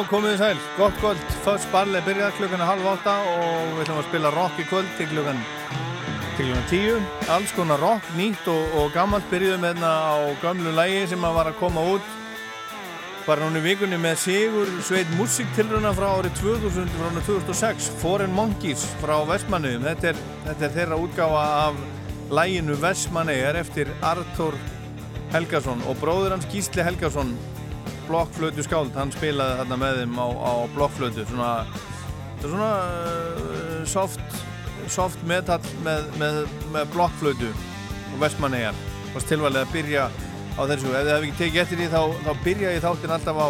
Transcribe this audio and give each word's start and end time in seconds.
Já, 0.00 0.06
komið 0.08 0.30
þið 0.30 0.38
sæl, 0.40 0.60
gott 0.78 0.94
kvöld, 0.96 1.32
First 1.44 1.66
Ball 1.68 1.96
er 1.98 2.04
byrjað 2.06 2.38
klukkan 2.38 2.62
er 2.64 2.68
halv 2.70 2.86
átta 2.88 3.18
og 3.34 3.74
við 3.74 3.82
ætlum 3.82 3.98
að 4.00 4.06
spila 4.06 4.30
rock 4.32 4.62
í 4.62 4.64
kvöld 4.70 4.94
til 4.96 5.08
klukkan, 5.10 5.42
til 6.38 6.46
klukkan 6.46 6.70
tíu. 6.70 6.94
Alls 7.34 7.52
konar 7.52 7.84
rock, 7.84 8.08
nýtt 8.16 8.48
og, 8.48 8.78
og 8.80 8.94
gammalt 8.94 9.28
byrjuðum 9.28 9.66
hérna 9.68 9.90
á 9.92 10.16
gamlu 10.40 10.72
lægi 10.78 11.02
sem 11.10 11.28
að 11.28 11.36
var 11.36 11.52
að 11.52 11.60
koma 11.60 11.84
út. 11.98 12.08
Bara 13.26 13.44
núna 13.44 13.60
í 13.60 13.66
vikunni 13.66 14.00
með 14.00 14.16
Sigur 14.24 14.72
Sveit 14.88 15.12
Musiktilruna 15.20 15.92
frá 15.92 16.08
árið 16.14 16.40
2000 16.40 16.96
frá 16.96 17.06
árið 17.10 17.28
2006, 17.28 17.92
Foreign 18.00 18.32
Monkeys 18.40 18.88
frá 19.04 19.18
Vestmanniðum. 19.28 19.84
Þetta 19.90 20.14
er, 20.14 20.26
þetta 20.48 20.68
er 20.70 20.76
þeirra 20.80 21.02
útgáfa 21.04 21.46
af 21.68 21.86
læginu 22.40 22.80
Vestmanniðar 22.88 23.60
eftir 23.66 23.92
Artur 24.00 24.56
Helgason 25.36 25.84
og 25.84 26.00
bróður 26.00 26.38
hans 26.38 26.48
Gísli 26.48 26.88
Helgason 26.88 27.36
blokkflötu 28.10 28.64
skáld, 28.66 28.94
hann 28.98 29.12
spilaði 29.14 29.60
þarna 29.60 29.78
með 29.78 29.98
þeim 30.02 30.16
á, 30.18 30.26
á 30.34 30.52
blokkflötu. 30.74 31.26
Svona, 31.30 31.50
svona 32.42 32.70
uh, 32.86 33.76
soft, 33.88 34.40
soft 34.90 35.22
metal 35.30 35.60
með, 35.86 36.08
með, 36.18 36.40
með 36.74 36.88
blokkflötu 36.96 37.50
og 37.50 38.16
vestmannegar 38.24 38.78
og 39.14 39.28
tilvalið 39.28 39.62
að 39.62 39.76
byrja 39.76 40.08
á 40.58 40.62
þessu. 40.72 40.90
Ef 40.90 41.04
þið 41.04 41.12
hefði 41.12 41.28
ekki 41.28 41.38
tekið 41.44 41.62
eftir 41.64 41.80
því 41.82 41.92
þá, 41.92 42.02
þá 42.26 42.32
byrja 42.48 42.74
ég 42.74 42.84
þáttinn 42.86 43.14
alltaf 43.18 43.38
á 43.38 43.48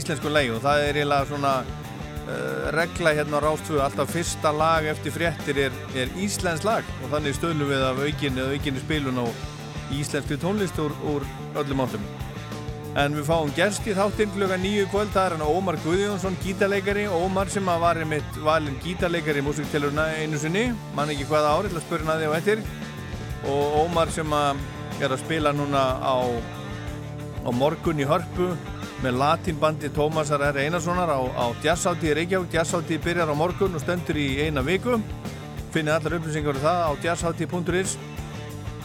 íslensku 0.00 0.32
leið 0.32 0.56
og 0.56 0.64
það 0.64 0.86
er 0.86 1.00
eiginlega 1.00 1.28
svona 1.28 1.52
uh, 1.60 2.64
regla 2.76 3.14
hérna 3.18 3.42
á 3.42 3.44
Rástfjöðu 3.44 3.84
alltaf 3.84 4.14
fyrsta 4.14 4.54
lag 4.54 4.88
eftir 4.94 5.14
fréttir 5.14 5.62
er, 5.66 5.78
er 5.98 6.16
íslensk 6.22 6.64
lag 6.68 6.96
og 7.00 7.12
þannig 7.12 7.36
stöðlum 7.36 7.72
við 7.74 7.86
af 7.90 8.02
aukinni, 8.06 8.48
aukinni 8.54 8.84
spilun 8.86 9.22
og 9.26 9.46
íslenski 9.90 10.38
tónlist 10.40 10.78
úr, 10.80 10.94
úr 11.10 11.26
öllum 11.58 11.84
áttum 11.84 12.10
En 12.98 13.14
við 13.14 13.28
fáum 13.28 13.50
gerst 13.54 13.84
í 13.86 13.92
þáttinn 13.94 14.32
klukka 14.34 14.56
nýju 14.58 14.88
kvöld, 14.90 15.12
það 15.14 15.26
er 15.28 15.34
hann 15.36 15.44
Ómar 15.46 15.76
Guðjónsson, 15.84 16.34
gítarleikari, 16.42 17.04
Ómar 17.06 17.50
sem 17.52 17.68
var 17.82 18.00
einmitt 18.02 18.40
valinn 18.42 18.80
gítarleikari 18.82 19.38
í 19.38 19.46
músiktilurna 19.46 20.08
einu 20.18 20.40
sinni, 20.42 20.64
mann 20.96 21.12
ekki 21.14 21.28
hvaða 21.30 21.52
árið, 21.54 21.70
til 21.70 21.78
að 21.78 21.86
spyrja 21.86 22.08
hann 22.08 22.16
að 22.16 22.24
því 22.24 22.30
á 22.30 22.38
ettir. 22.40 22.64
Og 23.46 23.78
Ómar 23.84 24.10
sem 24.10 24.34
að 24.34 24.64
er 25.00 25.14
að 25.14 25.22
spila 25.22 25.54
núna 25.54 25.84
á, 26.02 26.18
á 27.46 27.50
morgun 27.54 28.02
í 28.02 28.08
hörpu 28.10 28.50
með 29.04 29.20
latinbandi 29.22 29.92
Tómasar 29.94 30.42
R. 30.50 30.58
Einarssonar 30.66 31.14
á, 31.14 31.20
á 31.22 31.46
Jazzhátti 31.62 32.10
í 32.10 32.16
Reykjavík. 32.18 32.58
Jazzhátti 32.58 32.98
byrjar 33.00 33.30
á 33.30 33.38
morgun 33.38 33.78
og 33.78 33.84
stendur 33.84 34.18
í 34.18 34.32
eina 34.42 34.66
viku. 34.66 34.98
Finnið 35.70 35.94
allar 35.94 36.18
upplýsingar 36.18 36.58
um 36.58 36.64
það 36.66 36.82
á 36.84 36.90
jazzhátti.is 37.06 37.94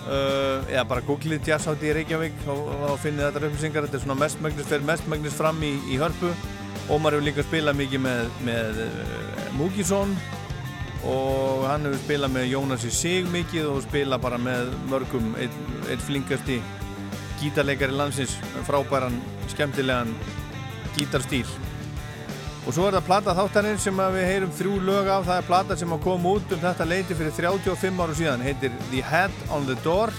Uh, 0.06 0.62
eða 0.70 0.84
bara 0.86 1.02
googlið 1.02 1.48
jazzhátti 1.50 1.88
í 1.90 1.94
Reykjavík 1.98 2.44
og, 2.54 2.92
finnið 3.02 3.26
þetta 3.26 3.48
upplýsingar. 3.48 3.88
Þetta 3.88 3.98
er 3.98 4.04
svona 4.04 4.20
mestmægnis 4.22 4.70
fyrir 4.70 4.86
mestmægnis 4.86 5.38
fram 5.38 5.64
í, 5.66 5.72
í 5.90 5.98
hörpu. 5.98 6.30
Ómar 6.94 7.16
hefur 7.16 7.26
líka 7.26 7.46
spilað 7.48 7.80
mikið 7.80 8.04
með, 8.06 8.28
með 8.46 8.82
uh, 8.86 9.48
Múkisson 9.58 10.14
og 11.10 11.66
hann 11.66 11.88
hefur 11.88 12.04
spilað 12.04 12.36
með 12.36 12.50
Jónasi 12.52 12.94
Sig 12.94 13.30
mikið 13.34 13.72
og 13.72 13.82
spilað 13.88 14.22
bara 14.28 14.42
með 14.42 14.70
mörgum. 14.92 15.34
Eitt, 15.42 15.58
eitt 15.90 16.06
flinkasti 16.06 16.60
gítarleikari 17.42 17.98
landsins 17.98 18.38
frábæran, 18.70 19.18
skemmtilegan 19.52 20.14
gítarstíl 20.96 21.50
Og 22.66 22.74
svo 22.74 22.88
er 22.90 22.96
það 22.96 23.06
plata 23.06 23.34
þáttaninn 23.38 23.76
sem 23.78 24.00
við 24.16 24.24
heyrum 24.26 24.54
þrjú 24.58 24.78
lög 24.88 25.10
af. 25.14 25.28
Það 25.28 25.40
er 25.40 25.46
plata 25.46 25.76
sem 25.78 25.92
kom 26.02 26.24
út 26.26 26.54
um 26.56 26.62
þetta 26.64 26.88
leiti 26.90 27.18
fyrir 27.18 27.36
35 27.38 28.00
áru 28.02 28.16
síðan. 28.18 28.42
Heitir 28.42 28.74
The 28.88 29.04
Head 29.06 29.36
on 29.54 29.68
the 29.70 29.76
Door, 29.84 30.14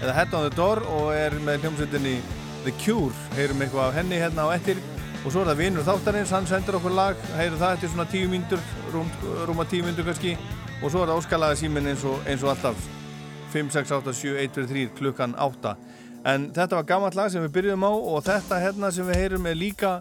eða 0.00 0.16
Head 0.16 0.34
on 0.34 0.48
the 0.48 0.50
Door 0.56 0.82
og 0.90 1.12
er 1.14 1.36
með 1.46 1.62
hljómsveitinni 1.62 2.16
The 2.64 2.74
Cure. 2.82 3.14
Heyrum 3.36 3.62
eitthvað 3.62 3.92
af 3.92 4.00
henni 4.00 4.18
hérna 4.18 4.48
á 4.50 4.54
ettir. 4.56 4.82
Og 5.22 5.30
svo 5.30 5.44
er 5.44 5.52
það 5.52 5.60
vinnur 5.62 5.86
þáttanins, 5.86 6.32
hann 6.34 6.50
sendur 6.50 6.80
okkur 6.80 6.96
lag. 6.98 7.22
Heyrum 7.38 7.62
það 7.62 7.76
eftir 7.76 7.94
svona 7.94 8.08
10 8.10 8.26
myndur, 8.32 8.66
rúm, 8.90 9.14
rúma 9.46 9.68
10 9.70 9.86
myndur 9.86 10.10
kannski. 10.10 10.34
Og 10.80 10.90
svo 10.90 11.04
er 11.04 11.12
það 11.12 11.22
óskalaga 11.22 11.60
símin 11.62 11.92
eins 11.92 12.02
og, 12.10 12.18
eins 12.26 12.42
og 12.42 12.56
alltaf. 12.56 12.90
5, 13.54 13.70
6, 13.70 13.94
8, 14.00 14.16
7, 14.18 14.34
1, 14.42 14.52
2, 14.58 14.66
3, 14.74 14.84
klukkan 14.98 15.38
8. 15.38 15.76
En 16.26 16.50
þetta 16.56 16.80
var 16.80 16.90
gammalt 16.90 17.14
lag 17.14 17.30
sem 17.30 17.46
við 17.46 17.54
byrjum 17.54 17.86
á 17.86 17.92
og 17.94 18.20
þetta 18.26 18.58
hérna 18.66 18.90
sem 18.90 19.06
við 19.06 19.20
heyrum 19.22 19.46
er 19.46 19.58
líka 19.60 19.94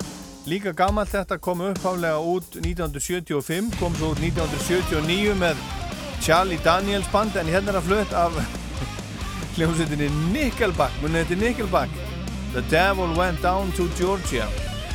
Líka 0.43 0.73
gammalt 0.75 1.07
þetta 1.07 1.37
kom 1.39 1.61
uppháflega 1.63 2.17
út 2.19 2.57
1975, 2.59 3.69
kom 3.79 3.93
svo 3.95 4.09
út 4.11 4.19
1979 4.19 5.37
með 5.39 5.61
Charlie 6.19 6.59
Daniels 6.65 7.07
band 7.13 7.37
en 7.39 7.47
hérna 7.47 7.71
er 7.71 7.77
að 7.79 7.87
flutt 7.87 8.15
af 8.19 8.35
hljómsveitinni 9.55 10.09
Nickelback, 10.33 10.99
munið 10.99 11.23
þetta 11.23 11.37
er 11.37 11.41
Nickelback. 11.45 11.95
The 12.51 12.65
Devil 12.67 13.15
Went 13.15 13.39
Down 13.39 13.71
to 13.79 13.87
Georgia. 13.95 14.49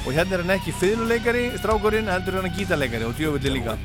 Og 0.04 0.12
hérna 0.12 0.36
er 0.36 0.44
hann 0.44 0.54
ekki 0.58 0.76
fiðluleikari, 0.82 1.46
strákurinn, 1.56 2.12
heldur 2.12 2.42
hann 2.42 2.52
að 2.52 2.60
gítarleikari 2.60 3.08
og 3.08 3.16
djöfulli 3.16 3.56
líka. 3.56 3.78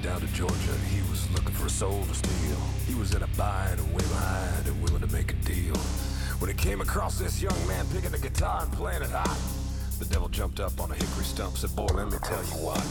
When 6.43 6.49
he 6.51 6.57
came 6.57 6.81
across 6.81 7.17
this 7.17 7.41
young 7.41 7.67
man 7.69 7.87
picking 7.87 8.13
a 8.13 8.17
guitar 8.17 8.63
and 8.63 8.71
playing 8.73 9.01
it 9.01 9.11
hot 9.11 9.62
The 10.03 10.15
devil 10.15 10.27
jumped 10.27 10.59
up 10.59 10.81
on 10.81 10.91
a 10.91 10.95
hickory 10.95 11.23
stump, 11.23 11.55
said, 11.55 11.73
boy, 11.77 11.85
let 11.85 12.11
me 12.11 12.17
tell 12.25 12.43
you 12.43 12.59
what. 12.59 12.83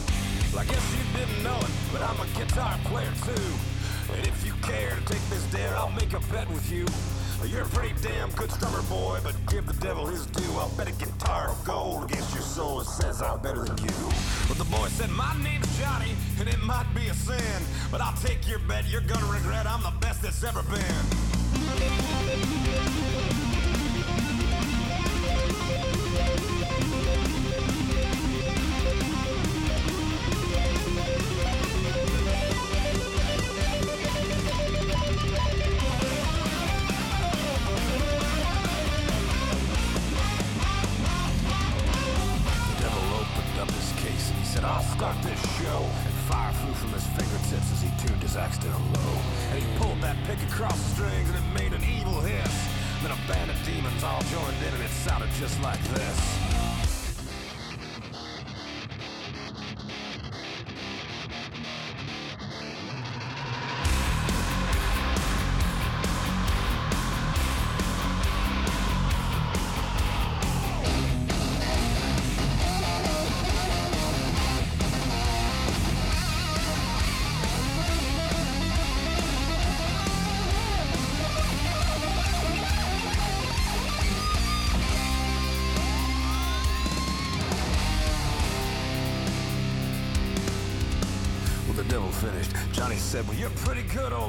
Well, 0.49 0.61
I 0.61 0.65
guess 0.65 0.81
you 0.97 0.97
didn't 1.13 1.43
know 1.43 1.55
it, 1.59 1.69
but 1.91 2.01
I'm 2.01 2.19
a 2.19 2.25
guitar 2.33 2.75
player 2.85 3.13
too. 3.21 3.53
And 4.17 4.25
if 4.25 4.43
you 4.43 4.53
care 4.63 4.89
to 4.89 5.05
take 5.05 5.21
this 5.29 5.45
dare, 5.51 5.75
I'll 5.77 5.91
make 5.91 6.13
a 6.13 6.19
bet 6.33 6.49
with 6.49 6.71
you. 6.71 6.87
You're 7.47 7.69
a 7.69 7.69
pretty 7.69 7.93
damn 8.01 8.31
good 8.31 8.49
strummer, 8.49 8.81
boy, 8.89 9.19
but 9.23 9.35
give 9.45 9.67
the 9.67 9.73
devil 9.73 10.07
his 10.07 10.25
due. 10.25 10.41
I'll 10.57 10.73
bet 10.75 10.89
a 10.89 10.91
guitar 10.93 11.51
of 11.51 11.63
gold 11.63 12.05
against 12.05 12.33
your 12.33 12.41
soul 12.41 12.79
that 12.79 12.87
says 12.87 13.21
I'm 13.21 13.39
better 13.41 13.63
than 13.63 13.77
you. 13.77 13.93
But 14.47 14.57
the 14.57 14.65
boy 14.65 14.87
said, 14.87 15.11
my 15.11 15.37
name's 15.43 15.69
Johnny, 15.77 16.15
and 16.39 16.49
it 16.49 16.63
might 16.63 16.91
be 16.95 17.09
a 17.09 17.13
sin, 17.13 17.61
but 17.91 18.01
I'll 18.01 18.17
take 18.23 18.47
your 18.49 18.57
bet. 18.57 18.89
You're 18.89 19.01
gonna 19.01 19.31
regret 19.31 19.67
I'm 19.67 19.83
the 19.83 19.93
best 20.01 20.23
that's 20.23 20.43
ever 20.43 20.63
been. 20.63 20.81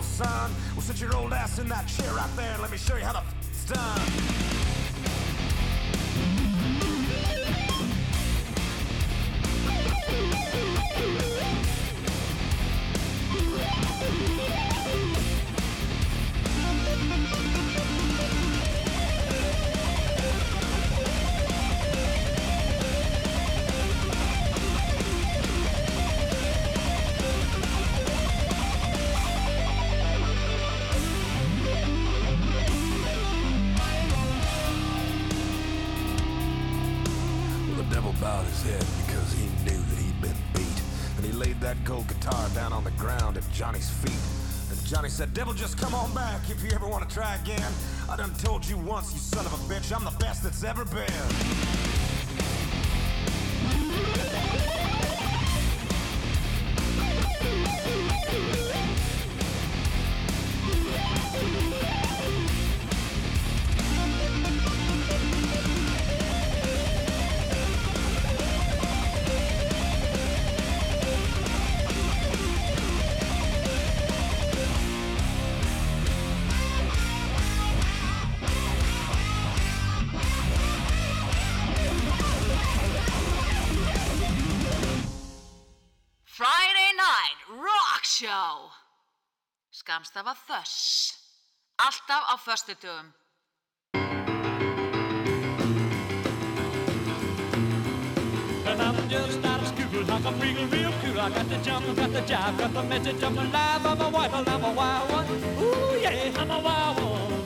Son. 0.04 0.50
Well, 0.72 0.82
sit 0.82 1.00
your 1.00 1.16
old 1.16 1.32
ass 1.32 1.58
in 1.58 1.68
that 1.68 1.86
chair 1.88 2.03
just 45.64 45.78
come 45.78 45.94
on 45.94 46.12
back 46.12 46.50
if 46.50 46.62
you 46.62 46.70
ever 46.74 46.86
want 46.86 47.08
to 47.08 47.14
try 47.14 47.36
again. 47.36 47.72
I 48.10 48.16
done 48.16 48.34
told 48.34 48.66
you 48.66 48.76
once, 48.76 49.14
you 49.14 49.18
son 49.18 49.46
of 49.46 49.52
a 49.54 49.72
bitch, 49.72 49.96
I'm 49.96 50.04
the 50.04 50.14
best 50.18 50.42
that's 50.42 50.62
ever 50.62 50.84
been. 50.84 51.63
Alltaf 91.84 92.24
á 92.32 92.36
föstutugum. 92.36 93.06
And 98.66 98.80
I'm 98.82 99.08
just 99.08 99.44
out 99.44 99.60
of 99.60 99.68
school, 99.68 100.02
like 100.08 100.24
I'm 100.24 100.40
real, 100.40 100.66
real 100.68 100.92
cool. 101.02 101.20
I 101.20 101.28
got 101.28 101.46
the 101.50 101.58
jump, 101.66 101.84
got 101.94 102.10
the 102.12 102.22
jive, 102.22 102.56
got 102.58 102.72
the 102.72 102.82
message, 102.84 103.22
I'm 103.22 103.36
alive, 103.36 103.84
I'm 103.84 104.00
a 104.00 104.08
wife, 104.08 104.32
I'm 104.34 104.64
a 104.64 104.72
wild 104.72 105.10
one. 105.12 105.26
Ooh, 105.60 106.00
yeah, 106.00 106.40
I'm 106.40 106.50
a 106.50 106.58
wild 106.58 106.96
one. 107.00 107.44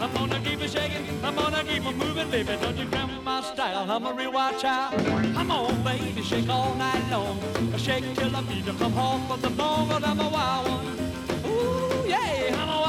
I'm 0.00 0.12
gonna 0.12 0.40
keep 0.40 0.60
it 0.60 0.70
shaking, 0.72 1.06
I'm 1.22 1.36
gonna 1.36 1.62
keep 1.62 1.86
it 1.86 1.96
moving, 1.96 2.30
baby. 2.32 2.56
Don't 2.60 2.76
you 2.76 2.86
grab 2.86 3.10
my 3.22 3.40
style, 3.42 3.88
I'm 3.88 4.06
a 4.06 4.12
real 4.12 4.32
wild 4.32 4.58
child. 4.58 4.98
Come 5.34 5.50
on, 5.52 5.82
baby, 5.84 6.20
shake 6.22 6.48
all 6.48 6.74
night 6.74 7.04
long. 7.12 7.38
Shake 7.78 8.12
till 8.16 8.34
I 8.34 8.42
feel 8.42 8.66
you 8.66 8.72
come 8.72 8.92
home 8.92 9.24
from 9.28 9.40
the 9.40 9.50
bone, 9.50 9.88
but 9.88 10.02
I'm 10.04 10.18
a 10.18 10.28
wild 10.28 10.68
one. 10.68 10.86
yeah, 12.08 12.62
I'm 12.62 12.68
a 12.68 12.83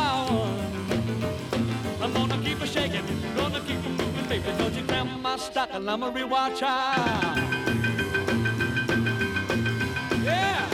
you 5.36 5.42
grab 5.42 5.70
my 5.70 5.77
stocking, 5.77 5.89
I'm 5.89 6.04
a 6.04 6.10
real 6.12 6.30
wild 6.30 6.56
child. 6.56 7.38
Yeah. 10.24 10.70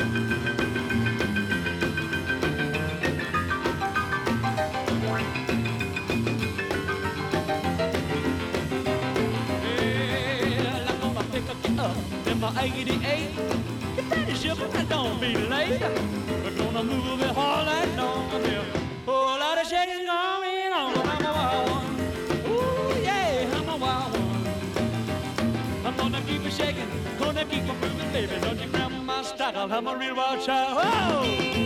Well, 10.68 10.88
I'm 10.90 11.00
gonna 11.00 11.24
pick 11.32 11.50
up 11.50 11.96
in 12.28 12.40
my 12.40 12.52
88 12.62 13.30
We're 16.44 16.58
gonna 16.58 16.84
move 16.84 17.22
it 17.22 17.38
all 17.38 17.66
night 17.66 17.96
long. 17.98 18.61
Keep 27.52 27.64
it 27.64 27.82
moving, 27.82 28.12
baby. 28.14 28.40
Don't 28.42 28.60
you 28.60 28.70
grab 28.70 28.92
my 28.92 29.22
style. 29.22 29.72
I'm 29.72 29.88
a 29.88 29.96
real 29.98 30.16
wild 30.16 30.46
child. 30.46 30.78
Whoa! 30.78 31.62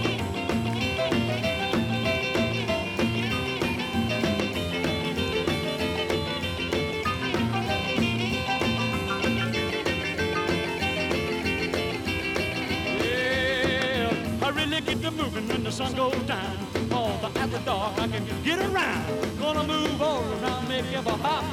moving 15.12 15.48
when 15.48 15.64
the 15.64 15.72
sun 15.72 15.94
goes 15.96 16.14
down. 16.28 16.58
Oh, 16.92 17.18
but 17.22 17.36
after 17.38 17.60
dark 17.60 17.98
I 18.00 18.08
can 18.08 18.26
get 18.44 18.60
around. 18.60 19.06
Gonna 19.40 19.64
move 19.64 20.02
all 20.02 20.24
around, 20.36 20.68
make 20.68 20.92
you 20.92 21.00
a 21.00 21.18
hop. 21.26 21.46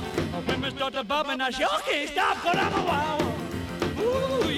When 0.47 0.63
we 0.63 0.71
start 0.71 0.95
to 0.95 1.05
and 1.31 1.43
I 1.43 1.51
sure 1.51 1.79
can't 1.87 2.11
stop, 2.11 2.37
cause 2.39 2.57
I'm 2.57 2.73
a 2.73 2.85
wild 2.85 3.32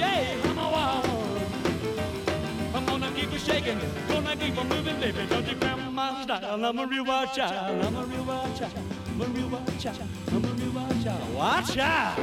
yeah, 0.05 0.51
I'm 0.51 0.59
a 0.59 0.69
wild 0.75 1.07
one. 1.07 2.75
I'm 2.75 2.85
gonna 2.87 3.11
keep 3.13 3.33
it 3.33 3.41
shaking, 3.41 3.79
gonna 4.09 4.37
keep 4.37 4.57
it 4.57 4.65
moving, 4.65 4.99
baby. 5.01 5.27
Don't 5.29 5.47
you 5.49 5.57
grab 5.57 5.79
my 5.93 6.23
style. 6.23 6.65
I'm 6.65 6.79
a 6.79 6.87
real 6.87 7.05
wild 7.05 7.33
child. 7.33 7.85
I'm 7.85 7.97
a 7.97 8.05
real 8.05 8.25
wild 8.25 8.57
child. 8.57 8.73
I'm 9.09 9.21
a 9.21 9.27
real 9.27 9.49
wild 9.49 9.79
child. 9.79 10.09
I'm 10.29 10.45
a 10.45 10.49
real 10.49 10.73
wild 10.73 11.05
child. 11.05 11.35
Watch 11.35 11.77
out! 11.79 12.19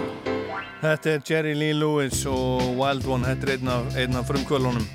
Þetta 0.81 1.09
er 1.11 1.21
Jerry 1.29 1.53
Lee 1.53 1.73
Lewis 1.73 2.25
og 2.25 2.75
Wild 2.79 3.05
One, 3.05 3.23
þetta 3.27 3.47
er 3.47 3.57
einn 3.57 3.67
af, 3.69 3.95
einn 4.01 4.15
af 4.17 4.25
frumkvölunum. 4.27 4.85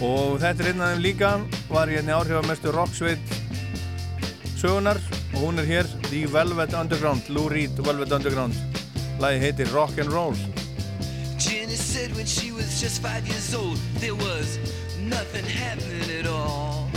og 0.00 0.36
þetta 0.38 0.62
er 0.62 0.68
einn 0.70 0.82
af 0.84 0.92
þeim 0.92 1.00
líka 1.02 1.30
var 1.72 1.90
hérna 1.90 2.20
áhrifamestu 2.20 2.70
rocksveit 2.70 3.32
sögunar 4.60 5.00
og 5.34 5.40
hún 5.42 5.58
er 5.58 5.66
hér 5.66 5.90
The 6.06 6.26
Velvet 6.30 6.74
Underground, 6.78 7.26
Lou 7.34 7.48
Reed 7.50 7.80
Velvet 7.82 8.12
Underground 8.14 8.54
lagi 9.18 9.40
heitir 9.42 9.66
Rock'n'Roll 9.74 10.38
Jenny 11.48 11.76
said 11.76 12.14
when 12.14 12.26
she 12.26 12.52
was 12.52 12.78
just 12.78 13.00
five 13.00 13.26
years 13.26 13.54
old 13.54 13.78
there 14.00 14.14
was 14.14 14.58
nothing 15.00 15.46
happening 15.46 16.10
at 16.20 16.26
all. 16.26 16.90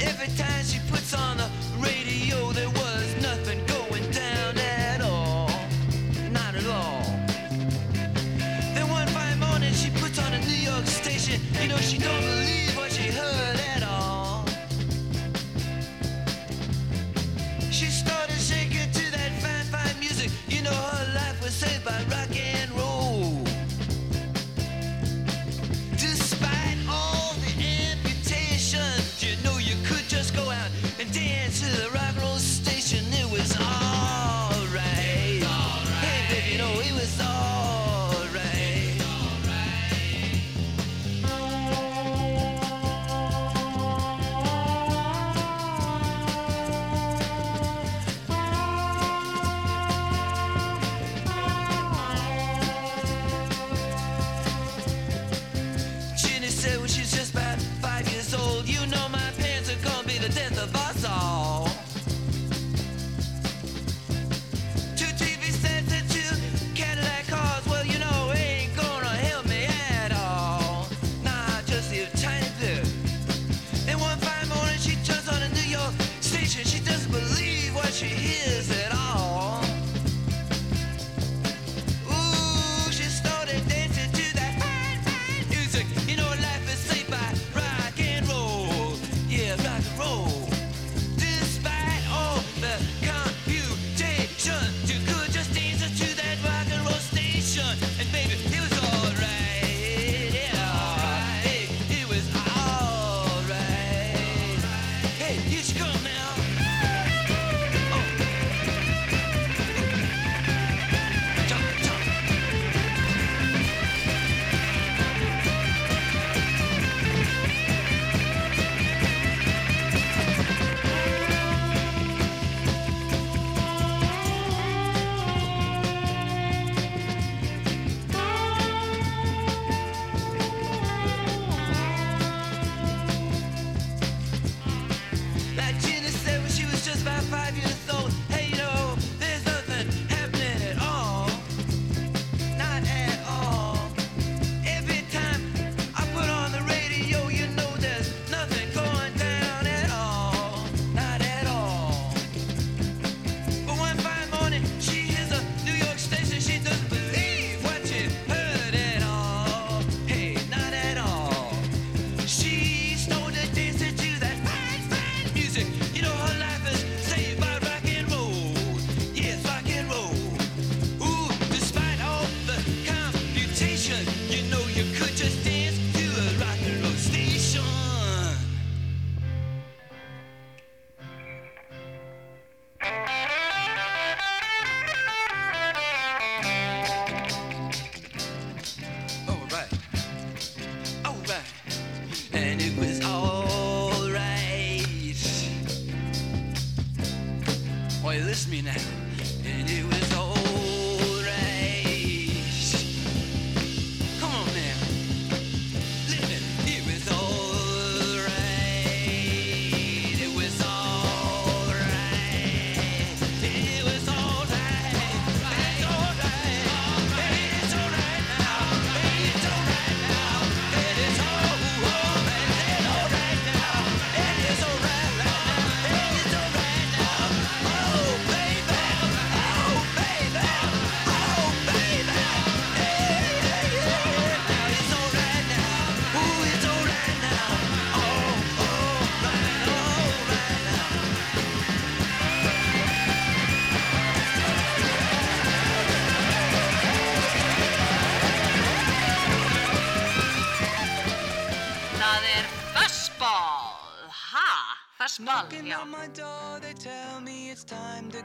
Every 0.00 0.28
time 0.38 0.64
she 0.64 0.78
puts 0.90 1.12
on 1.12 1.36
the 1.36 1.45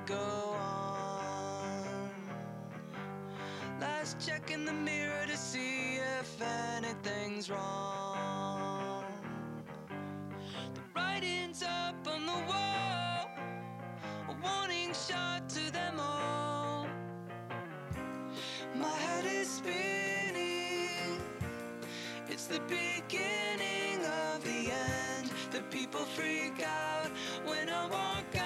go 0.05 0.55
on. 0.57 2.09
Last 3.81 4.25
check 4.25 4.49
in 4.49 4.63
the 4.63 4.71
mirror 4.71 5.25
to 5.27 5.35
see 5.35 5.97
if 6.19 6.41
anything's 6.41 7.49
wrong. 7.49 9.03
The 10.73 10.81
writing's 10.95 11.63
up 11.63 12.07
on 12.07 12.25
the 12.25 12.41
wall, 12.47 13.29
a 14.29 14.35
warning 14.41 14.93
shot 14.93 15.49
to 15.49 15.69
them 15.73 15.99
all. 15.99 16.87
My 18.73 18.95
head 19.05 19.25
is 19.25 19.49
spinning. 19.49 21.19
It's 22.29 22.45
the 22.45 22.61
beginning 22.69 24.05
of 24.05 24.41
the 24.45 24.71
end. 24.71 25.10
People 25.71 26.01
freak 26.01 26.61
out 26.65 27.09
when 27.45 27.69
I 27.69 27.87
walk 27.87 28.35
out 28.35 28.40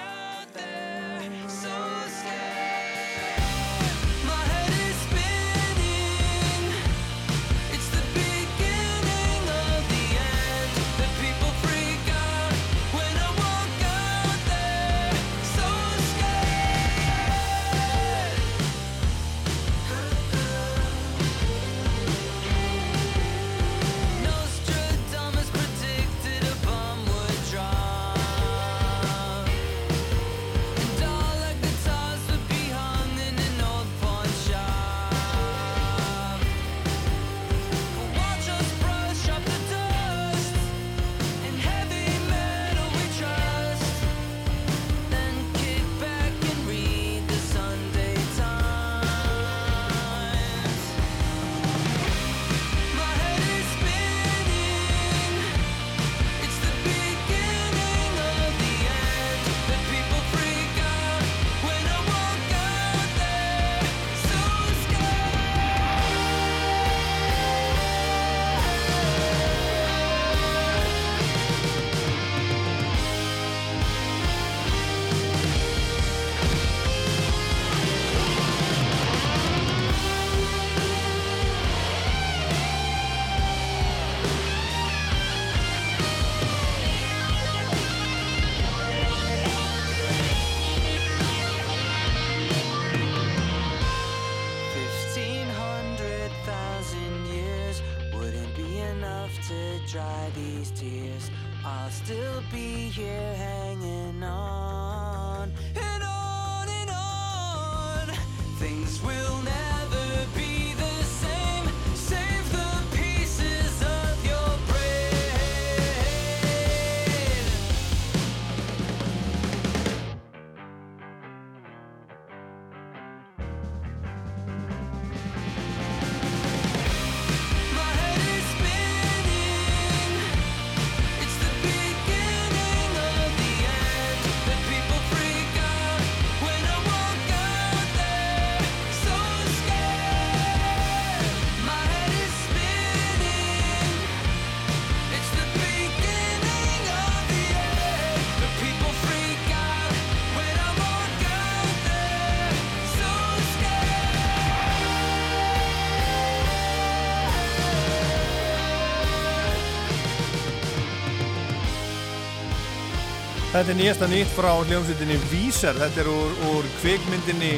Þetta 163.55 163.71
er 163.71 163.77
nýjasta 163.79 164.07
nýtt 164.11 164.31
frá 164.35 164.49
hljómsveitinni 164.67 165.15
Vísar. 165.31 165.77
Þetta 165.79 166.01
er 166.01 166.07
úr, 166.11 166.31
úr 166.49 166.65
kvikmyndinni 166.81 167.53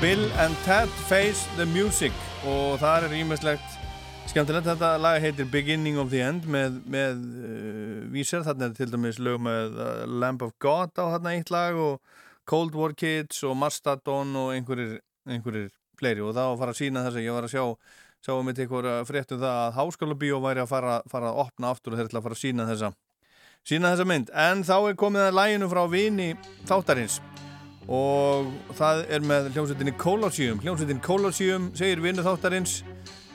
Bill 0.00 0.24
and 0.42 0.56
Ted 0.64 0.90
Face 1.06 1.44
the 1.54 1.62
Music 1.70 2.16
og 2.50 2.80
það 2.82 3.04
er 3.06 3.12
ímestlegt 3.20 3.76
skemmtilegt. 4.26 4.66
Þetta 4.66 4.88
lag 4.98 5.20
heitir 5.22 5.46
Beginning 5.52 6.00
of 6.02 6.08
the 6.10 6.18
End 6.26 6.48
með, 6.50 6.80
með 6.82 7.20
uh, 7.22 7.92
Vísar. 8.10 8.42
Þarna 8.48 8.72
er 8.72 8.74
til 8.74 8.88
dæmis 8.90 9.20
lög 9.22 9.38
með 9.46 9.78
uh, 9.78 9.92
Lamb 10.10 10.42
of 10.42 10.56
God 10.58 10.98
á 10.98 11.14
þarna 11.14 11.36
eitt 11.36 11.52
lag 11.54 11.78
og 11.78 12.00
Cold 12.50 12.74
War 12.74 12.96
Kids 12.98 13.44
og 13.46 13.54
Mastodon 13.60 14.34
og 14.34 14.50
einhverjir, 14.56 14.96
einhverjir 15.30 15.70
fleiri 16.00 16.24
og 16.26 16.34
var 16.34 16.48
að 16.48 16.56
fara 16.64 16.74
að 16.74 16.80
sína 16.80 17.04
þess 17.06 17.20
að 17.20 17.28
ég 17.28 17.38
var 17.38 17.46
að 17.46 17.54
sjá 17.54 17.62
sáum 18.26 18.50
við 18.50 18.64
eitthvað 18.64 18.90
fréttum 19.06 19.38
það 19.44 19.60
að 19.62 19.78
Háskóla 19.78 20.18
Bíó 20.18 20.42
væri 20.42 20.64
að 20.66 20.74
fara, 20.74 20.98
fara 21.06 21.30
að 21.30 21.40
opna 21.44 21.70
aftur 21.70 21.94
og 21.94 22.02
þeir 22.02 22.10
ætla 22.10 22.18
að 22.18 22.26
fara 22.26 22.40
að 22.40 22.42
sína 22.42 22.66
þessa 22.72 22.90
sína 23.66 23.92
þessa 23.94 24.06
mynd, 24.08 24.30
en 24.34 24.64
þá 24.66 24.76
er 24.78 24.98
komið 25.00 25.26
að 25.28 25.36
læginu 25.38 25.70
frá 25.70 25.82
vini 25.90 26.30
þáttarins. 26.68 27.20
Og 27.90 28.50
það 28.78 29.04
er 29.10 29.24
með 29.26 29.50
hljómsveitinni 29.54 29.94
Colosseum. 29.98 30.60
Hljómsveitin 30.62 31.02
Colosseum 31.02 31.70
segir 31.78 32.02
vinu 32.04 32.22
þáttarins 32.22 32.80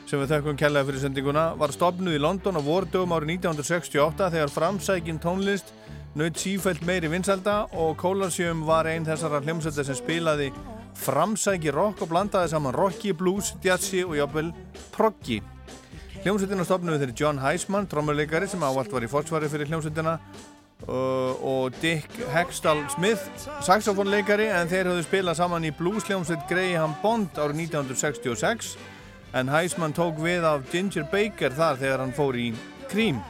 sem 0.06 0.20
við 0.22 0.36
þekkum 0.36 0.58
kærlega 0.58 0.86
fyrir 0.86 1.02
sendinguna 1.02 1.48
var 1.58 1.72
stopnuð 1.74 2.14
í 2.14 2.22
London 2.22 2.58
á 2.58 2.62
vordögum 2.62 3.14
árið 3.16 3.32
1968 3.40 4.28
þegar 4.36 4.52
framsækin 4.54 5.18
tónlist 5.22 5.72
naut 6.16 6.38
sífælt 6.38 6.84
meiri 6.86 7.10
vinsalda 7.10 7.56
og 7.74 7.98
Colosseum 7.98 8.62
var 8.68 8.86
einn 8.86 9.06
þessara 9.08 9.42
hljómsveita 9.42 9.84
sem 9.88 9.98
spilaði 9.98 10.52
framsæki 10.96 11.74
rock 11.74 12.06
og 12.06 12.12
blandaði 12.12 12.54
saman 12.54 12.76
rocki, 12.76 13.12
blues, 13.18 13.52
jazzi 13.64 14.04
og 14.06 14.14
jafnvel 14.20 14.54
proggi 14.94 15.42
Hljómsveitina 16.26 16.64
stopnum 16.66 16.90
við 16.90 17.04
þeirri 17.04 17.20
John 17.20 17.36
Heisman, 17.38 17.84
trommuleikari 17.86 18.48
sem 18.50 18.62
ávallt 18.66 18.90
var 18.90 19.04
í 19.06 19.08
fótsvari 19.12 19.46
fyrir 19.46 19.68
hljómsveitina 19.70 20.16
uh, 20.16 21.36
og 21.38 21.76
Dick 21.78 22.16
Hextall 22.32 22.80
Smith, 22.90 23.44
saxofónleikari 23.62 24.48
en 24.50 24.66
þeir 24.66 24.90
höfðu 24.90 25.04
spilað 25.06 25.38
saman 25.38 25.68
í 25.68 25.70
blues-hljómsveit 25.78 26.42
Graham 26.50 26.98
Bond 26.98 27.38
árið 27.38 27.62
1966 27.68 28.72
en 29.38 29.54
Heisman 29.54 29.94
tók 29.94 30.18
við 30.18 30.50
af 30.50 30.66
Ginger 30.74 31.06
Baker 31.14 31.54
þar 31.54 31.78
þegar 31.84 32.02
hann 32.02 32.18
fór 32.18 32.42
í 32.42 32.48
Cream. 32.90 33.22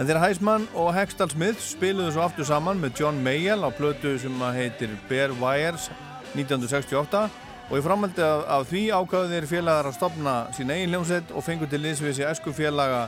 En 0.00 0.02
þegar 0.02 0.24
Heisman 0.26 0.66
og 0.74 0.96
Hextall 0.98 1.30
Smith 1.30 1.62
spiluðu 1.62 2.16
svo 2.16 2.26
aftur 2.26 2.50
saman 2.50 2.82
með 2.82 3.04
John 3.04 3.22
Mayall 3.22 3.62
á 3.62 3.70
plötu 3.70 4.18
sem 4.18 4.48
heitir 4.58 4.98
Bare 5.06 5.38
Wires 5.38 5.92
1968 6.34 7.45
og 7.66 7.78
í 7.78 7.82
framhaldi 7.82 8.22
af, 8.22 8.44
af 8.56 8.66
því 8.70 8.82
ákvaðu 8.94 9.30
þeir 9.32 9.46
félagar 9.50 9.88
að 9.90 9.96
stopna 9.98 10.34
sín 10.54 10.70
eigin 10.70 10.92
hljómsveit 10.94 11.32
og 11.34 11.44
fengu 11.46 11.66
til 11.70 11.82
liðsvísi 11.82 12.26
esku 12.28 12.54
félaga 12.54 13.06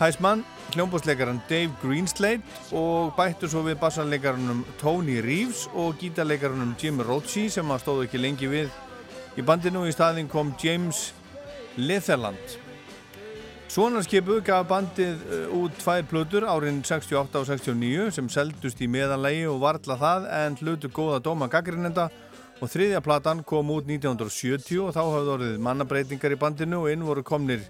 Heisman, 0.00 0.46
hljómbóðsleikaran 0.72 1.42
Dave 1.48 1.74
Greenslade 1.82 2.40
og 2.72 3.12
bættu 3.18 3.50
svo 3.52 3.60
við 3.66 3.76
bassanleikarunum 3.82 4.62
Tony 4.80 5.18
Reeves 5.20 5.66
og 5.76 5.98
gítarleikarunum 6.00 6.72
Jim 6.80 7.02
Rochi 7.04 7.50
sem 7.52 7.68
að 7.68 7.82
stóðu 7.82 8.06
ekki 8.06 8.20
lengi 8.22 8.48
við. 8.48 8.70
Í 9.36 9.44
bandinu 9.44 9.82
og 9.82 9.90
í 9.90 9.92
staðin 9.92 10.30
kom 10.32 10.54
James 10.62 11.10
Litherland. 11.76 12.56
Svonarskipu 13.70 14.40
gaf 14.42 14.64
bandið 14.72 15.20
uh, 15.20 15.52
út 15.60 15.76
tvær 15.78 16.08
plötur 16.08 16.48
árin 16.48 16.80
68 16.80 17.36
og 17.38 17.46
69 17.52 18.08
sem 18.16 18.32
seldust 18.32 18.80
í 18.80 18.88
meðanlegi 18.88 19.44
og 19.52 19.60
varla 19.62 20.00
það 20.00 20.26
en 20.40 20.56
hlutu 20.62 20.88
góða 20.96 21.20
dóma 21.28 21.46
gaggrinnenda 21.52 22.08
og 22.60 22.68
þriðja 22.68 23.00
platan 23.04 23.40
kom 23.48 23.72
út 23.72 23.88
1970 23.88 24.82
og 24.84 24.92
þá 24.94 25.00
hafði 25.00 25.34
orðið 25.34 25.58
mannabreitingar 25.64 26.34
í 26.36 26.38
bandinu 26.40 26.82
og 26.84 26.92
inn 26.92 27.04
voru 27.06 27.24
komnir 27.24 27.64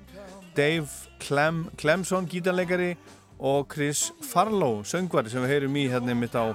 Dave 0.57 0.88
Clem, 1.22 1.68
Clemson 1.79 2.26
gítarleikari 2.26 2.96
og 3.38 3.68
Chris 3.72 4.11
Farlow 4.26 4.83
söngvari 4.85 5.31
sem 5.31 5.44
við 5.44 5.55
heyrum 5.55 5.79
í 5.79 5.87
hérna 5.92 6.16
mitt 6.18 6.35
á, 6.35 6.50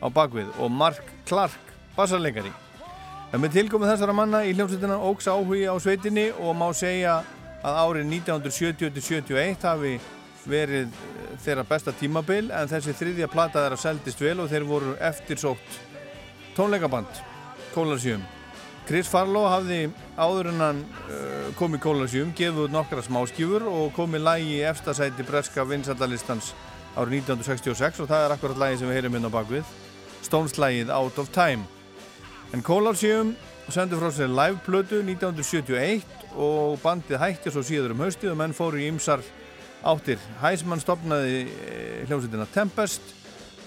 á 0.00 0.06
bakvið 0.08 0.48
og 0.58 0.72
Mark 0.72 1.12
Clark 1.28 1.74
bassarleikari. 1.96 2.52
En 3.32 3.42
með 3.42 3.58
tilkomið 3.58 3.92
þessara 3.92 4.16
manna 4.16 4.40
í 4.48 4.54
hljómsveitina 4.56 4.96
ógs 5.04 5.28
áhugi 5.28 5.66
á 5.68 5.76
sveitinni 5.76 6.30
og 6.40 6.56
má 6.56 6.70
segja 6.72 7.20
að 7.60 7.80
árið 7.82 8.12
1970-71 8.14 9.66
hafi 9.68 9.98
verið 10.48 10.86
eh, 10.88 11.32
þeirra 11.44 11.66
besta 11.68 11.92
tímabil 11.92 12.48
en 12.54 12.70
þessi 12.70 12.94
þriðja 12.96 13.28
plata 13.28 13.66
þeirra 13.66 13.80
seldist 13.82 14.22
vel 14.22 14.38
og 14.40 14.48
þeir 14.48 14.64
voru 14.68 14.94
eftirsótt 15.10 15.82
tónleikaband 16.56 17.27
Kólarsjum. 17.78 18.22
Chris 18.88 19.06
Farlow 19.06 19.44
hafði 19.46 19.84
áður 20.18 20.48
en 20.50 20.62
hann 20.64 20.78
uh, 20.82 21.50
kom 21.58 21.76
í 21.76 21.78
Kólarsjum 21.82 22.32
gefið 22.34 22.64
út 22.64 22.72
nokkra 22.74 23.04
smáskjúfur 23.06 23.68
og 23.70 23.92
komið 23.94 24.24
lægi 24.26 24.56
í 24.56 24.64
efstasæti 24.66 25.26
breska 25.28 25.62
vinsaldalistans 25.68 26.48
árið 26.98 27.20
1966 27.28 28.00
og 28.02 28.08
það 28.10 28.24
er 28.24 28.34
akkurat 28.34 28.58
lægi 28.64 28.80
sem 28.80 28.90
við 28.90 28.98
heyrum 28.98 29.18
inn 29.20 29.28
á 29.30 29.36
bakvið 29.36 29.70
Stones 30.26 30.56
lægið 30.58 30.90
Out 30.96 31.20
of 31.22 31.30
Time. 31.36 31.68
En 32.50 32.66
Kólarsjum 32.66 33.36
sendur 33.70 34.02
frá 34.02 34.10
sér 34.16 34.34
liveplötu 34.34 35.04
1971 35.04 36.34
og 36.34 36.80
bandið 36.82 37.22
hætti 37.22 37.54
svo 37.54 37.62
síður 37.62 37.94
um 37.94 38.02
haustið 38.08 38.32
og 38.34 38.42
menn 38.42 38.56
fóru 38.58 38.82
í 38.82 38.90
ymsar 38.90 39.22
áttir. 39.86 40.18
Heisman 40.42 40.82
stopnaði 40.82 41.44
eh, 41.46 42.02
hljómsveitina 42.08 42.50
Tempest, 42.50 43.14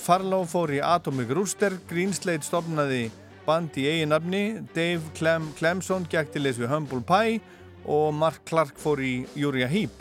Farlow 0.03 0.43
fór 0.49 0.75
í 0.75 0.83
Atomic 0.83 1.31
Rooster, 1.31 1.79
Greenslade 1.87 2.43
stopnaði 2.43 3.05
band 3.45 3.77
í 3.79 3.87
eigin 3.89 4.11
nafni, 4.13 4.43
Dave 4.75 5.13
Clem 5.17 5.49
Clemson 5.57 6.05
gekk 6.09 6.31
til 6.33 6.45
þess 6.45 6.61
við 6.61 6.71
Humble 6.71 7.01
Pie 7.07 7.41
og 7.85 8.13
Mark 8.13 8.43
Clark 8.49 8.77
fór 8.79 9.01
í 9.01 9.25
Uriah 9.39 9.71
Heep. 9.71 9.93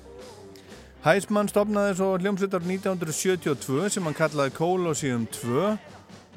Heisman 1.05 1.49
stopnaði 1.49 1.95
svo 1.97 2.11
hljómsveitar 2.21 2.61
1972 2.67 3.89
sem 3.95 4.05
hann 4.05 4.19
kallaði 4.19 4.53
Colosseum 4.59 5.25
2 5.33 5.71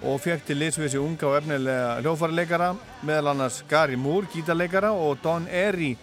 og 0.08 0.22
fekk 0.24 0.48
til 0.48 0.60
liðsvísi 0.62 1.02
unga 1.02 1.28
og 1.28 1.38
efnilega 1.42 2.00
hljófarleikara 2.04 2.72
meðal 3.04 3.34
annars 3.34 3.60
Gary 3.68 4.00
Moore, 4.00 4.30
gítarleikara 4.32 4.94
og 4.96 5.20
Don 5.24 5.50
Airey, 5.52 5.98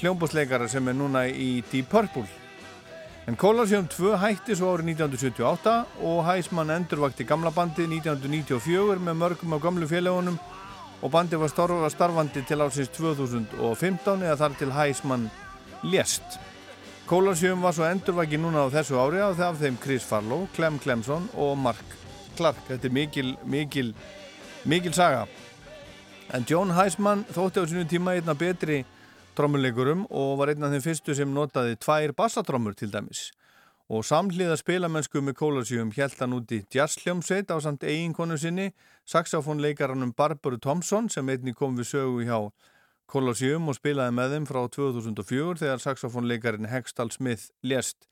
hljómbúsleikara 0.00 0.68
sem 0.68 0.88
er 0.88 0.96
núna 0.96 1.26
í 1.28 1.60
Deep 1.72 1.92
Purple. 1.92 2.45
En 3.26 3.34
Colosseum 3.34 3.88
2 3.90 4.12
hætti 4.22 4.54
svo 4.54 4.68
árið 4.76 4.92
1978 4.92 6.02
og 6.06 6.20
Heisman 6.28 6.68
endurvakti 6.70 7.24
gamla 7.26 7.50
bandið 7.50 7.96
1994 7.96 9.00
með 9.02 9.16
mörgum 9.18 9.56
af 9.56 9.64
gamlu 9.64 9.88
félagunum 9.90 10.36
og 11.02 11.10
bandið 11.10 11.42
var 11.42 11.50
starfa 11.50 11.90
starfandi 11.90 12.44
til 12.46 12.62
ásins 12.62 12.92
2015 12.94 14.22
eða 14.22 14.36
þar 14.44 14.54
til 14.60 14.70
Heisman 14.76 15.26
lést. 15.82 16.38
Colosseum 17.10 17.66
var 17.66 17.74
svo 17.74 17.88
endurvaki 17.90 18.38
núna 18.38 18.62
á 18.62 18.74
þessu 18.78 18.94
ári 19.02 19.18
af 19.18 19.58
þeim 19.58 19.82
Chris 19.82 20.06
Farlow, 20.06 20.46
Clem 20.54 20.78
Clemson 20.78 21.26
og 21.34 21.58
Mark 21.58 21.98
Clark. 22.38 22.62
Þetta 22.68 22.86
er 22.86 22.94
mikil, 22.94 23.34
mikil, 23.42 23.90
mikil 24.70 24.94
saga. 24.94 25.26
En 26.30 26.46
John 26.46 26.70
Heisman 26.78 27.26
þótti 27.34 27.58
á 27.58 27.64
sinu 27.66 27.90
tíma 27.90 28.14
einna 28.14 28.38
betri 28.38 28.84
trommuleikurum 29.36 30.06
og 30.10 30.38
var 30.40 30.50
einn 30.52 30.64
af 30.66 30.72
þeim 30.72 30.84
fyrstu 30.84 31.14
sem 31.14 31.32
notaði 31.32 31.76
tvær 31.78 32.14
bassatrommur 32.16 32.74
til 32.74 32.90
dæmis. 32.92 33.30
Og 33.86 34.02
samhliða 34.02 34.56
spilamennsku 34.58 35.20
með 35.22 35.36
Kólarsjum 35.38 35.92
held 35.94 36.16
hann 36.18 36.34
út 36.34 36.50
í 36.50 36.64
jazzhljómsveit 36.74 37.52
á 37.54 37.56
samt 37.62 37.84
eiginkonu 37.86 38.34
sinni, 38.40 38.72
saxofónleikaranum 39.06 40.10
Barbara 40.16 40.58
Thompson 40.58 41.06
sem 41.12 41.28
einni 41.30 41.54
kom 41.54 41.76
við 41.78 41.92
sögu 41.92 42.24
hjá 42.26 42.50
Kólarsjum 43.06 43.68
og 43.70 43.78
spilaði 43.78 44.16
með 44.18 44.34
þeim 44.34 44.48
frá 44.50 44.64
2004 44.74 45.60
þegar 45.62 45.84
saxofónleikarin 45.84 46.66
Hextall 46.72 47.12
Smith 47.14 47.52
lést. 47.62 48.08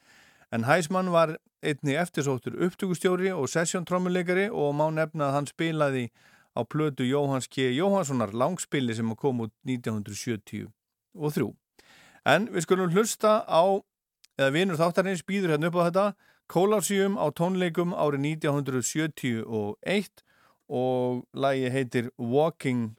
En 0.54 0.68
Heisman 0.68 1.10
var 1.10 1.38
einni 1.64 1.98
eftirsóttur 1.98 2.54
upptökustjóri 2.68 3.32
og 3.34 3.50
sessjóntrommuleikari 3.50 4.46
og 4.52 4.76
má 4.78 4.86
nefna 4.94 5.32
að 5.32 5.36
hann 5.40 5.50
spilaði 5.50 6.04
á 6.54 6.62
plötu 6.62 7.02
Jóhans 7.02 7.50
K. 7.50 7.74
Jóhanssonar 7.74 8.30
langspili 8.30 8.94
sem 8.94 9.10
kom 9.16 9.40
út 9.48 9.54
1973. 11.14 11.54
En 12.24 12.48
við 12.52 12.64
skulum 12.64 12.92
hlusta 12.92 13.42
á, 13.44 13.62
eða 14.38 14.54
vinur 14.54 14.80
þáttarins 14.80 15.24
býður 15.26 15.54
hérna 15.54 15.70
upp 15.70 15.80
á 15.80 15.86
þetta, 15.86 16.06
Kólarsjum 16.44 17.16
á 17.16 17.26
tónleikum 17.32 17.94
árið 17.96 18.26
1971 18.44 20.24
og 20.68 21.24
lægi 21.32 21.70
heitir 21.72 22.10
Walking 22.18 22.96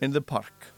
in 0.00 0.12
the 0.12 0.20
Park. 0.20 0.69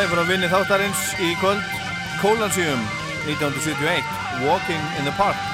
Slæfur 0.00 0.22
að 0.22 0.30
vinni 0.32 0.48
þáttarins 0.48 1.00
í 1.20 1.34
kvöld. 1.42 1.60
Kólansjum 2.22 2.88
1971 3.28 4.00
Walking 4.48 4.80
in 4.96 5.04
the 5.04 5.12
Park. 5.20 5.49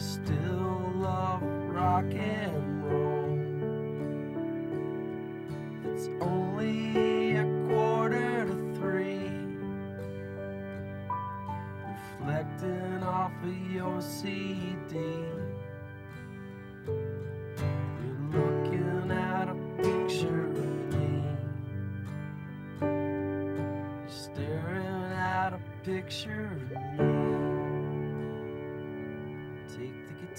still 0.00 0.92
love 0.96 1.42
rock 1.42 2.06
and 2.14 2.79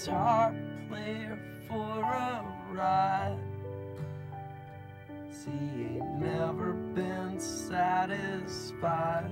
guitar 0.02 0.56
player 0.90 1.38
for 1.68 2.02
a 2.02 2.44
ride. 2.72 3.38
See, 5.30 5.52
ain't 5.52 6.20
never 6.20 6.74
been 6.74 7.40
satisfied. 7.40 9.30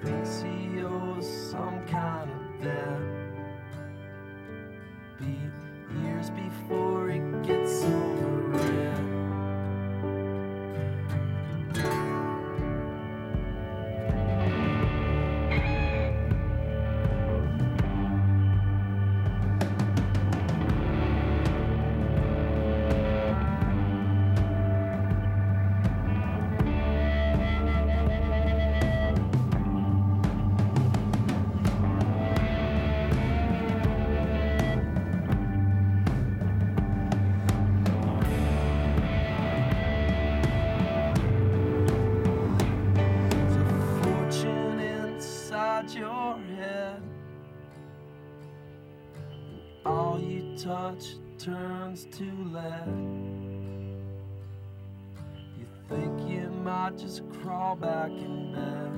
He 0.00 0.06
thinks 0.06 0.42
he 0.42 0.82
owes 0.82 1.50
some 1.50 1.86
kind 1.86 2.30
of 2.30 2.62
debt? 2.62 3.05
just 56.98 57.22
crawl 57.30 57.76
back 57.76 58.10
in 58.10 58.52
bed. 58.52 58.92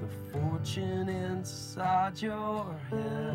The 0.00 0.08
fortune 0.32 1.08
inside 1.08 2.22
your 2.22 2.64
head. 2.90 3.34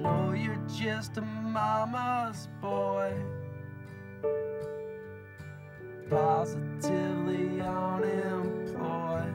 I 0.00 0.02
know 0.02 0.32
you're 0.36 0.66
just 0.76 1.16
a 1.16 1.20
mama's 1.20 2.48
boy. 2.60 3.12
Positively 6.10 7.60
unemployed. 7.60 9.34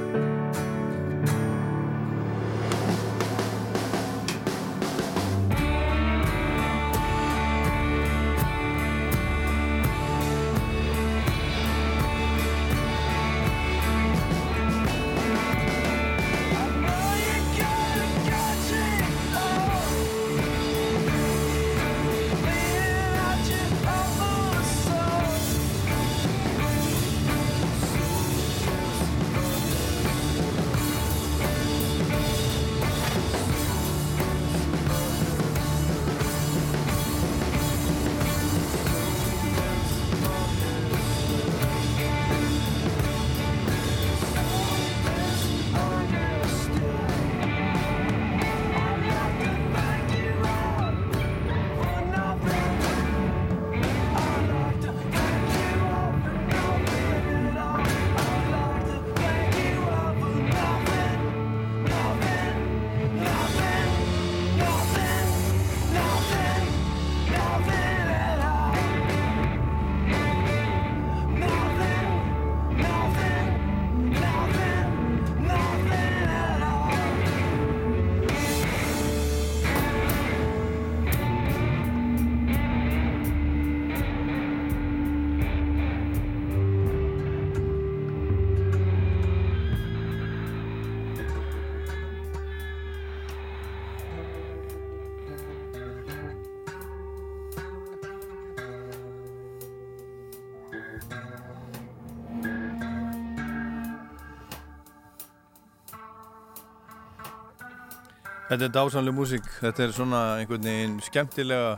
Þetta 108.49 108.65
er 108.65 108.71
dásamlega 108.73 109.13
músík, 109.13 109.49
þetta 109.61 109.83
er 109.85 109.91
svona 109.93 110.21
einhvern 110.41 110.65
veginn 110.65 110.95
skemmtilega 111.05 111.75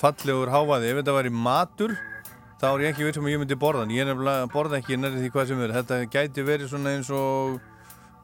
fallegur 0.00 0.48
hávaði. 0.48 0.88
Ef 0.88 1.00
þetta 1.02 1.16
væri 1.18 1.32
matur, 1.34 1.92
þá 2.62 2.64
er 2.70 2.84
ég 2.86 2.94
ekki 2.94 3.04
veit 3.04 3.18
sem 3.18 3.26
að 3.26 3.34
ég 3.34 3.42
myndi 3.42 3.58
borða 3.60 3.82
hann. 3.84 3.92
Ég 3.92 4.08
nefnilega 4.08 4.46
borða 4.54 4.78
ekki 4.80 4.96
nærið 4.96 5.26
því 5.26 5.32
hvað 5.34 5.50
sem 5.50 5.60
er. 5.60 5.74
Þetta 5.76 5.98
gæti 6.14 6.46
verið 6.46 6.72
svona 6.72 6.94
eins 6.96 7.10
og 7.12 7.58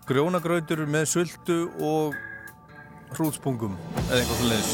grjónagrautur 0.09 0.87
með 0.89 1.05
sultu 1.11 1.59
og 1.85 2.17
hrútspungum 3.13 3.77
eða 4.07 4.23
eitthvað 4.23 4.41
svona 4.41 4.55
leins. 4.55 4.73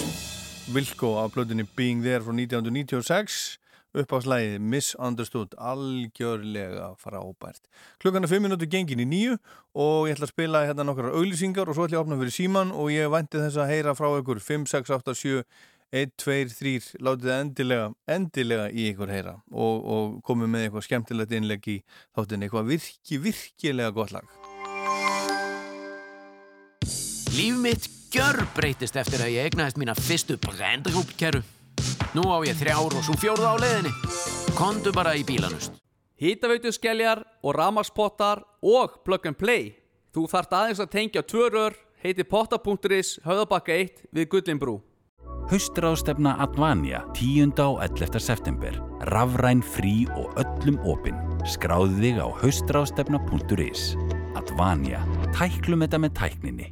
Vilko 0.71 1.13
á 1.19 1.25
blöðinni 1.35 1.67
Being 1.75 2.07
There 2.07 2.23
frá 2.23 2.31
1996 2.39 3.62
upp 3.99 4.15
á 4.15 4.19
slæði 4.25 4.61
Misunderstood 4.63 5.57
algjörlega 5.59 6.93
frábært. 7.01 7.67
Klukkan 8.03 8.25
er 8.25 8.33
5 8.33 8.47
minúti 8.47 8.69
gengin 8.71 9.03
í 9.05 9.09
nýju 9.09 9.37
og 9.75 10.09
ég 10.09 10.17
ætla 10.17 10.29
að 10.29 10.35
spila 10.35 10.65
hérna 10.69 10.87
nokkrar 10.89 11.17
auglýsingar 11.17 11.69
og 11.69 11.77
svo 11.77 11.89
ætla 11.89 11.99
ég 11.99 12.01
að 12.01 12.07
opna 12.07 12.21
fyrir 12.23 12.37
síman 12.37 12.73
og 12.73 12.93
ég 12.95 13.13
vænti 13.13 13.43
þess 13.43 13.61
að 13.61 13.73
heyra 13.75 13.97
frá 13.99 14.09
ykkur. 14.21 14.41
5, 14.43 14.67
6, 14.73 14.95
8, 14.99 15.15
7 15.23 15.45
1, 15.93 16.13
2, 16.17 16.37
3 16.57 17.03
látið 17.05 17.29
það 17.29 17.41
endilega, 17.43 17.89
endilega 18.09 18.69
í 18.73 18.87
ykkur 18.95 19.13
heyra 19.13 19.35
og, 19.53 19.83
og 19.85 20.15
komið 20.25 20.49
með 20.55 20.67
eitthvað 20.67 20.87
skemmtilegt 20.87 21.35
innleg 21.37 21.69
í 21.69 21.75
þáttin 22.17 22.47
eitthvað 22.47 22.71
virki, 22.73 23.19
virkilega 23.21 23.93
gott 23.93 24.15
lag. 24.17 24.39
Líf 27.33 27.59
mitt 27.61 27.89
gjör 28.13 28.41
breytist 28.57 28.97
eftir 29.01 29.25
að 29.25 29.35
ég 29.37 29.51
egnaðist 29.51 29.81
mína 29.81 29.97
fyrstu 29.97 30.39
brendrúpkeru. 30.41 31.45
Nú 32.13 32.27
á 32.29 32.45
ég 32.45 32.59
þrjár 32.61 32.93
og 32.93 33.05
svo 33.07 33.15
fjórða 33.17 33.55
á 33.55 33.63
leiðinni. 33.63 33.93
Kondu 34.53 34.93
bara 34.93 35.15
í 35.17 35.23
bílanust. 35.25 35.79
Hítaveitu 36.21 36.69
skelljar 36.69 37.23
og 37.41 37.57
ramagspottar 37.57 38.43
og 38.61 38.99
plug 39.07 39.25
and 39.31 39.39
play. 39.41 39.73
Þú 40.13 40.27
þarft 40.29 40.53
aðeins 40.53 40.83
að 40.85 40.91
tengja 40.93 41.23
tvö 41.25 41.47
rör, 41.49 41.79
heiti 42.05 42.27
potta.is, 42.29 43.17
höfðabakka 43.25 43.79
1 43.81 44.05
við 44.13 44.29
Gullinbrú. 44.29 44.77
Haustráðstefna 45.49 46.37
Advanja 46.45 47.01
10. 47.17 47.57
og 47.65 47.81
11. 47.81 48.21
september. 48.21 48.77
Rafræn, 49.09 49.65
frí 49.65 50.05
og 50.13 50.37
öllum 50.37 50.77
opinn. 50.85 51.17
Skráðu 51.49 51.97
þig 51.97 52.21
á 52.21 52.29
haustráðstefna.is. 52.45 53.89
Advanja. 54.37 55.01
Tæklum 55.33 55.89
þetta 55.89 56.05
með 56.05 56.17
tækninni. 56.21 56.71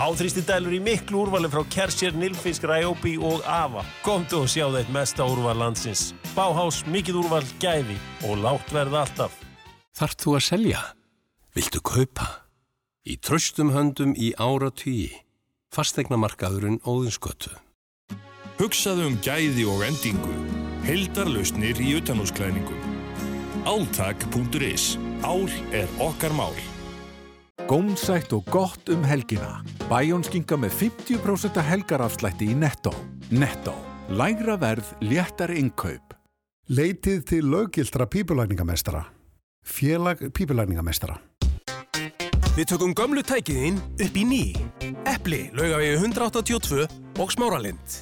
Háþrýsti 0.00 0.40
dælur 0.48 0.72
í 0.72 0.78
miklu 0.80 1.26
úrvali 1.26 1.48
frá 1.52 1.60
Kersher, 1.68 2.14
Nilfisk, 2.16 2.64
Ryobi 2.64 3.18
og 3.20 3.42
Ava. 3.44 3.82
Komdu 4.00 4.38
og 4.40 4.46
sjá 4.48 4.64
þeitt 4.72 4.88
mesta 4.94 5.26
úrval 5.28 5.60
landsins. 5.60 6.14
Báhás, 6.32 6.78
mikið 6.88 7.18
úrval, 7.20 7.44
gæði 7.60 7.98
og 8.24 8.40
lágt 8.40 8.72
verð 8.72 8.96
alltaf. 9.02 9.34
Þart 10.00 10.24
þú 10.24 10.34
að 10.38 10.46
selja? 10.46 10.80
Viltu 11.52 11.84
kaupa? 11.84 12.30
Í 13.04 13.18
tröstum 13.20 13.74
höndum 13.76 14.16
í 14.16 14.32
ára 14.40 14.72
tugi. 14.72 15.12
Fastegnamarkaðurinn 15.76 16.80
Óðinskötu. 16.80 17.52
Hugsaðu 18.56 19.04
um 19.10 19.20
gæði 19.20 19.68
og 19.68 19.84
endingu. 19.84 20.32
Hildarlausnir 20.88 21.76
í 21.76 21.92
utanúsklæðningum. 22.00 23.00
Áltak.is. 23.68 24.94
Ál 25.20 25.44
er 25.76 25.92
okkar 26.00 26.32
mál. 26.32 26.56
Gómsætt 27.68 28.32
og 28.32 28.44
gott 28.48 28.88
um 28.88 29.02
helgina. 29.04 29.60
Bæjónskinga 29.90 30.56
með 30.56 30.76
50% 30.78 31.60
helgarafslætti 31.60 32.48
í 32.52 32.54
Netto. 32.56 32.92
Netto. 33.30 33.74
Lægra 34.08 34.56
verð, 34.60 34.94
léttar 35.00 35.52
innkaup. 35.52 36.14
Leitið 36.68 37.24
til 37.26 37.44
löggildra 37.44 38.06
pípulækningamestara. 38.06 39.04
Félag 39.66 40.30
pípulækningamestara. 40.32 41.18
Við 42.56 42.66
tökum 42.72 42.94
gömlu 42.94 43.22
tækiðinn 43.22 43.78
upp 44.00 44.16
í 44.16 44.24
ný. 44.26 44.44
Eppli, 45.06 45.50
laugavegi 45.52 45.98
182 46.00 46.88
og 47.18 47.30
smáralind. 47.34 48.00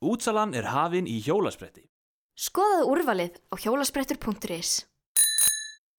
Útsalan 0.00 0.54
er 0.56 0.72
hafin 0.72 1.06
í 1.06 1.20
hjólaspretti. 1.20 1.86
Skoðaðu 2.40 2.88
úrvalið 2.94 3.42
á 3.52 3.54
hjólasprettur.is 3.60 4.89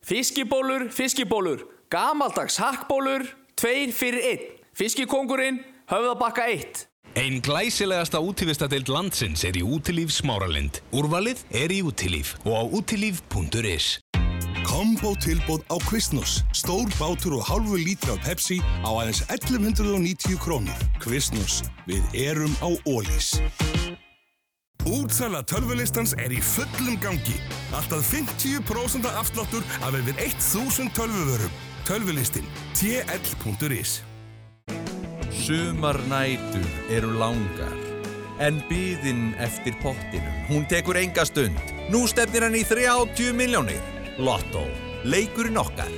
Fiskibólur, 0.02 0.90
fiskibólur, 0.90 1.68
gamaldags 1.90 2.58
hakkbólur, 2.58 3.22
tveir 3.56 3.92
fyrir 3.94 4.24
einn. 4.32 4.48
Fiskikongurinn, 4.74 5.60
höfðabakka 5.92 6.48
eitt. 6.50 6.88
Einn 7.14 7.42
glæsilegasta 7.44 8.22
útífistadeild 8.24 8.90
landsins 8.90 9.44
er 9.46 9.60
í 9.60 9.62
Útilíf 9.62 10.14
Smáralind. 10.16 10.80
Úrvalið 10.96 11.44
er 11.54 11.74
í 11.76 11.82
Útilíf 11.86 12.34
og 12.48 12.56
á 12.56 12.64
útilíf.is. 12.80 14.00
Kombo 14.66 15.14
tilbóð 15.22 15.68
á 15.70 15.78
Quiznos. 15.86 16.40
Stór 16.56 16.90
bátur 16.98 17.38
og 17.38 17.46
hálfu 17.46 17.78
lítra 17.78 18.16
af 18.16 18.26
Pepsi 18.26 18.58
á 18.82 18.90
aðeins 18.90 19.22
1190 19.30 20.40
krónur. 20.42 20.86
Quiznos. 21.04 21.62
Við 21.86 22.02
erum 22.26 22.58
á 22.64 22.74
Ólís. 22.90 23.38
Útsala 24.90 25.44
tölvulistans 25.46 26.16
er 26.18 26.34
í 26.34 26.40
fullum 26.42 26.96
gangi. 27.02 27.36
Alltaf 27.78 28.08
50% 28.10 29.06
afsláttur 29.06 29.66
af 29.86 29.94
yfir 29.94 30.18
1000 30.18 30.90
tölvuvörum. 30.98 31.54
Tölvulistin. 31.86 32.46
tl.is 32.74 34.02
Sumar 35.32 35.98
nætur 36.10 36.68
eru 36.90 37.14
langar, 37.18 37.78
en 38.40 38.62
byðin 38.70 39.34
eftir 39.42 39.74
pottinum, 39.82 40.36
hún 40.50 40.68
tekur 40.70 40.98
enga 40.98 41.26
stund. 41.26 41.58
Nú 41.90 42.06
stefnir 42.10 42.46
hann 42.46 42.58
í 42.58 42.66
30 42.66 43.34
miljónir. 43.38 43.82
Lotto, 44.18 44.66
leikurinn 45.06 45.58
okkar. 45.58 45.90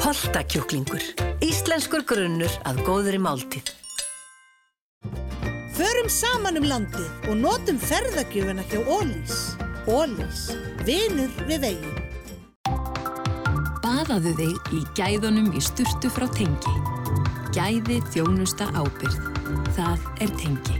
Holtakjúklingur. 0.00 1.02
Íslenskur 1.44 2.04
grunnur 2.08 2.52
að 2.68 2.84
góðri 2.88 3.20
máltíð. 3.20 3.72
Förum 5.76 6.06
saman 6.08 6.56
um 6.56 6.64
landið 6.64 7.26
og 7.28 7.36
notum 7.36 7.76
ferðagjöfuna 7.76 8.62
hjá 8.70 8.78
Ólís. 8.88 9.34
Ólís. 9.84 10.46
Vinur 10.88 11.28
við 11.50 11.66
veginn. 11.66 11.98
Baðaðu 13.84 14.32
þig 14.38 14.70
í 14.72 14.80
gæðunum 14.96 15.50
í 15.52 15.60
sturtu 15.60 16.08
frá 16.08 16.24
Tengi. 16.32 16.72
Gæði 17.52 17.98
þjónusta 18.08 18.70
ábyrð. 18.72 19.18
Það 19.76 20.06
er 20.24 20.32
Tengi. 20.40 20.78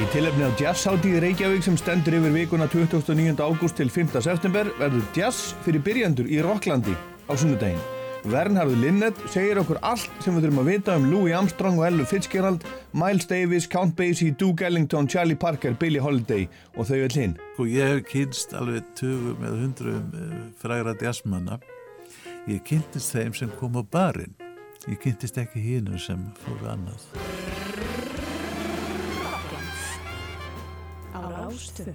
Í 0.00 0.06
tilefni 0.14 0.48
á 0.48 0.50
jazzhátíð 0.62 1.18
Reykjavík 1.26 1.66
sem 1.66 1.76
stendur 1.76 2.16
yfir 2.22 2.32
vikuna 2.38 2.70
29. 2.72 3.36
ágúst 3.44 3.76
til 3.76 3.92
5. 3.92 4.16
september 4.24 4.72
verður 4.80 5.04
jazz 5.12 5.52
fyrir 5.66 5.84
byrjandur 5.84 6.32
í 6.32 6.40
Rocklandi 6.40 6.96
á 7.28 7.36
sunnudaginn. 7.36 8.03
Vernharður 8.24 8.78
Linnet 8.80 9.18
segir 9.28 9.58
okkur 9.60 9.76
allt 9.84 10.08
sem 10.24 10.32
við 10.32 10.46
þurfum 10.46 10.60
að 10.62 10.68
vita 10.70 10.94
um 10.96 11.06
Louis 11.10 11.34
Armstrong 11.36 11.76
og 11.76 11.84
Ella 11.90 12.06
Fitzgerald, 12.08 12.62
Miles 12.96 13.28
Davis, 13.28 13.66
Count 13.68 13.92
Basie, 13.98 14.32
Duke 14.32 14.64
Ellington, 14.64 15.08
Charlie 15.12 15.36
Parker, 15.36 15.74
Billie 15.76 16.00
Holiday 16.00 16.46
og 16.72 16.88
þau 16.88 17.02
öll 17.04 17.18
hinn. 17.18 17.34
Sko 17.52 17.66
ég 17.68 17.92
hef 17.92 18.06
kynst 18.08 18.56
alveg 18.56 18.88
tugum 18.96 19.44
eða 19.44 19.60
hundruum 19.60 20.16
eh, 20.16 20.38
frægra 20.62 20.96
jazzmanna. 21.02 21.60
Ég 22.48 22.64
kynntist 22.64 23.12
þeim 23.12 23.36
sem 23.36 23.52
kom 23.60 23.76
á 23.76 23.84
barinn. 23.84 24.32
Ég 24.88 24.96
kynntist 25.04 25.36
ekki 25.40 25.60
hínu 25.60 26.00
sem 26.00 26.24
fóru 26.40 26.72
annað. 26.72 27.04
Á 31.12 31.20
rástu. 31.28 31.92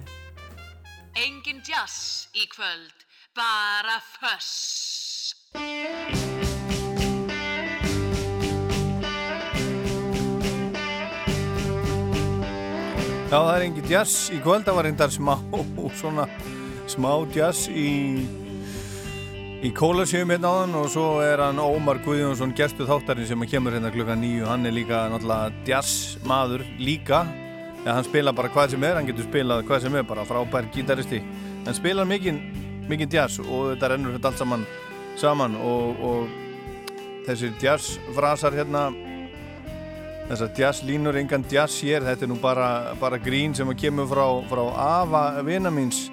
Engin 1.18 1.58
jazz 1.66 2.30
í 2.38 2.46
kvöld, 2.54 3.06
bara 3.34 3.98
föss. 4.14 4.89
Já, 13.30 13.38
það 13.38 13.50
er 13.54 13.62
engin 13.62 13.86
jazz 13.86 14.14
í 14.34 14.40
kvöld, 14.42 14.64
það 14.66 14.74
var 14.74 14.86
reyndar 14.88 15.12
smá, 15.14 15.36
svona, 16.00 16.24
smá 16.90 17.10
jazz 17.30 17.68
í, 17.70 18.24
í 19.62 19.70
kólasjöfum 19.70 20.34
hérna 20.34 20.50
áðan 20.50 20.74
og 20.80 20.88
svo 20.90 21.04
er 21.22 21.38
hann 21.42 21.62
Ómar 21.62 22.00
Guðjónsson, 22.02 22.56
gerstu 22.58 22.88
þáttarinn 22.88 23.28
sem 23.30 23.46
kemur 23.46 23.74
hérna 23.74 23.92
klukka 23.94 24.18
nýju, 24.18 24.48
hann 24.50 24.66
er 24.66 24.74
líka 24.74 25.04
náttúrulega 25.12 25.54
jazzmaður 25.68 26.66
líka, 26.82 27.22
ja, 27.84 27.94
hann 27.94 28.06
spila 28.06 28.34
bara 28.34 28.50
hvað 28.50 28.74
sem 28.74 28.86
er, 28.90 28.98
hann 28.98 29.06
getur 29.06 29.26
spilað 29.26 29.62
hvað 29.70 29.86
sem 29.86 29.98
er, 29.98 30.06
bara 30.10 30.26
frábær 30.26 30.66
gítaristi, 30.74 31.22
hann 31.66 31.78
spila 31.78 32.06
mikinn, 32.06 32.42
mikinn 32.90 33.14
jazz 33.14 33.38
og 33.46 33.76
þetta 33.76 33.94
rennur 33.94 34.18
þetta 34.18 34.34
allt 34.34 34.42
saman 34.42 34.66
saman 35.18 35.56
og, 35.56 36.02
og 36.04 36.28
þessir 37.26 37.54
jazzfrasar 37.62 38.54
hérna 38.56 38.88
þessar 40.30 40.52
jazzlínur, 40.54 41.18
engan 41.18 41.44
jazz 41.50 41.80
hér 41.82 42.04
þetta 42.06 42.26
er 42.26 42.30
nú 42.30 42.38
bara, 42.42 42.94
bara 43.00 43.18
grín 43.18 43.54
sem 43.56 43.70
kemur 43.74 44.06
frá, 44.10 44.24
frá 44.46 44.62
Ava 44.78 45.24
vina 45.46 45.72
míns 45.74 46.04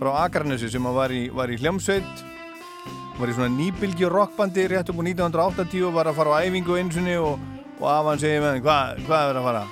frá 0.00 0.14
Akarnesi 0.24 0.70
sem 0.72 0.88
var 0.94 1.12
í, 1.12 1.26
var 1.34 1.52
í 1.52 1.58
hljómsveit 1.60 2.24
var 3.18 3.28
í 3.28 3.34
svona 3.36 3.50
nýbylgi 3.52 4.08
rockbandi 4.08 4.68
rétt 4.72 4.92
upp 4.92 5.02
á 5.02 5.04
1980 5.04 5.84
og 5.88 5.96
var 5.98 6.08
að 6.08 6.20
fara 6.20 6.38
á 6.38 6.44
æfingu 6.46 6.78
einsunni 6.80 7.18
og, 7.20 7.36
og 7.76 7.86
Ava 7.90 8.14
hann 8.14 8.22
segir 8.22 8.40
með 8.44 8.56
hann 8.56 8.64
hvað 8.64 9.04
hva 9.08 9.20
er 9.26 9.40
að 9.42 9.48
fara? 9.50 9.64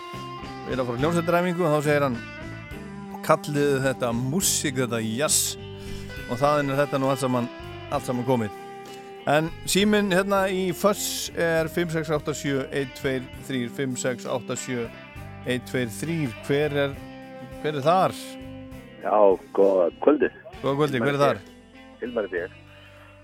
Erum 0.67 0.83
að 0.83 0.91
fara 0.91 0.99
á 0.99 1.01
hljómsveitaræfingu 1.05 1.65
og 1.65 1.73
þá 1.73 1.89
segir 1.89 2.07
hann 2.09 2.21
kalliðu 3.27 3.81
þetta 3.87 4.13
músík, 4.19 4.79
þetta 4.85 5.03
jazz 5.03 5.57
og 6.29 6.37
það 6.37 6.63
er 6.63 6.81
þetta 6.85 7.01
nú 7.01 7.11
allt 7.11 7.25
saman, 7.25 7.51
allt 7.89 8.09
saman 8.09 8.29
komið 8.29 8.66
En 9.27 9.49
síminn 9.67 10.13
hérna 10.15 10.45
í 10.55 10.69
FUSS 10.77 11.33
er 11.35 11.67
5687-123 11.75 13.73
5687-123 13.75 16.31
Hver 16.47 16.71
er, 16.85 16.93
hver 17.63 17.75
er 17.75 17.83
þar? 17.83 18.13
Já, 19.03 19.19
góða 19.57 19.89
kvöldi. 20.05 20.29
Góða 20.63 20.77
kvöldi, 20.79 20.99
hver 21.03 21.15
er 21.17 21.23
þar? 21.25 21.39
Hilmar 22.03 22.25
er 22.29 22.33
þér. 22.37 22.51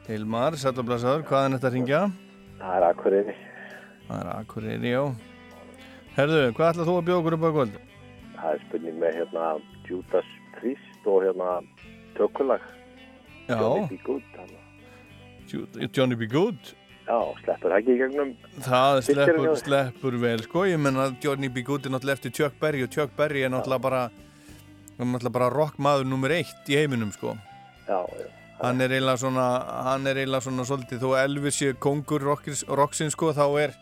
Hilmar, 0.08 0.52
sætlublasaður, 0.58 1.22
hvaðan 1.28 1.54
þetta 1.58 1.70
ringja? 1.76 2.00
Það 2.58 2.72
er 2.80 2.84
Akureyri. 2.88 3.34
Það 4.08 4.18
er 4.18 4.26
Akureyri, 4.34 4.90
já 4.90 5.04
Herðu, 6.12 6.42
hvað 6.58 6.70
ætlað 6.74 6.88
þú 6.90 6.94
að 6.98 7.06
bjóða 7.06 7.20
okkur 7.22 7.36
upp 7.38 7.46
á 7.46 7.56
kvöld? 7.56 7.74
Það 8.34 8.48
er 8.50 8.58
spurning 8.66 8.96
með 9.00 9.12
hérna 9.20 9.44
Judas 9.86 10.28
Priest 10.58 11.02
og 11.08 11.16
hérna 11.24 11.48
tökulag. 12.18 12.62
Já. 13.46 13.54
Johnny 13.54 13.86
B. 13.88 13.90
Good. 14.04 14.26
Hana. 14.36 14.61
Johnny 15.92 16.16
B. 16.16 16.28
Good 16.32 16.72
Já, 17.02 17.18
sleppur 17.42 17.72
ekki 17.76 17.96
í 17.96 17.98
gegnum. 17.98 18.28
Það 18.62 18.98
sleppur, 19.08 19.48
sleppur 19.58 20.16
vel 20.22 20.42
sko, 20.44 20.62
ég 20.70 20.78
menna 20.78 21.08
að 21.08 21.16
Johnny 21.24 21.48
B. 21.50 21.64
Good 21.66 21.88
er 21.88 21.92
náttúrulega 21.96 22.20
eftir 22.20 22.32
Chuck 22.38 22.60
Berry 22.62 22.84
og 22.86 22.92
Chuck 22.94 23.16
Berry 23.18 23.42
er 23.42 23.50
náttúrulega 23.52 23.82
bara 23.82 24.02
er 24.06 25.04
náttúrulega 25.08 25.34
bara 25.34 25.48
rockmaður 25.50 26.06
nummer 26.06 26.30
eitt 26.36 26.70
í 26.70 26.78
heiminum 26.78 27.10
sko 27.12 27.34
Já, 27.88 27.98
já. 27.98 28.28
hann 28.62 28.80
er 28.80 28.94
eiginlega 28.94 29.18
svona 29.18 29.46
hann 29.88 30.06
er 30.06 30.20
eiginlega 30.22 30.46
svona 30.46 30.64
svolítið 30.68 31.02
þó 31.02 31.08
Elvis 31.24 31.58
sé 31.58 31.72
kongur 31.82 32.22
rocksins 32.22 33.16
sko 33.16 33.32
þá 33.34 33.44
er 33.64 33.74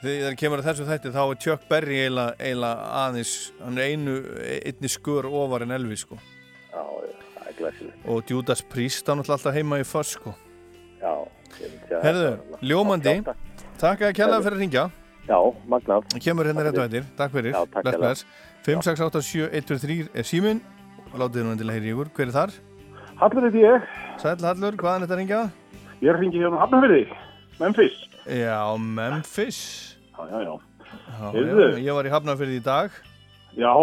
þegar 0.00 0.36
kemur 0.40 0.62
að 0.62 0.70
þessu 0.70 0.86
þætti 0.88 1.12
þá 1.12 1.20
er 1.26 1.40
Chuck 1.44 1.68
Berry 1.68 1.98
eiginlega, 2.06 2.34
eiginlega 2.40 2.92
aðeins 3.04 3.34
hann 3.60 3.76
er 3.78 3.90
einu, 3.92 4.14
einni 4.64 4.88
skör 4.96 5.28
ofar 5.28 5.66
en 5.68 5.76
Elvis 5.76 6.06
sko 6.06 6.16
Já, 6.16 6.80
já, 6.80 7.16
það 7.36 7.50
er 7.52 7.58
glæsilegt. 7.60 8.06
og 8.16 8.32
Judas 8.32 8.64
Priest 8.72 9.12
hann 9.12 9.20
náttúrulega 9.20 9.42
alltaf 9.42 9.58
heima 9.60 9.82
í 9.84 9.84
föss 9.92 10.16
sko 10.16 10.32
Herðu, 11.58 11.88
það 11.90 12.04
er 12.04 12.14
hérna- 12.14 12.60
ljómandi 12.70 13.14
Takk. 13.80 14.00
Að 14.00 14.14
kjalla 14.18 14.40
fyrir 14.44 14.56
að 14.56 14.62
ringja 14.64 14.90
Já, 15.30 15.38
magnað. 15.68 16.06
Kemur 16.20 16.48
hérna 16.48 16.64
rétt 16.66 16.78
á 16.80 16.84
eftir, 16.88 17.04
takk 17.16 17.32
fyrir. 17.32 17.52
Já, 17.54 17.62
takk 17.70 17.98
bless 18.00 18.24
5687123 18.66 20.08
er 20.14 20.26
síminn. 20.26 20.60
Látið 21.14 21.44
nú 21.46 21.52
endilega 21.54 21.78
heyri 21.78 21.92
ykkur, 21.94 22.10
hver 22.16 22.28
er 22.28 22.34
þar? 22.34 22.54
Hallur 23.20 23.46
er 23.46 23.58
ég. 23.60 23.86
Sæll 24.20 24.42
Hallur, 24.42 24.76
hvaðan 24.80 25.02
er 25.02 25.06
þetta 25.06 25.14
að 25.16 25.20
ringja? 25.22 25.40
Ég 26.00 26.08
er 26.08 26.16
að 26.16 26.22
ringi 26.24 26.40
hérna 26.40 26.60
Hafnarfirði, 26.62 27.02
Memphis. 27.60 27.96
Já, 28.26 28.58
Memphis. 28.78 29.60
Já, 30.16 30.22
já, 30.30 30.40
já. 30.48 30.54
Já, 31.20 31.78
ég 31.84 31.94
var 31.94 32.08
í 32.08 32.14
Hafnarfyrði 32.14 32.58
í 32.60 32.64
dag. 32.64 32.90
Já. 33.58 33.74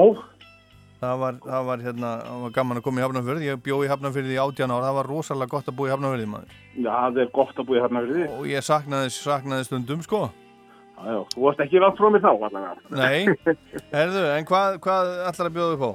Það 0.97 1.19
var, 1.21 1.35
það 1.45 1.65
var 1.67 1.81
hérna, 1.85 2.11
það 2.25 2.41
var 2.47 2.53
gaman 2.55 2.79
að 2.79 2.85
koma 2.87 2.99
í 2.99 3.03
Hafnarfyrði 3.05 3.47
Ég 3.51 3.59
bjó 3.67 3.75
í 3.85 3.89
Hafnarfyrði 3.91 4.33
í 4.33 4.39
18 4.41 4.71
ára, 4.73 4.87
það 4.87 4.95
var 4.97 5.09
rosalega 5.11 5.51
gott 5.51 5.67
að 5.69 5.75
búa 5.77 5.89
í 5.89 5.93
Hafnarfyrði 5.93 6.29
maður 6.31 6.55
Já, 6.73 6.89
það 6.95 7.19
er 7.21 7.31
gott 7.37 7.61
að 7.61 7.67
búa 7.69 7.77
í 7.77 7.83
Hafnarfirði. 7.85 8.25
Og 8.33 8.47
ég 8.49 8.65
saknaði, 8.65 9.11
saknaði 9.13 9.67
stundum 9.67 10.01
sko 10.05 10.21
Já, 10.97 11.17
þú 11.35 11.43
varst 11.45 11.61
ekki 11.61 11.81
langt 11.83 11.99
frá 12.01 12.09
mér 12.09 12.23
þá, 12.23 12.31
allavega. 12.33 12.71
Nei, 12.97 13.53
herðu, 13.93 14.23
en 14.33 14.47
hvað, 14.49 14.77
hvað 14.81 15.11
ætlar 15.29 15.49
að 15.51 15.57
bjóða 15.59 15.75
upp 15.75 15.85
á? 15.85 15.91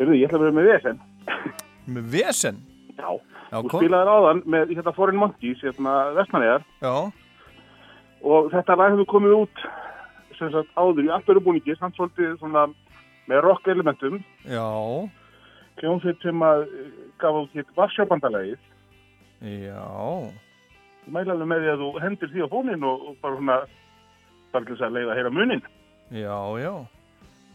Heyrðu, 0.00 0.16
ég 0.18 0.26
ætla 0.26 0.40
að 0.40 0.42
vera 0.42 0.56
með 0.56 0.66
vesen. 0.72 0.98
Með 1.86 2.08
vesen? 2.16 2.58
Já. 2.98 3.10
Já, 3.52 3.58
Þú 3.60 3.70
spilaðir 3.76 4.10
áðan 4.10 4.42
með 4.48 4.72
hérna 4.74 4.94
Foreign 4.96 5.20
Monkeys, 5.20 5.62
hérna 5.62 5.94
Vestmannegar. 6.16 6.66
Og 8.22 8.50
þetta 8.50 8.76
lag 8.80 8.94
hefur 8.96 9.08
komið 9.12 9.36
út, 9.36 9.62
sem 10.38 10.50
sagt, 10.54 10.74
áður 10.74 11.06
í 11.06 11.10
allt 11.14 11.30
öru 11.30 11.42
búningi, 11.46 11.76
samt 11.78 11.94
svolítið 11.98 12.34
svona 12.40 12.66
með 13.30 13.44
rock 13.46 13.68
elementum. 13.68 14.22
Já, 14.48 14.66
Hljómsveit 15.80 16.22
sem 16.22 16.42
að 16.44 16.64
eh, 16.68 16.88
gaf 17.22 17.38
út 17.42 17.54
hitt 17.56 17.76
Varsjábandalægið. 17.76 18.58
já 19.42 19.82
mæla 21.10 21.34
alveg 21.34 21.48
með 21.50 21.62
því 21.62 21.70
að 21.72 21.80
þú 21.82 21.92
hendir 22.02 22.30
því 22.32 22.42
á 22.44 22.48
fónin 22.52 22.84
og, 22.86 23.06
og 23.08 23.14
bara 23.22 23.38
svona, 23.38 23.56
þess 24.52 24.84
að 24.86 24.96
leiða 24.96 25.12
að 25.14 25.18
heyra 25.18 25.32
munin. 25.34 25.62
Já, 26.12 26.36
já. 26.62 26.74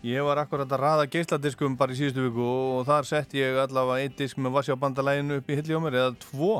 Ég 0.07 0.25
var 0.27 0.41
akkurat 0.41 0.71
að 0.71 0.81
raða 0.83 1.05
geisladiskum 1.09 1.77
bara 1.77 1.93
í 1.95 1.97
síðustu 1.97 2.27
viku 2.27 2.47
og 2.47 2.83
þar 2.87 3.07
sett 3.09 3.33
ég 3.37 3.57
allavega 3.63 4.05
einn 4.05 4.17
disk 4.17 4.37
með 4.37 4.57
Vassjá 4.57 4.75
bandalæginu 4.79 5.39
upp 5.41 5.49
í 5.49 5.57
hilli 5.57 5.77
á 5.77 5.81
mér 5.81 5.97
eða 6.01 6.17
tvo. 6.21 6.51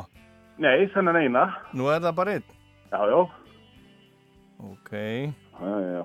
Nei, 0.58 0.88
þennan 0.94 1.20
eina. 1.20 1.44
Nú 1.76 1.86
er 1.92 2.02
það 2.02 2.16
bara 2.18 2.34
einn. 2.38 2.48
Já, 2.90 3.00
já. 3.12 3.20
Ok. 4.72 4.90
Já, 4.90 5.74
já. 5.86 6.02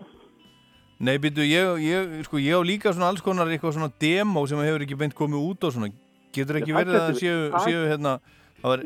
Nei, 0.99 1.17
býtu, 1.19 1.41
ég, 1.43 1.81
ég, 1.83 2.23
sko, 2.27 2.37
ég 2.37 2.53
á 2.55 2.61
líka 2.63 2.93
svona 2.93 3.09
alls 3.11 3.21
konar 3.21 3.47
eitthvað 3.49 3.73
svona 3.75 3.91
demo 3.99 4.45
sem 4.47 4.59
hefur 4.61 4.81
ekki 4.85 4.97
beint 4.99 5.15
komið 5.17 5.47
út 5.49 5.63
og 5.67 5.73
svona. 5.75 5.89
Getur 6.33 6.59
ekki 6.61 6.73
verið 6.75 6.97
að 6.99 7.17
séu, 7.19 7.39
séu 7.65 7.81
hérna, 7.89 8.19
það 8.61 8.69
var, 8.71 8.83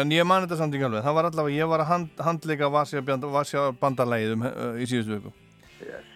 en 0.00 0.10
ég 0.14 0.26
man 0.26 0.44
þetta 0.46 0.58
samt 0.58 0.74
ekki 0.74 0.84
alveg. 0.88 1.04
Það 1.04 1.14
var 1.14 1.28
allavega, 1.30 1.56
ég 1.56 1.70
var 1.70 1.84
að 1.84 1.90
hand, 1.92 2.10
handleika 2.18 2.70
Vassjá 2.72 3.70
bandalægið 3.80 4.34
um, 4.36 4.42
uh, 4.48 4.74
í 4.80 4.88
síðustu 4.90 5.16
viku. 5.18 5.32
Yes. 5.80 6.10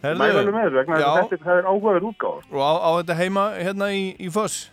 Herðu, 0.00 0.18
með 0.22 0.32
þessu 0.38 0.78
vegna 0.78 1.00
þetta 1.00 1.42
það 1.44 1.58
er 1.58 1.68
áhugaður 1.68 2.08
útgáður. 2.12 2.48
Og 2.54 2.62
á, 2.64 2.72
á 2.80 2.90
þetta 3.00 3.18
heima 3.18 3.44
hérna 3.58 3.90
í, 3.92 4.06
í 4.16 4.30
Foss? 4.32 4.70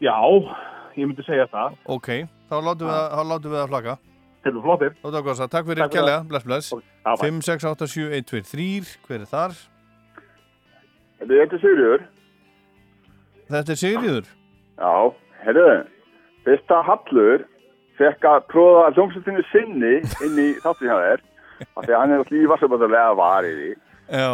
Já, 0.00 0.16
ég 0.96 1.06
myndi 1.08 1.24
segja 1.24 1.46
það. 1.52 1.78
Ok, 1.86 2.08
þá 2.50 2.56
látum 2.66 2.90
við, 2.90 2.96
að- 2.98 3.68
þá 3.70 4.09
flagga. 4.40 4.48
Hefur 4.48 4.62
flottir. 4.64 4.94
Þá 5.02 5.48
takk 5.50 5.66
fyrir, 5.68 5.82
takk 5.84 5.92
fyrir 5.92 6.08
það. 6.08 6.28
bless 6.28 6.44
bless. 6.44 6.72
Já, 6.72 7.12
bæ. 7.16 7.24
5, 7.24 7.42
6, 7.42 7.64
8, 7.64 7.86
7, 7.86 8.08
1, 8.18 8.26
2, 8.32 8.42
3, 8.42 8.96
hver 9.06 9.20
er 9.20 9.30
þar? 9.30 9.56
Þetta 11.20 11.54
er 11.56 11.60
Sigurður. 11.60 12.04
Þetta 13.50 13.72
er 13.74 13.80
Sigriður. 13.80 14.28
Já, 14.80 14.94
herru, 15.44 15.70
fyrsta 16.46 16.82
Hallur 16.86 17.44
fekk 18.00 18.24
að 18.24 18.44
prófa 18.48 18.88
hljómsveitinu 18.94 19.42
sinni 19.50 19.94
inn 20.24 20.38
í 20.40 20.48
þáttin 20.62 20.88
hjá 20.88 20.96
þér 21.04 21.24
af 21.76 21.84
því 21.84 21.92
að 21.92 21.98
hann 22.00 22.12
er 22.14 22.22
alltaf 22.22 22.38
í 22.38 22.50
vassaböndarlega 22.54 23.16
varið 23.18 23.58
í 23.66 23.70
Já. 24.10 24.30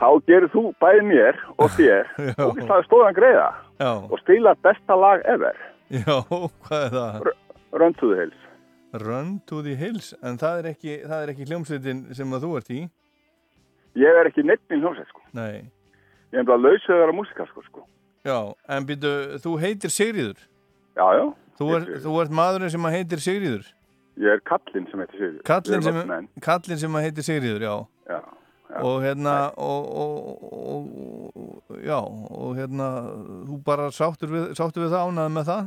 þá 0.00 0.06
gerir 0.26 0.48
þú 0.54 0.62
bæði 0.82 1.02
mér 1.10 1.42
og 1.60 1.74
þér 1.76 2.08
og 2.46 2.56
það 2.62 2.76
er 2.78 2.86
stóðan 2.88 3.18
greiða 3.18 3.48
Já. 3.82 3.90
og 4.08 4.16
stila 4.24 4.54
besta 4.64 4.96
lag 4.98 5.26
ever 5.28 5.60
Já, 5.90 6.16
hvað 6.24 6.86
er 6.86 6.96
það? 6.96 7.28
The 7.70 8.16
Hills 8.16 8.40
Run 8.98 9.36
to 9.46 9.62
the 9.62 9.74
Hills, 9.78 10.12
en 10.26 10.38
það 10.40 10.58
er 10.62 10.68
ekki, 10.72 10.94
það 11.06 11.22
er 11.24 11.32
ekki 11.34 11.46
hljómsveitin 11.46 12.00
sem 12.16 12.32
að 12.34 12.46
þú 12.46 12.50
ert 12.58 12.70
í. 12.74 12.80
Ég 14.00 14.18
er 14.20 14.30
ekki 14.30 14.42
neitt 14.46 14.62
minn 14.70 14.82
hljómsveit 14.84 15.08
sko 15.10 15.22
Nei. 15.34 15.66
ég 16.30 16.38
er 16.42 16.46
bara 16.46 16.62
lausið 16.62 16.94
að 16.94 17.00
vera 17.04 17.14
músikalskur 17.18 17.64
sko 17.66 17.84
Já, 18.26 18.36
en 18.68 18.84
býtu, 18.86 19.10
þú 19.40 19.54
heitir 19.62 19.90
Sigriður. 19.90 20.42
Já, 20.98 21.06
já. 21.16 21.22
Þú, 21.56 21.68
er, 21.78 21.86
þú 22.04 22.16
ert 22.20 22.34
maðurinn 22.36 22.72
sem 22.74 22.84
að 22.84 22.94
heitir 22.98 23.22
Sigriður. 23.24 23.64
Ég 24.20 24.34
er 24.36 24.42
kallinn 24.44 24.86
sem 24.90 25.00
heitir 25.00 25.16
Sigurður 25.16 25.46
Kallinn 25.48 25.86
sem, 25.86 26.28
kallinn 26.44 26.80
sem 26.82 26.98
að 26.98 27.06
heitir 27.06 27.26
Sigriður, 27.26 27.64
já. 27.64 27.74
Já, 28.10 28.20
Og 28.86 29.00
hérna, 29.02 29.34
og, 29.58 29.88
og, 30.02 30.44
og, 30.60 31.72
já, 31.82 31.96
og 31.98 32.52
hérna, 32.58 32.88
þú 33.48 33.56
bara 33.66 33.88
sáttur 33.94 34.30
við, 34.30 34.44
sáttur 34.58 34.84
við 34.84 34.92
það, 34.94 35.08
ánæði 35.10 35.32
með 35.38 35.48
það? 35.48 35.64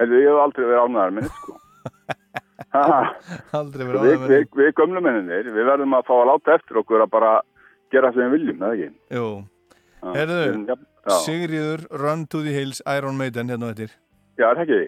Herru, 0.00 0.20
ég 0.22 0.40
aldrei 0.40 0.64
verið 0.64 0.86
ánæðar 0.86 1.14
minni 1.18 1.34
sko 1.34 1.58
við, 2.56 4.24
við, 4.30 4.46
við 4.56 4.72
gömlu 4.78 5.02
menninir, 5.04 5.50
við 5.52 5.68
verðum 5.68 5.96
að 5.98 6.08
fá 6.08 6.14
að 6.16 6.26
láta 6.30 6.56
eftir 6.56 6.80
okkur 6.82 7.04
að 7.04 7.12
bara 7.12 7.32
gera 7.94 8.10
það 8.10 8.18
sem 8.18 8.30
við 8.30 8.36
viljum, 8.38 8.62
eða 8.62 8.76
ekki? 8.76 8.90
Herðu. 10.16 10.76
Sigriður, 11.22 11.86
Run 12.02 12.26
to 12.26 12.42
the 12.42 12.54
Hills, 12.54 12.82
Iron 12.90 13.16
Maiden, 13.18 13.52
hérna 13.52 13.70
á 13.70 13.72
eftir. 13.74 13.92
Já, 14.36 14.50
er 14.50 14.62
ekki? 14.64 14.80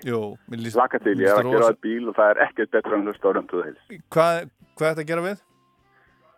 Líst 0.60 0.76
Laka 0.76 0.98
til, 1.00 1.14
ég 1.22 1.30
er 1.30 1.38
að 1.40 1.52
gera 1.54 1.68
bíl 1.80 2.08
og 2.10 2.16
það 2.18 2.32
er 2.34 2.40
ekkert 2.48 2.72
betra 2.74 2.96
en 2.98 3.06
hlusta 3.08 3.30
á 3.30 3.32
rönduðu 3.36 3.64
heils. 3.64 3.84
Hvað, 4.12 4.48
hvað 4.76 4.88
er 4.88 4.96
þetta 4.96 5.04
að 5.04 5.12
gera 5.12 5.24
við? 5.24 5.44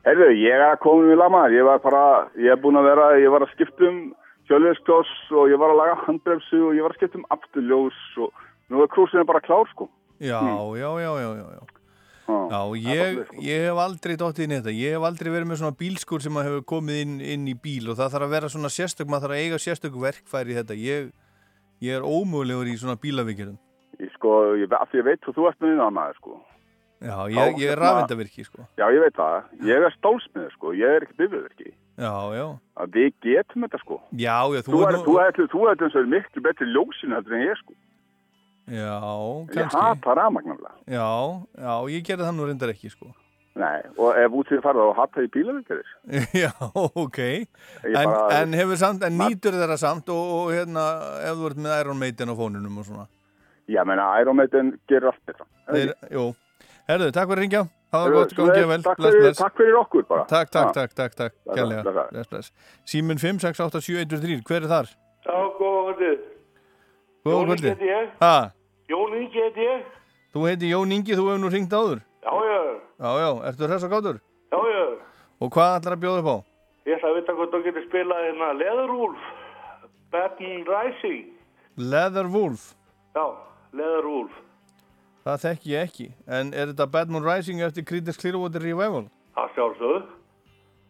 Herðu, 0.06 0.28
ég 0.40 0.56
er 0.56 0.62
að 0.68 0.76
koma 0.84 1.08
við 1.10 1.18
lamaður, 1.20 1.56
ég 1.58 1.66
var 1.66 1.80
bara, 1.84 2.02
ég 2.40 2.54
er 2.54 2.60
búin 2.62 2.78
að 2.80 2.86
vera, 2.88 3.08
ég 3.20 3.34
var 3.34 3.44
að 3.44 3.50
skipta 3.56 3.88
um 3.88 3.98
hjálfiðskloss 4.50 5.32
og 5.36 5.50
ég 5.50 5.60
var 5.60 5.74
að 5.74 5.80
laga 5.80 5.96
handbremsu 6.06 6.60
og 6.68 6.78
ég 6.78 6.86
var 6.86 6.94
að 6.94 7.00
skipta 7.00 7.20
um 7.20 7.26
afturljós 7.34 7.98
og 8.24 8.46
nú 8.70 8.84
er 8.84 8.92
krúsinu 8.94 9.26
bara 9.28 9.42
klár, 9.44 9.68
sko. 9.74 9.90
Já, 10.20 10.40
já, 10.76 10.90
já, 11.00 11.12
já, 11.24 11.30
já, 11.40 11.46
já. 11.56 11.62
Já, 12.50 12.60
ég, 12.76 13.20
ég 13.42 13.64
hef 13.66 13.78
aldrei 13.80 14.16
dottið 14.18 14.44
inn 14.44 14.52
í 14.52 14.58
þetta. 14.60 14.74
Ég 14.76 14.94
hef 14.94 15.06
aldrei 15.08 15.32
verið 15.32 15.48
með 15.50 15.60
svona 15.62 15.78
bílskur 15.80 16.22
sem 16.22 16.36
hefur 16.38 16.62
komið 16.72 17.00
inn, 17.04 17.16
inn 17.34 17.48
í 17.50 17.56
bíl 17.58 17.90
og 17.90 17.98
það 17.98 18.12
þarf 18.14 18.26
að 18.26 18.34
vera 18.36 18.52
svona 18.52 18.70
sérstök, 18.74 19.10
maður 19.10 19.26
þarf 19.26 19.36
að 19.36 19.42
eiga 19.46 19.58
sérstök 19.64 19.98
verkfæri 20.04 20.54
í 20.54 20.58
þetta. 20.60 20.76
Ég, 20.78 21.10
ég 21.86 21.98
er 21.98 22.06
ómögulegur 22.06 22.70
í 22.70 22.76
svona 22.78 22.98
bílavíkjum. 23.02 23.58
Ég 24.00 24.14
sko, 24.14 24.36
ég, 24.60 24.70
ég 24.70 25.06
veit 25.08 25.24
hvað 25.24 25.40
þú 25.40 25.50
ert 25.50 25.60
með 25.60 25.74
þín 25.74 25.98
maður, 25.98 26.22
sko. 26.22 26.38
Já, 27.00 27.16
ég, 27.32 27.60
ég 27.62 27.70
er 27.72 27.80
rafendavirki, 27.80 28.42
sko. 28.44 28.66
Já, 28.76 28.84
ég 28.92 29.00
veit 29.00 29.16
það. 29.16 29.44
Ég 29.64 29.84
er 29.86 29.94
stálsmiður, 29.96 30.50
sko. 30.52 30.72
Ég 30.76 30.96
er 30.98 31.06
ekki 31.06 31.16
bifurvirki. 31.22 31.70
Já, 31.96 32.12
já. 32.36 32.46
Að 32.76 32.98
við 32.98 33.14
getum 33.24 33.64
þetta, 33.64 33.80
sko. 33.80 33.96
Já, 34.12 34.36
já, 34.52 34.60
þú 34.66 34.74
Þú 34.74 34.80
er 34.84 34.90
er, 34.90 34.98
þú 35.00 35.14
er, 35.24 35.38
þú 35.40 35.62
er, 35.70 35.78
þú 35.80 36.00
er 36.02 36.10
miklu 36.12 36.42
betri 36.44 36.68
ljósinu 36.68 37.16
heldur 37.16 37.38
en 37.38 37.46
ég, 37.46 37.62
sko. 37.62 37.76
Já, 38.70 38.98
Ég 39.50 39.54
kannski. 39.56 39.80
hata 39.82 40.14
rafmagnarlega. 40.14 40.74
Já, 40.86 41.08
já, 41.58 41.72
ég 41.90 42.04
gerði 42.06 42.26
það 42.28 42.36
nú 42.38 42.46
reyndar 42.46 42.72
ekki, 42.74 42.90
sko. 42.92 43.10
Nei, 43.60 43.80
og 43.98 44.14
ef 44.16 44.36
út 44.38 44.46
því 44.52 44.60
farið 44.62 44.84
þá 44.86 44.92
hata 45.00 45.22
ég 45.24 45.30
bílavirkjarir. 45.34 45.88
Já, 46.44 46.52
ok. 47.02 47.18
Ég 47.18 47.96
En, 47.98 48.12
en 48.36 48.54
hefur 48.54 48.78
samt, 48.78 49.02
en 49.02 49.16
nýtur 49.18 49.56
þeirra 49.58 49.76
samt 49.80 50.08
og, 50.14 50.28
og 50.36 50.52
hérna, 50.54 50.84
ef 51.26 51.34
þú 51.40 51.48
ert 51.50 51.58
með 51.66 51.74
Iron 51.82 51.98
Maiden 51.98 52.30
á 52.30 52.34
fónunum 52.38 52.78
og 52.78 52.86
svona. 52.86 53.08
Ég 53.70 53.84
meina, 53.90 54.06
Iron 54.22 54.38
Maiden 54.38 54.70
gerir 54.88 55.10
allt 55.10 55.20
betra. 55.26 55.44
Þeir, 55.66 55.90
jú, 56.14 56.28
herðu, 56.88 57.10
takk 57.18 57.28
fyrir 57.34 57.42
ringja 57.46 57.64
Það 57.90 58.04
var 58.04 58.06
Heyrðu, 58.06 58.20
gott, 58.22 58.32
gangið 58.38 58.68
vel, 58.70 58.82
takk 58.86 58.98
bless, 59.02 59.16
bless 59.18 59.38
takk 59.42 59.56
fyrir 59.58 59.76
okkur 59.80 60.04
bara. 60.06 60.24
Takk, 60.30 60.50
takk, 60.54 60.68
Já. 60.70 60.74
takk, 60.78 60.92
takk, 60.94 61.14
takk, 61.18 61.34
Bless, 61.42 61.56
kærlega 61.58 61.82
bless. 62.14 62.28
Bless, 62.30 62.52
Símin 62.86 63.18
5, 63.18 63.40
6, 63.42 63.60
8, 63.66 63.80
7, 63.82 63.96
1, 64.06 64.20
3, 64.22 64.36
hver 64.46 64.62
er 64.62 64.70
þar? 64.70 64.90
Já, 65.26 65.34
góða 65.58 65.80
kvöldið. 65.90 66.20
Góða 67.26 67.34
Jón 67.34 67.50
Ingi 67.50 67.58
kvöldi 67.58 67.72
heiti 67.74 67.90
ég. 67.90 68.12
Ha, 68.22 68.34
Jón 68.90 69.14
Ingi 69.20 69.40
heiti 69.44 69.66
ég. 69.66 69.82
þú 70.34 70.44
heiti 70.48 70.70
Jón 70.72 70.92
Ingi, 70.96 71.14
þú 71.18 71.24
hefur 71.28 71.40
nú 71.44 71.50
ringt 71.52 71.72
áður 71.72 72.00
Já, 72.20 72.32
já, 72.50 72.60
Já, 73.00 73.10
já, 73.22 73.30
ertu 73.48 73.66
hress 73.68 73.84
og 73.86 73.90
gátur? 73.94 74.16
já, 74.52 74.58
já. 74.74 74.84
Og 75.40 75.48
hvað 75.54 75.76
ætlar 75.80 75.96
að 75.96 76.02
bjóða 76.02 76.20
upp 76.24 76.30
á? 76.30 76.36
Ég 76.86 76.96
ætla 76.98 77.08
að 77.10 77.16
vita 77.20 77.32
hvort 77.38 77.54
þú 77.54 77.60
getur 77.64 77.84
spilað 77.86 78.24
hérna 78.26 78.48
Leatherwolf, 78.58 79.22
Batman 80.12 80.64
Rising. 80.68 81.26
Leatherwolf 81.76 82.74
Já, 83.16 83.24
Leatherwolf. 83.72 84.32
Það 85.24 85.42
þekki 85.44 85.70
ég 85.74 85.82
ekki 85.88 86.06
En 86.26 86.52
er 86.56 86.70
þetta 86.72 86.86
Batman 86.90 87.24
Rising 87.26 87.60
eftir 87.62 87.84
Creedence 87.84 88.20
Clearwater 88.20 88.62
Revival? 88.64 89.06
Það 89.36 89.50
sjálfsögðu. 89.56 90.00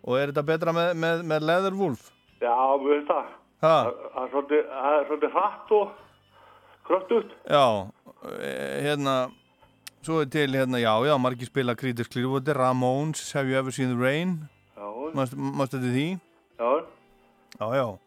Og 0.07 0.16
er 0.18 0.30
þetta 0.32 0.44
betra 0.48 0.72
með, 0.72 0.92
með, 0.96 1.22
með 1.28 1.46
Leatherwolf? 1.51 2.07
Já, 2.40 2.55
mér 2.80 2.94
finnst 2.96 3.11
það. 3.12 3.26
Það 3.61 3.90
er 4.24 5.09
svolítið 5.11 5.34
hratt 5.34 5.74
og 5.76 5.90
kröftugt. 6.91 7.36
Já, 7.47 7.66
eh, 8.36 8.82
hérna 8.84 9.30
Svo 10.01 10.22
er 10.22 10.30
til 10.32 10.55
hérna, 10.57 10.78
já, 10.80 10.95
já, 11.05 11.16
margir 11.20 11.45
spila 11.47 11.74
Creedence 11.76 12.09
Clearwater, 12.09 12.57
Ramones, 12.57 13.32
Have 13.32 13.51
You 13.51 13.59
Ever 13.59 13.70
Seen 13.70 13.91
the 13.93 14.01
Rain 14.01 14.49
Já. 14.72 14.88
Mást 15.12 15.74
þetta 15.74 15.91
því? 15.93 16.07
Já. 16.57 16.70
Já, 17.61 17.66
já 17.76 17.99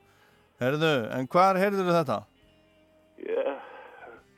Herðu, 0.63 0.89
en 1.13 1.27
hvar 1.27 1.59
heyrður 1.61 1.91
þetta? 1.93 2.17
Ég, 3.21 3.51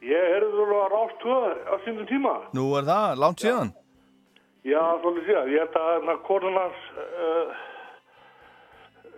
ég 0.04 0.28
heyrði 0.34 0.52
þú 0.52 0.66
að 0.82 0.92
rást 0.96 1.18
tvö 1.24 1.40
á 1.64 1.76
sínum 1.86 2.10
tíma. 2.10 2.36
Nú 2.58 2.66
er 2.76 2.88
það, 2.90 3.16
langt 3.24 3.46
síðan 3.46 3.72
Já, 4.66 4.82
svolítið 5.00 5.30
síðan. 5.30 5.50
Ég 5.54 5.64
held 5.64 5.80
að 5.80 5.90
hérna 5.94 6.18
konunars 6.28 6.86
uh, 7.00 7.66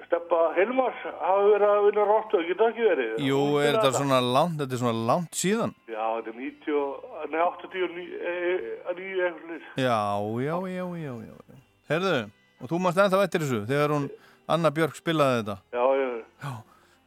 Steppa 0.08 0.38
Hilmars 0.55 0.99
hafi 1.03 1.47
verið 1.51 1.68
að 1.68 1.82
vinna 1.86 2.03
ekki 2.16 2.55
það 2.55 2.70
ekki 2.72 2.84
verið? 2.88 3.10
Jú, 3.28 3.39
er 3.60 3.76
þetta 3.76 3.89
svona 3.97 4.20
langt, 4.24 4.55
þetta 4.62 4.78
er 4.78 4.82
svona 4.82 5.01
langt 5.10 5.36
síðan 5.36 5.74
Já, 5.91 6.05
þetta 6.16 6.32
er 6.32 6.38
90, 6.38 6.78
og- 6.80 7.26
nei 7.34 7.41
89, 7.43 8.05
eh, 8.16 8.93
9 8.95 9.26
eitthvað. 9.28 9.68
Já, 9.76 9.99
já, 10.47 10.55
já, 10.72 10.86
já, 11.03 11.12
já 11.28 11.34
já. 11.51 11.60
Herðu, 11.89 12.32
og 12.62 12.70
þú 12.72 12.80
mást 12.86 12.97
ennþá 13.03 13.24
eftir 13.26 13.43
þessu 13.43 13.62
þegar 13.68 13.95
hún 13.97 14.10
Anna 14.47 14.72
Björk 14.72 14.95
spilaði 14.95 15.43
þetta 15.43 15.58
Já, 15.76 15.84
já, 15.99 16.53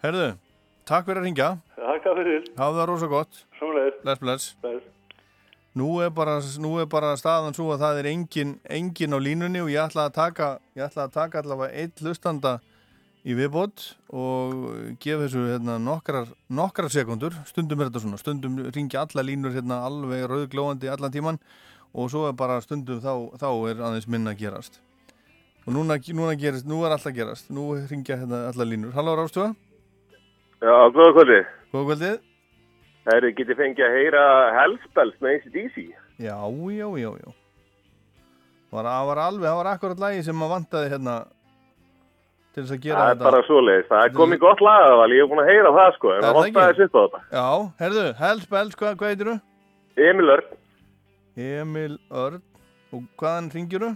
Herðu, 0.04 0.28
takk 0.84 1.06
fyrir 1.06 1.20
að 1.22 1.24
ringja 1.24 1.50
þakka 1.76 2.14
fyrir. 2.20 2.48
Hafa 2.56 2.78
það 2.80 2.88
rosa 2.92 3.06
gott 3.06 3.44
Sjónulegir. 3.58 4.02
Bless, 4.04 4.18
bless 4.20 4.54
Bless. 4.60 4.84
Nú 5.76 6.00
er 6.04 6.10
bara, 6.10 6.40
nú 6.58 6.80
er 6.82 6.86
bara 6.90 7.14
staðan 7.16 7.54
svo 7.54 7.70
að 7.72 7.80
það 7.84 7.98
er 8.00 8.06
engin, 8.10 8.56
engin 8.68 9.14
á 9.14 9.18
línunni 9.22 9.60
og 9.62 9.70
ég 9.70 9.78
ætla 9.88 10.08
að 10.08 10.16
taka, 10.16 10.58
ætla 10.76 11.06
að 11.06 11.12
taka 11.14 11.38
allavega 11.40 11.72
eitt 11.78 12.00
hlustanda 12.02 12.58
í 13.28 13.34
viðbót 13.36 13.82
og 14.16 14.54
gefa 15.02 15.26
þessu 15.26 15.42
hérna, 15.50 15.74
nokkrar, 15.82 16.30
nokkrar 16.48 16.88
sekundur, 16.92 17.34
stundum 17.48 17.80
er 17.84 17.90
þetta 17.90 18.02
svona, 18.04 18.20
stundum 18.20 18.54
ringja 18.72 19.02
alla 19.04 19.24
línur 19.26 19.52
hérna 19.56 19.82
alveg 19.88 20.24
rauðglóandi 20.30 20.88
allan 20.92 21.12
tíman 21.12 21.40
og 21.92 22.08
svo 22.12 22.28
er 22.30 22.36
bara 22.38 22.60
stundum 22.64 23.00
þá, 23.02 23.12
þá 23.40 23.48
er 23.72 23.82
aðeins 23.84 24.08
minna 24.08 24.32
að 24.32 24.40
gerast. 24.44 24.80
Og 25.66 25.74
núna, 25.76 25.98
núna 26.16 26.36
gerist, 26.40 26.64
nú 26.68 26.78
er 26.86 26.94
alltaf 26.94 27.12
gerast, 27.12 27.50
nú 27.52 27.74
ringja 27.90 28.16
hérna 28.22 28.46
alla 28.48 28.64
línur. 28.64 28.94
Halló 28.96 29.16
Rástuða, 29.18 29.52
Já, 30.60 30.72
góða 30.92 31.12
kvöldi. 31.16 31.40
góða 31.72 31.84
kvöldið. 31.90 32.16
Það 33.04 33.16
eru 33.16 33.28
getið 33.36 33.58
fengið 33.60 33.84
að 33.86 33.94
heyra 33.96 34.22
Hellspells 34.56 35.20
með 35.24 35.36
ACDC. 35.36 35.76
Já, 36.20 36.36
já, 36.76 36.88
já, 37.00 37.10
já. 37.20 37.30
Var, 38.70 38.84
það 38.86 39.06
var 39.10 39.20
alveg, 39.24 39.46
það 39.48 39.56
var 39.60 39.70
akkurat 39.74 40.02
lagi 40.04 40.24
sem 40.26 40.36
maður 40.36 40.52
vantaði 40.56 40.90
hérna 40.92 41.14
til 42.54 42.62
þess 42.64 42.74
að 42.76 42.80
gera 42.84 42.98
Það 43.00 43.10
er 43.10 43.14
þetta. 43.14 43.24
bara 43.30 43.42
svoleiðis. 43.46 43.88
Það 43.90 44.04
er 44.08 44.14
komið 44.18 44.40
gott 44.44 44.60
lagaðal, 44.66 45.08
ég 45.14 45.22
hef 45.24 45.30
búin 45.30 45.42
að 45.44 45.50
heyra 45.52 45.72
það 45.78 45.90
sko, 45.96 46.10
en 46.10 46.18
Er 46.18 46.28
það 46.34 46.48
ekki? 46.50 46.76
sitt 46.80 46.94
á 46.94 47.00
þetta. 47.04 47.20
Já, 47.38 47.46
herðu, 47.84 48.04
Hellspells, 48.20 48.74
hvað, 48.80 48.96
hvað 49.00 49.12
heitir 49.14 49.30
þú? 49.30 49.36
Emil 50.10 50.30
Örn, 50.36 50.48
Emil 51.36 51.98
Örn. 52.10 52.42
Og 52.90 53.02
hvaðan 53.22 53.50
ringir 53.54 53.84
þú? 53.84 53.90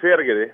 hver 0.00 0.20
ekki 0.24 0.34
því? 0.38 0.46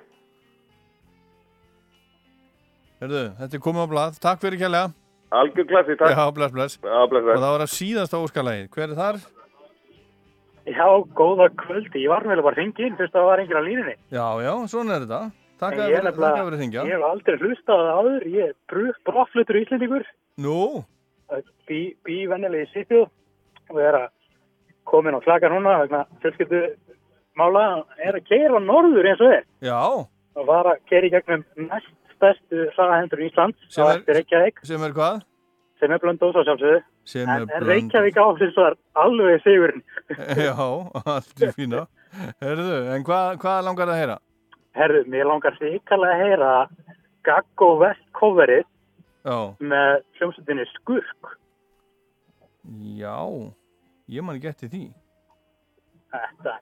Herðu, 3.01 3.21
þetta 3.39 3.57
er 3.57 3.63
komið 3.65 3.85
á 3.87 3.93
blað. 3.95 4.17
Takk 4.21 4.41
fyrir 4.43 4.61
kjærlega. 4.61 4.91
Algjör 5.31 5.67
klassi, 5.71 5.95
takk. 6.01 6.11
Já, 6.19 6.25
bless, 6.35 6.53
bless. 6.53 6.75
Já, 6.83 6.99
bless, 7.09 7.23
bless. 7.25 7.37
Og 7.39 7.45
það 7.45 7.55
var 7.55 7.63
að 7.65 7.71
síðasta 7.77 8.19
óskalagi. 8.21 8.65
Hver 8.75 8.89
er 8.91 8.97
þar? 8.99 9.21
Já, 10.71 10.89
góða 11.17 11.47
kvöldi. 11.63 12.03
Ég 12.03 12.11
var 12.13 12.27
meðlega 12.27 12.45
bara 12.51 12.59
hringið 12.59 12.89
inn 12.91 12.99
fyrst 12.99 13.15
að 13.15 13.23
það 13.23 13.29
var 13.31 13.43
enginn 13.45 13.61
á 13.63 13.65
línunni. 13.69 13.95
Já, 14.13 14.27
já, 14.45 14.53
svona 14.75 14.97
er 14.99 15.07
þetta. 15.07 15.21
Takk 15.61 15.75
En 15.77 15.81
að 15.81 15.91
ég 15.91 15.97
er 15.99 16.03
vera 16.03 16.11
nefnilega- 16.11 16.45
að 16.47 16.59
ringja. 16.61 16.85
Ég 16.89 16.95
hef 16.97 17.05
aldrei 17.11 17.37
hlustað 17.37 17.77
á 17.77 17.85
það 17.85 17.99
áður. 18.01 18.23
Ég 18.33 18.49
er 18.49 18.55
brottfluttur 19.05 19.59
Íslendingur. 19.61 20.05
Nú? 20.41 20.85
Bí, 21.69 21.81
vennilegi 22.27 22.67
Sýpjú 22.75 23.03
og 23.71 23.79
er 23.79 23.95
að 23.95 24.09
komin 24.89 25.15
á 25.15 25.21
klaka 25.23 25.51
núna 25.53 25.77
vegna 25.85 26.01
fjölskyldu 26.25 26.63
mála 27.39 27.85
er 28.03 28.17
að 28.19 28.25
keira 28.27 28.59
norður 28.59 29.07
eins 29.07 29.21
og 29.23 29.33
er 29.37 29.45
Já. 29.63 29.79
og 30.35 30.47
var 30.49 30.65
að 30.73 30.81
keira 30.91 31.07
í 31.07 31.11
gegnum 31.15 31.45
næst 31.69 31.93
stærstu 32.17 32.65
hraðahendur 32.75 33.23
í 33.23 33.29
Ísland 33.31 33.55
Sem 33.69 33.85
er- 33.87 34.03
Sem 34.65 34.83
er 34.83 34.91
hvað? 34.97 35.23
sem 35.79 35.93
er 35.93 35.99
blöndós 36.03 36.35
á 36.35 36.43
sjálfsögðu 36.43 36.83
Sem 37.05 37.29
en, 37.29 37.29
er 37.29 37.41
en 37.41 37.47
Blönduós. 37.47 37.69
Reykjavík 37.71 38.17
áfins 38.17 38.57
var 38.57 38.75
alveg 38.97 39.43
sigurinn 39.47 39.83
Já, 40.49 40.57
allt 41.07 41.43
er 41.47 41.53
fína. 41.55 41.87
Herðu, 42.43 42.95
en 42.97 43.05
hvað, 43.07 43.39
hvað 43.39 43.65
langar 43.65 43.87
það 43.87 43.95
að 43.95 44.01
heyra? 44.03 44.19
Herðu, 44.77 45.05
mér 45.11 45.27
langar 45.27 45.57
þykarlega 45.59 46.15
að 46.15 46.23
heyra 46.25 46.51
Gaggo 47.27 47.71
West 47.81 48.05
coverið 48.17 48.65
Já. 49.27 49.37
með 49.61 50.03
hljómsveitinni 50.19 50.67
Skurk 50.75 51.37
Já, 53.01 53.17
ég 54.11 54.23
man 54.23 54.37
ekki 54.37 54.51
eftir 54.51 54.69
því. 54.71 54.83
Þetta, 56.13 56.53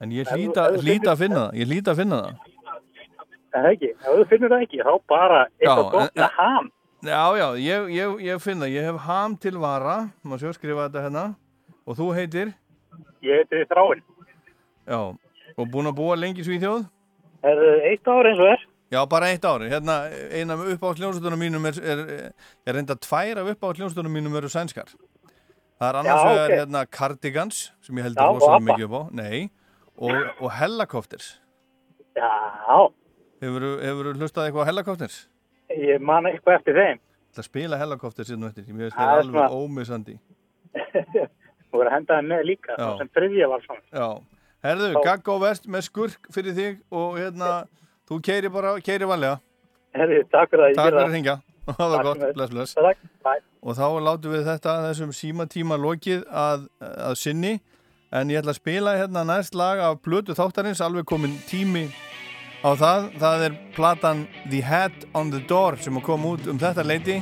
En 0.00 0.10
ég 0.14 0.26
finnur- 0.30 0.54
að 0.56 1.18
finna 1.18 1.42
það. 1.48 1.54
Ég 1.58 1.66
hlýta 1.68 1.90
að 1.92 1.96
finna 1.96 2.18
það. 2.22 2.34
er 3.52 3.62
það 3.62 3.70
ekki? 3.72 3.90
Ef 3.90 4.06
þú 4.18 4.26
finnur 4.30 4.48
það 4.52 4.62
ekki, 4.66 4.78
þá 4.86 4.92
bara 5.08 5.40
eitthvað 5.60 5.90
gott 5.92 6.10
en- 6.16 6.22
með 6.22 6.30
ham 6.38 6.70
Já, 7.02 7.22
já, 7.38 7.48
ég, 7.62 7.90
ég, 7.94 8.20
ég 8.26 8.40
finn 8.42 8.58
það. 8.58 8.70
Ég 8.74 8.82
hef 8.82 8.96
ham 9.06 9.36
til 9.36 9.52
vara. 9.58 10.10
Má 10.24 10.34
sjá 10.38 10.50
skrifa 10.52 10.88
þetta 10.88 11.02
hérna. 11.04 11.36
Og 11.86 11.94
þú 11.96 12.08
heitir? 12.14 12.54
Ég 13.22 13.44
heiti 13.46 13.64
Þráin 13.70 14.02
Já. 14.86 15.14
Og 15.58 15.66
búin 15.70 15.86
að 15.86 15.94
búa 15.96 16.16
lengi 16.18 16.42
í 16.42 16.44
Svíþjóð? 16.46 16.88
Herðu, 17.46 17.70
eitt 17.90 18.10
ár 18.10 18.28
eins 18.30 18.42
og 18.42 18.52
er 18.54 18.66
Já, 18.88 19.02
bara 19.04 19.28
eitt 19.28 19.44
ári. 19.44 19.68
Hérna, 19.68 19.98
eina 20.32 20.54
af 20.56 20.62
uppáhaldsljónsveitunum 20.72 21.42
mínum 21.42 21.66
er, 21.68 21.76
er, 21.84 21.98
er 22.64 22.76
reynda 22.78 22.96
tvær 22.96 23.42
af 23.42 23.50
uppáhaldsljónsveitunum 23.52 24.14
mínum 24.16 24.36
eru 24.40 24.48
sænskar. 24.48 24.94
Það 25.78 25.90
er 25.90 25.98
annars 26.00 26.22
vegar 26.24 26.46
ok. 26.46 26.54
hérna 26.56 26.84
Cardigans, 26.90 27.58
sem 27.84 28.00
ég 28.00 28.08
heldur 28.08 28.32
rosalega 28.38 28.64
mikið 28.70 28.86
upp 28.88 28.96
á. 28.96 29.02
Nei. 29.20 29.42
Og, 29.98 30.16
og 30.40 30.54
Helicopters. 30.56 31.28
Já, 32.16 32.32
Hefur 33.38 33.66
þú 33.68 34.14
hlustað 34.18 34.48
eitthvað 34.48 34.64
á 34.66 34.68
Helicopters? 34.72 35.18
ég 35.76 36.00
man 36.00 36.26
eitthvað 36.26 36.58
eftir 36.58 36.78
þeim 36.78 37.00
Það 37.36 37.46
spila 37.46 37.78
Helicopters 37.78 38.30
hérna 38.32 38.48
eftir. 38.48 38.64
Mér 38.72 38.88
finnst 38.88 38.96
Það 38.96 39.12
er 39.12 39.22
alveg 39.22 39.56
ómissandi. 39.58 40.14
Þú 41.68 41.76
verður 41.76 41.90
að 41.90 41.94
henda 41.94 42.16
þeim 42.18 42.30
með 42.32 42.44
líka 42.48 42.76
Já. 42.78 42.88
sem 42.98 43.10
þriðja 43.14 43.48
var 43.52 43.64
svona 43.66 43.82
Já. 43.92 44.08
Herðu, 44.64 44.88
gagg 45.06 45.28
og 45.30 45.42
vest 45.44 45.68
með 45.70 45.84
skurk 45.86 46.30
fyrir 46.34 46.56
þig 46.56 46.80
og 46.90 47.18
hérna, 47.20 47.50
þú 48.10 48.18
keiri 48.26 48.50
bara, 48.50 48.72
keiri 48.82 49.06
vanlega. 49.06 49.38
Herðu, 49.94 50.24
takk 50.32 50.50
fyrir 50.50 50.64
að 50.64 50.72
ég 50.72 50.78
Takk 50.78 50.88
gera 50.88 50.96
fyrir 50.96 51.06
að 51.06 51.14
hringja. 51.14 51.36
Það 51.78 51.92
var 51.92 51.94
Takk 51.94 52.06
gott, 52.08 52.24
bless, 52.34 52.52
bless. 52.54 52.74
Takk, 52.74 53.06
bye. 53.26 53.42
Og 53.62 53.76
þá 53.78 53.86
látum 54.02 54.34
við 54.34 54.44
þetta 54.48 54.74
þessum 54.88 55.14
símatíma 55.14 55.78
lokið 55.78 56.24
að, 56.30 56.66
að 56.82 57.16
sinni. 57.20 57.54
En 58.08 58.30
ég 58.32 58.40
ætla 58.40 58.54
að 58.54 58.60
spila 58.62 58.94
hérna 58.96 59.24
næst 59.28 59.54
lag 59.58 59.82
af 59.84 59.98
Blötu 60.02 60.34
þáttarins, 60.34 60.80
alveg 60.82 61.06
komin 61.06 61.36
tími 61.46 61.86
á 62.64 62.72
það. 62.72 63.10
Það 63.20 63.44
er 63.46 63.58
platan 63.76 64.24
The 64.48 64.62
Hat 64.64 65.06
on 65.14 65.30
the 65.34 65.42
Door 65.46 65.78
sem 65.84 66.00
kom 66.02 66.24
út 66.32 66.48
um 66.50 66.58
þetta 66.58 66.86
leiti 66.88 67.20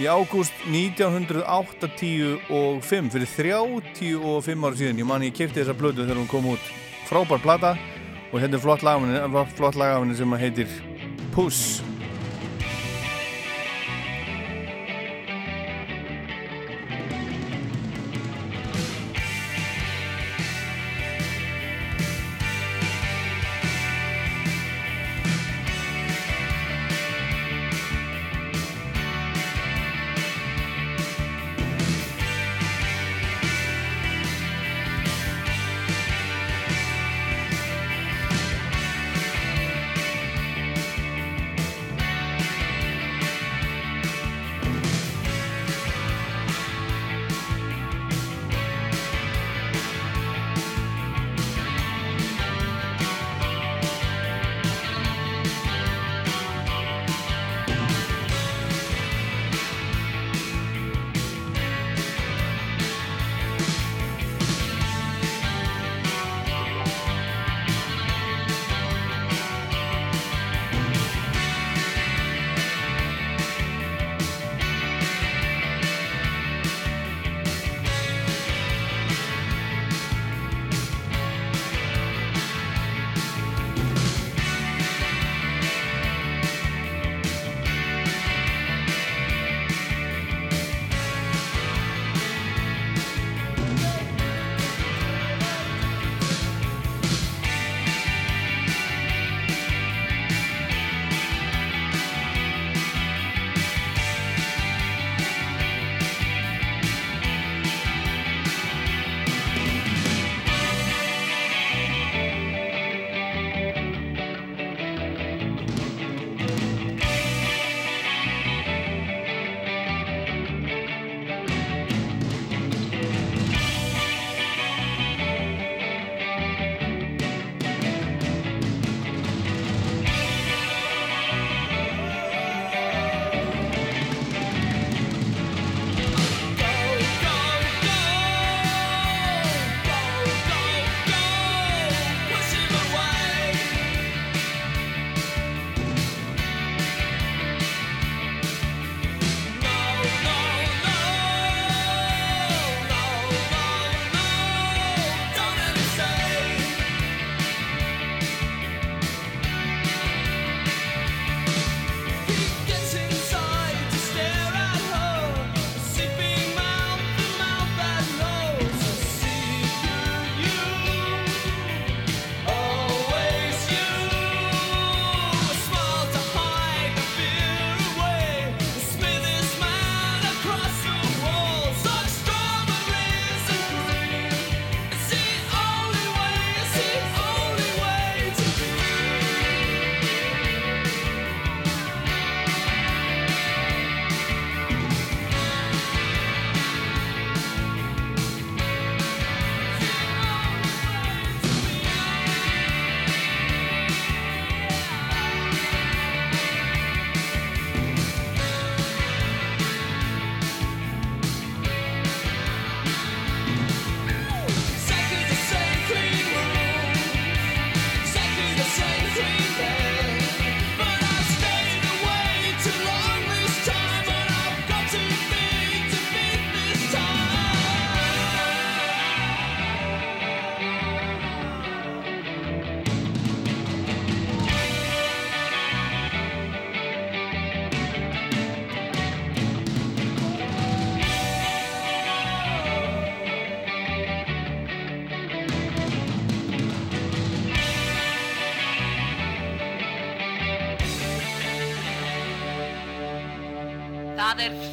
í 0.00 0.06
ágúst 0.10 0.52
1985 0.66 3.10
fyrir 3.14 3.30
35 3.30 4.66
ára 4.66 4.76
síðan. 4.78 4.98
Ég 4.98 5.08
man 5.08 5.22
ég 5.22 5.36
kefti 5.36 5.62
þessa 5.62 5.78
Blötu 5.78 6.02
þegar 6.02 6.20
hún 6.22 6.30
kom 6.30 6.44
út. 6.54 6.64
Frábær 7.08 7.40
plata 7.44 7.70
og 8.32 8.40
hérna 8.42 8.56
er 8.58 8.64
flott 8.64 8.82
lagafinni 9.78 10.14
sem 10.18 10.30
heitir 10.40 10.68
Puss. 11.34 11.60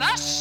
Það 0.02 0.41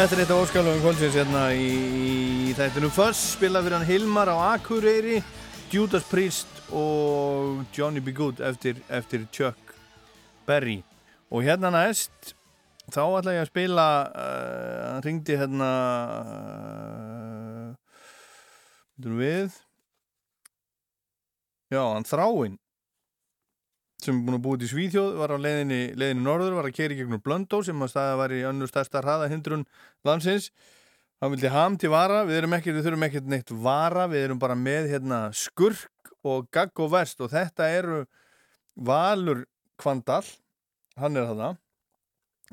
Þetta 0.00 0.16
er 0.16 0.20
eitt 0.22 0.30
af 0.32 0.38
óskalugum 0.40 0.78
kvöldsins 0.80 1.16
hérna 1.18 1.40
í, 1.52 2.54
þættunum 2.56 2.92
Fuss 2.94 3.34
spila 3.34 3.60
fyrir 3.60 3.76
hann 3.76 3.84
Hilmar 3.84 4.30
á 4.32 4.36
Akureyri 4.54 5.18
Judas 5.68 6.06
Priest 6.08 6.48
og 6.72 7.66
Johnny 7.76 8.00
B. 8.00 8.14
Good 8.16 8.40
eftir, 8.40 8.80
eftir 8.88 9.26
Chuck 9.28 9.74
Berry. 10.48 10.78
Og 11.28 11.44
hérna 11.44 11.68
næst 11.74 12.32
þá 12.88 13.02
ætla 13.18 13.34
ég 13.36 13.44
að 13.44 13.50
spila 13.50 13.86
uh, 14.08 14.80
hann 14.86 15.04
ringdi 15.04 15.36
hérna 15.36 15.70
uh, 19.04 19.12
við. 19.20 19.52
Já, 21.68 21.84
hann 21.92 22.08
Þráinn 22.08 22.56
sem 24.06 24.16
er 24.16 24.24
búin 24.26 24.38
að 24.38 24.44
búið 24.44 24.62
til 24.62 24.70
Svíþjóð, 24.72 25.14
var 25.20 25.34
á 25.34 25.38
leiðinni, 25.40 25.80
leiðinni 25.98 26.24
norður, 26.24 26.56
var 26.58 26.68
að 26.68 26.76
keri 26.76 26.98
gegnum 26.98 27.22
Blöndó 27.24 27.60
sem 27.66 27.82
að 27.84 27.92
staða 27.92 28.18
var 28.20 28.34
í 28.34 28.40
önnu 28.48 28.68
stærsta 28.70 29.02
hraðahindrun 29.04 29.66
landsins. 30.08 30.50
Hann 31.20 31.34
vildi 31.34 31.52
ham 31.52 31.76
til 31.76 31.90
vara, 31.92 32.22
við, 32.24 32.46
ekki, 32.56 32.72
við 32.72 32.86
þurfum 32.86 33.06
ekkert 33.10 33.28
neitt 33.28 33.52
vara, 33.52 34.06
við 34.08 34.26
erum 34.28 34.40
bara 34.40 34.56
með 34.56 34.88
hérna, 34.94 35.18
skurk 35.36 36.14
og 36.24 36.48
gagg 36.52 36.80
og 36.80 36.92
vest 36.94 37.20
og 37.20 37.32
þetta 37.32 37.68
eru 37.76 38.00
Valur 38.80 39.44
Kvandal, 39.80 40.24
hann 41.00 41.20
er 41.20 41.28
þarna 41.28 41.52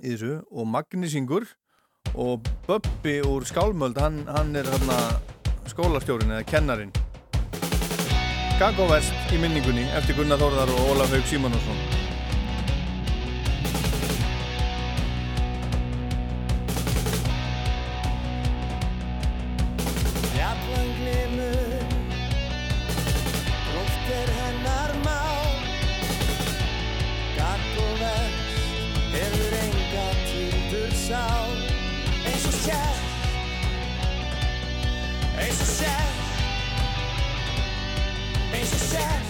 í 0.03 0.11
þessu. 0.11 0.35
Og 0.51 0.67
Magnísingur 0.67 1.47
og 2.15 2.47
Böbbi 2.67 3.21
úr 3.27 3.47
Skálmöld, 3.47 3.99
hann, 4.03 4.25
hann 4.27 4.55
er 4.55 4.67
þarna 4.67 4.99
skólastjórin 5.71 6.35
eða 6.35 6.47
kennarin. 6.47 6.95
Skagóvest 8.57 9.13
í 9.29 9.37
minningunni 9.37 9.83
eftir 9.93 10.15
Gunnar 10.17 10.39
Þórðar 10.41 10.71
og 10.73 10.87
Ólaf 10.89 11.11
Haug 11.13 11.27
Simonsson. 11.29 11.77
eins 32.25 32.47
og 32.49 32.57
sér 32.65 32.95
eins 35.37 35.61
og 35.61 35.75
sér 35.77 36.26
success. 38.67 39.25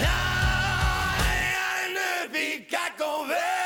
I 0.00 1.88
ain't 1.88 2.32
be 2.32 2.66
got 2.70 2.98
going. 2.98 3.63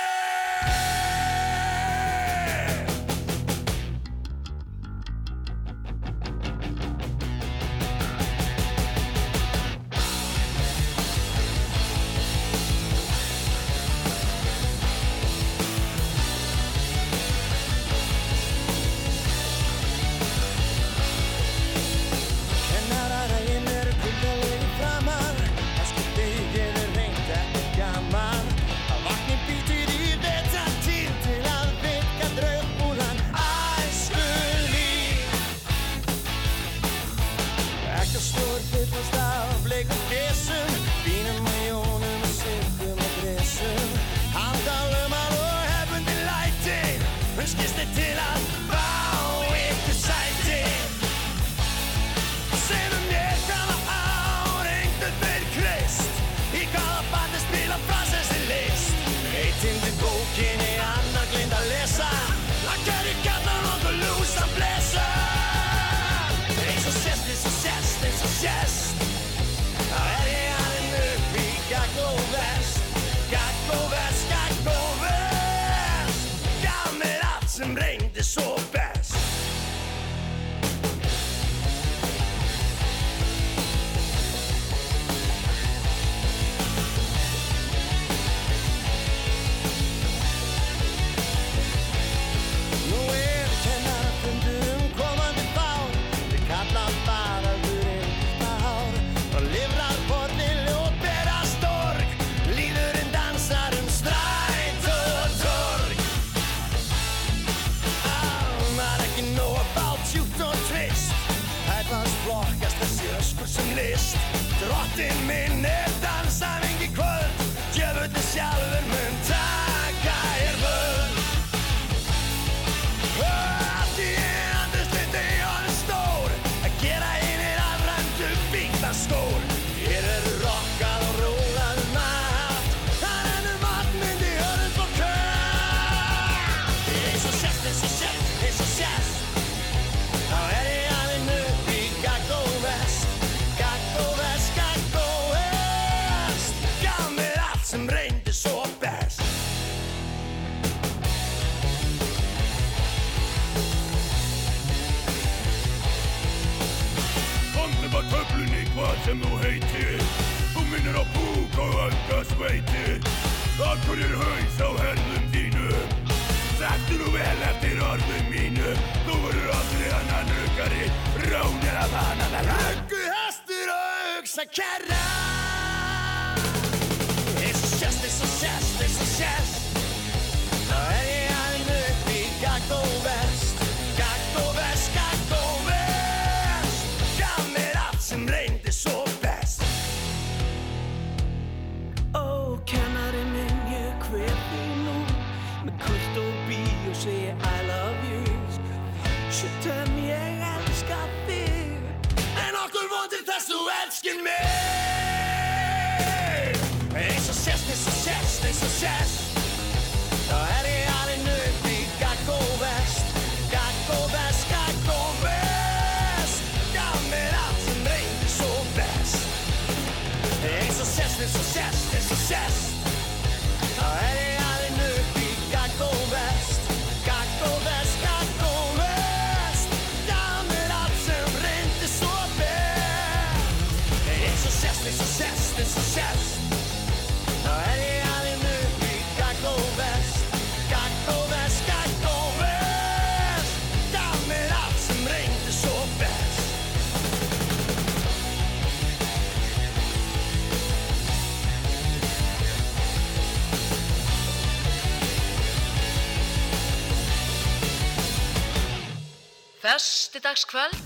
Föstudagskvöld 259.68 260.80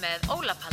með 0.00 0.28
Óla 0.28 0.52
Palla. 0.60 0.69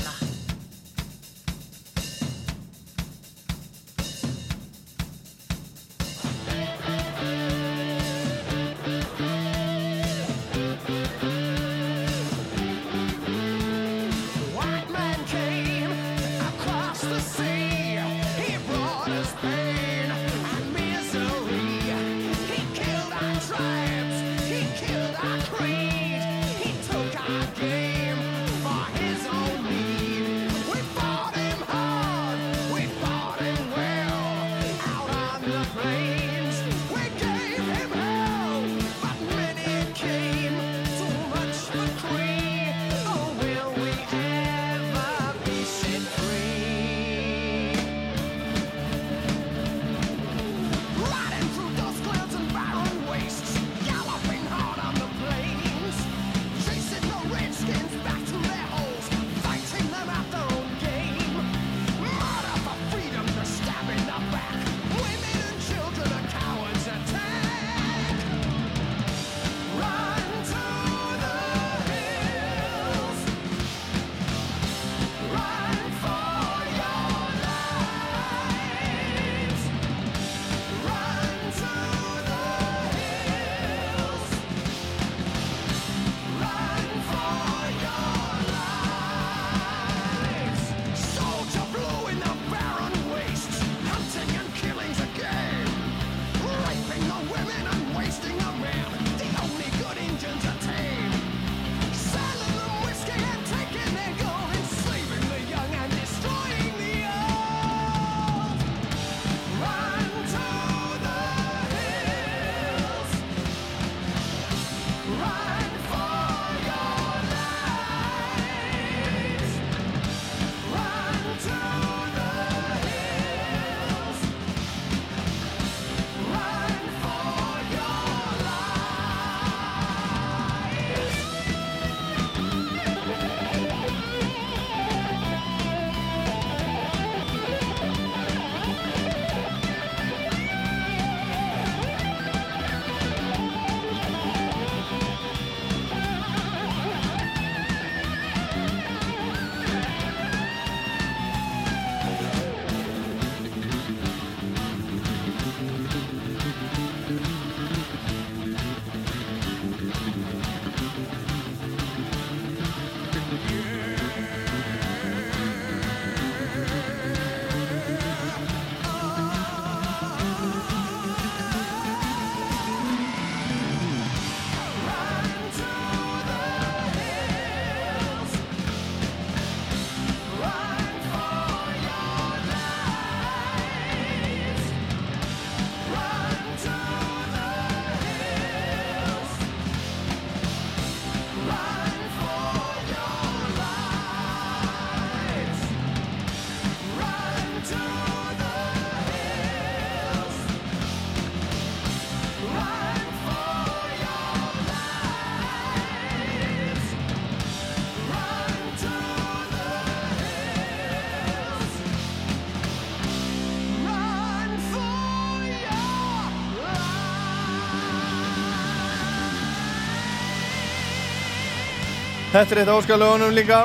Þetta 222.38 222.54
er 222.54 222.60
eitt 222.62 222.70
áskalögunum 222.70 223.32
líka. 223.34 223.64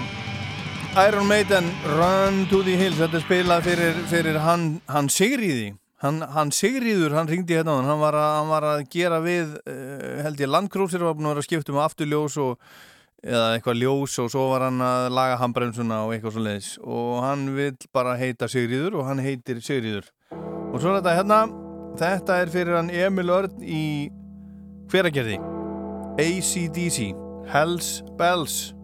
Iron 0.96 1.26
Maiden, 1.28 1.66
Run 1.98 2.46
to 2.48 2.62
the 2.64 2.72
Hills 2.72 2.96
Þetta 2.96 3.18
er 3.18 3.22
spilað 3.26 3.66
fyrir, 3.66 3.98
fyrir 4.08 4.38
hann, 4.40 4.62
hann 4.88 5.10
Sigriði 5.12 5.74
Hann, 6.00 6.22
hann 6.32 6.52
Sigriður, 6.56 7.12
hann 7.18 7.28
ringdi 7.28 7.58
hérna 7.58 7.74
hann, 7.84 8.00
var 8.00 8.16
að, 8.16 8.30
hann 8.38 8.48
var 8.48 8.66
að 8.70 8.80
gera 8.94 9.18
við, 9.20 9.52
uh, 9.68 10.22
held 10.24 10.40
ég, 10.40 10.48
landkrúsir 10.48 11.04
var 11.04 11.20
að 11.20 11.44
skipta 11.44 11.74
um 11.74 11.82
afturljós 11.84 12.38
og, 12.40 12.64
eða 13.20 13.58
eitthvað 13.58 13.82
ljós 13.82 14.16
og 14.24 14.32
svo 14.32 14.46
var 14.54 14.64
hann 14.70 14.80
að 14.88 15.08
laga 15.20 15.36
handbremsuna 15.42 16.02
og 16.06 16.14
eitthvað 16.16 16.38
svo 16.38 16.46
leiðis 16.48 16.70
og 16.80 17.10
hann 17.26 17.46
vil 17.58 17.74
bara 17.92 18.16
heita 18.20 18.48
Sigriður 18.48 19.02
og 19.02 19.10
hann 19.10 19.20
heitir 19.20 19.60
Sigriður 19.60 20.08
og 20.32 20.78
svo 20.78 20.94
er 20.94 21.02
þetta 21.02 21.18
hérna, 21.20 21.42
þetta 22.00 22.40
er 22.40 22.56
fyrir 22.56 22.80
hann 22.80 22.88
Emil 22.88 23.36
Örn 23.36 23.60
í 23.60 23.84
hveragerði. 24.88 25.42
ACDC, 26.20 27.12
Hells 27.46 28.02
Bells 28.16 28.74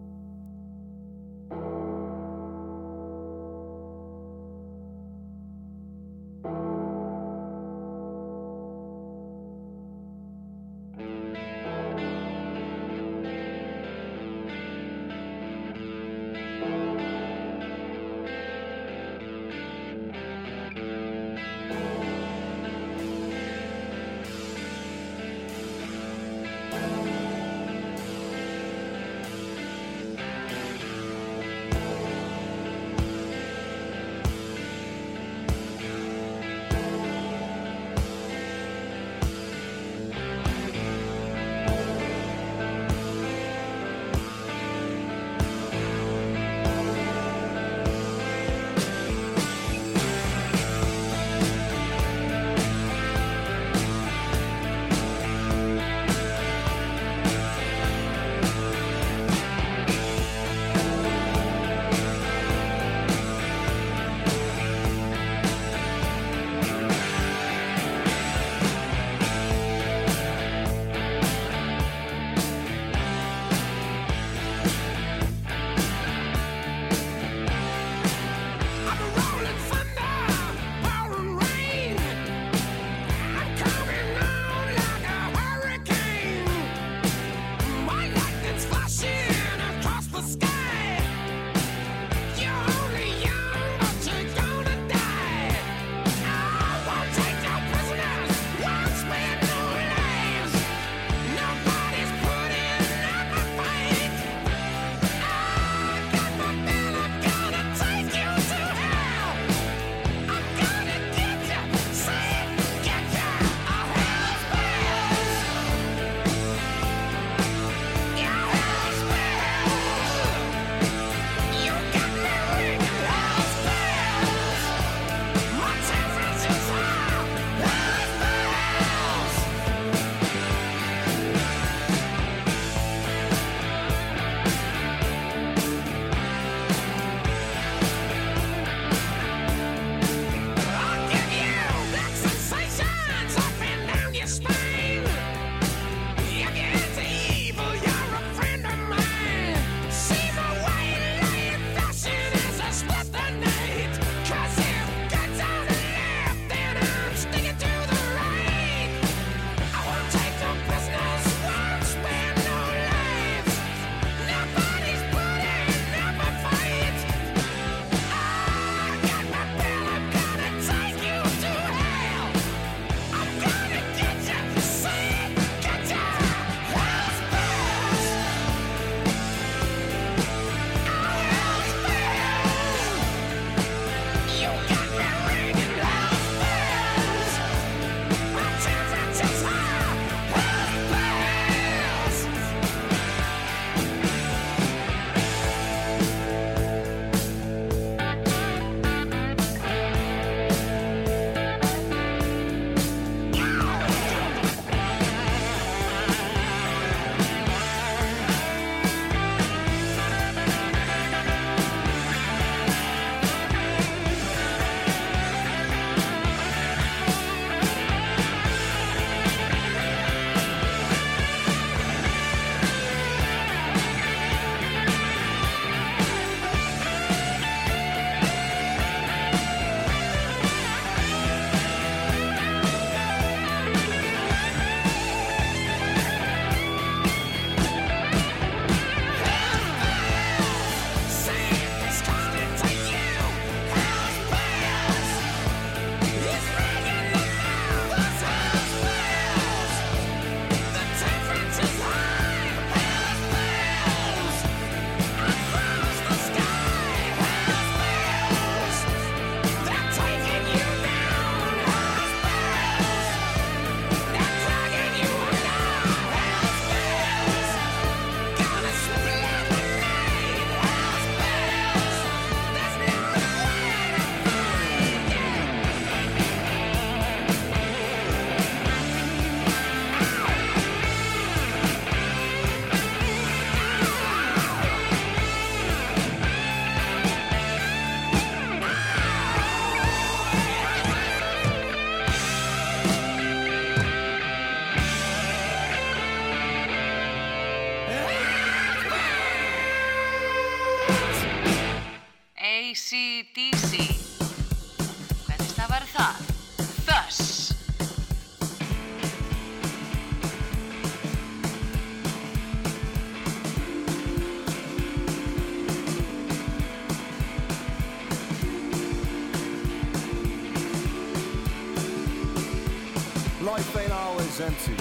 empty. 324.41 324.75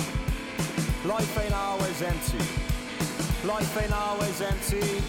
Life 1.05 1.39
ain't 1.43 1.55
always 1.55 2.02
empty. 2.02 2.39
Life 3.47 3.82
ain't 3.82 3.93
always 3.93 4.40
empty. 4.40 5.02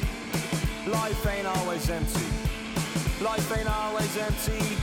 Life 0.89 1.25
ain't 1.27 1.47
always 1.47 1.89
empty. 1.89 2.25
Life 3.21 3.57
ain't 3.57 3.69
always 3.69 4.17
empty. 4.17 4.77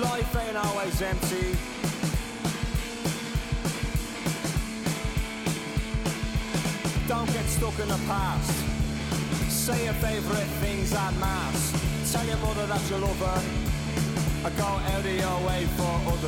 Life 0.00 0.36
ain't 0.36 0.56
always 0.56 1.02
empty. 1.02 1.56
Don't 7.08 7.26
get 7.32 7.46
stuck 7.46 7.78
in 7.80 7.88
the 7.88 8.00
past. 8.06 8.52
Say 9.50 9.84
your 9.84 9.94
favourite 9.94 10.50
things 10.62 10.92
at 10.92 11.12
mass. 11.18 12.12
Tell 12.12 12.26
your 12.26 12.36
mother 12.38 12.66
that 12.66 12.90
you 12.90 12.96
love 12.98 13.18
her. 13.18 13.42
I 14.46 14.50
go 14.50 14.64
out 14.64 15.04
of 15.04 15.06
your 15.06 15.48
way 15.48 15.66
for 15.76 16.12
others. 16.12 16.19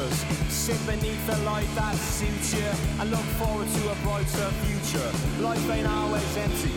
Sit 0.48 0.78
beneath 0.86 1.26
the 1.26 1.36
light 1.44 1.68
that 1.74 1.94
suits 1.96 2.54
you 2.54 2.70
and 3.00 3.10
look 3.10 3.26
forward 3.36 3.68
to 3.68 3.82
a 3.90 3.94
brighter 4.04 4.50
future. 4.64 5.10
Life 5.42 5.70
ain't 5.70 5.86
always 5.86 6.36
empty. 6.36 6.72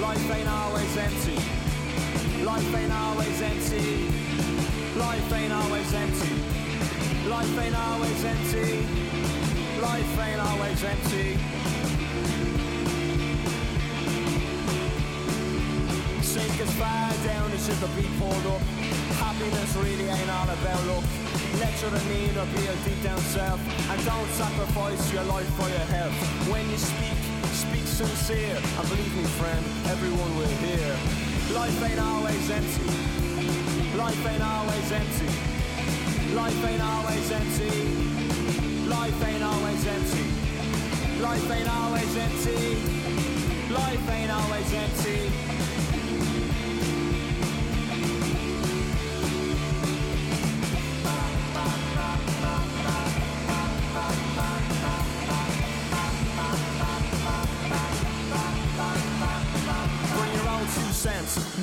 Life 0.00 0.30
ain't 0.30 0.48
always 0.48 0.96
empty. 0.96 1.38
Life 2.44 2.74
ain't 2.74 2.92
always 2.92 3.42
empty. 3.42 4.08
Life 4.96 5.32
ain't 5.32 5.52
always 5.52 5.92
empty. 5.92 6.34
Life 7.28 7.58
ain't 7.58 7.76
always 7.76 8.24
empty. 8.24 8.86
Life 9.82 10.18
ain't 10.18 10.40
always 10.40 10.84
empty. 10.84 11.38
Sink 16.22 16.60
as 16.60 16.72
far 16.74 17.12
down 17.26 17.50
as 17.52 17.68
you 17.68 17.74
could 17.74 17.96
be 17.96 18.08
pulled 18.18 18.46
up. 18.46 18.62
Happiness 19.20 19.76
really 19.76 20.08
ain't 20.08 20.30
all 20.30 20.48
about 20.48 20.86
luck. 20.86 21.27
Let 21.58 21.74
your 21.82 21.90
need 21.90 22.36
appeal 22.36 22.74
deep 22.84 23.02
down 23.02 23.18
self 23.18 23.58
and 23.90 23.98
don't 24.04 24.30
sacrifice 24.30 25.12
your 25.12 25.24
life 25.24 25.48
for 25.58 25.68
your 25.68 25.86
health. 25.90 26.14
When 26.46 26.62
you 26.70 26.78
speak, 26.78 27.18
speak 27.50 27.86
sincere. 27.86 28.54
And 28.78 28.88
believe 28.88 29.14
me, 29.16 29.24
friend, 29.42 29.64
everyone 29.90 30.36
will 30.38 30.54
hear. 30.62 30.86
Life 31.58 31.82
ain't 31.82 31.98
always 31.98 32.50
empty. 32.50 32.86
Life 33.98 34.26
ain't 34.26 34.42
always 34.42 34.92
empty. 34.92 35.30
Life 36.38 36.64
ain't 36.64 36.82
always 36.82 37.30
empty. 37.32 37.74
Life 38.86 39.24
ain't 39.26 39.42
always 39.42 39.86
empty. 39.86 40.26
Life 41.20 41.50
ain't 41.50 41.68
always 41.68 42.16
empty. 42.16 42.74
Life 43.74 44.10
ain't 44.10 44.30
always 44.30 44.72
empty. 44.72 45.57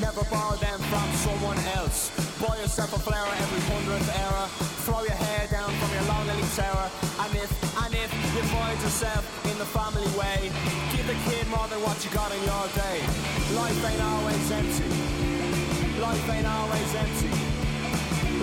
Never 0.01 0.23
borrow 0.27 0.55
them 0.57 0.79
from 0.91 1.07
someone 1.23 1.57
else. 1.79 2.11
Buy 2.41 2.57
yourself 2.59 2.91
a 2.95 2.99
flower 2.99 3.31
every 3.31 3.61
hundredth 3.71 4.09
era. 4.19 4.43
Throw 4.83 5.01
your 5.03 5.15
hair 5.15 5.47
down 5.47 5.71
from 5.79 5.89
your 5.95 6.05
lonely 6.11 6.43
terror. 6.55 6.89
And 7.23 7.31
if, 7.35 7.51
and 7.79 7.93
if 7.93 8.11
you 8.35 8.43
find 8.51 8.77
yourself 8.81 9.23
in 9.45 9.57
the 9.57 9.65
family 9.65 10.07
way, 10.19 10.51
give 10.91 11.07
the 11.07 11.17
kid 11.29 11.47
more 11.47 11.67
than 11.71 11.79
what 11.85 11.97
you 12.03 12.11
got 12.11 12.31
in 12.33 12.41
your 12.43 12.67
day. 12.75 12.99
Life 13.55 13.79
ain't 13.87 14.03
always 14.03 14.45
empty. 14.51 14.89
Life 16.01 16.27
ain't 16.29 16.47
always 16.47 16.91
empty. 16.95 17.33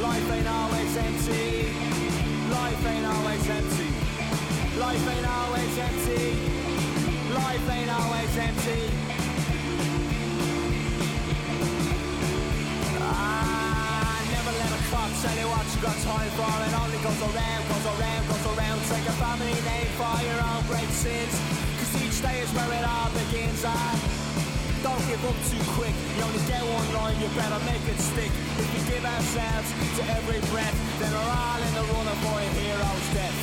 Life 0.00 0.28
ain't 0.32 0.48
always 0.48 0.96
empty. 0.96 1.46
Life 2.48 2.82
ain't 2.86 3.06
always 3.06 3.44
empty. 3.48 3.90
Life 4.80 5.04
ain't 5.04 5.28
always 5.28 5.74
empty. 5.78 6.24
Life 7.34 7.66
ain't 7.70 7.92
always 7.92 8.32
empty. 8.38 9.11
A 14.92 15.08
tell 15.24 15.36
you 15.40 15.48
what 15.48 15.64
you 15.72 15.80
got 15.80 15.96
time 16.04 16.30
for. 16.36 16.52
It 16.68 16.74
only 16.76 17.00
goes 17.00 17.22
around, 17.24 17.60
goes 17.64 17.86
around, 17.96 18.22
goes 18.28 18.46
around. 18.52 18.78
Take 18.92 19.06
a 19.08 19.16
family 19.16 19.56
name 19.64 19.90
for 19.96 20.12
your 20.20 20.40
own 20.52 20.62
great 20.68 20.92
sins. 20.92 21.32
Cause 21.80 21.92
each 22.04 22.18
day 22.20 22.44
is 22.44 22.50
where 22.52 22.68
it 22.76 22.84
all 22.84 23.08
begins. 23.16 23.64
Ah, 23.64 23.96
don't 24.84 25.00
give 25.08 25.22
up 25.24 25.38
too 25.48 25.64
quick. 25.80 25.96
You 26.16 26.28
only 26.28 26.44
get 26.44 26.60
one 26.60 26.88
line, 26.92 27.16
you 27.24 27.28
better 27.32 27.60
make 27.64 27.84
it 27.88 27.96
stick. 27.96 28.32
If 28.60 28.68
we 28.68 28.80
give 28.92 29.04
ourselves 29.04 29.68
to 29.96 30.02
every 30.12 30.40
breath, 30.52 30.76
then 31.00 31.08
we're 31.08 31.32
all 31.40 31.60
in 31.62 31.72
the 31.72 31.84
running 31.88 32.18
for 32.20 32.36
a 32.36 32.48
hero's 32.60 33.08
death. 33.16 33.38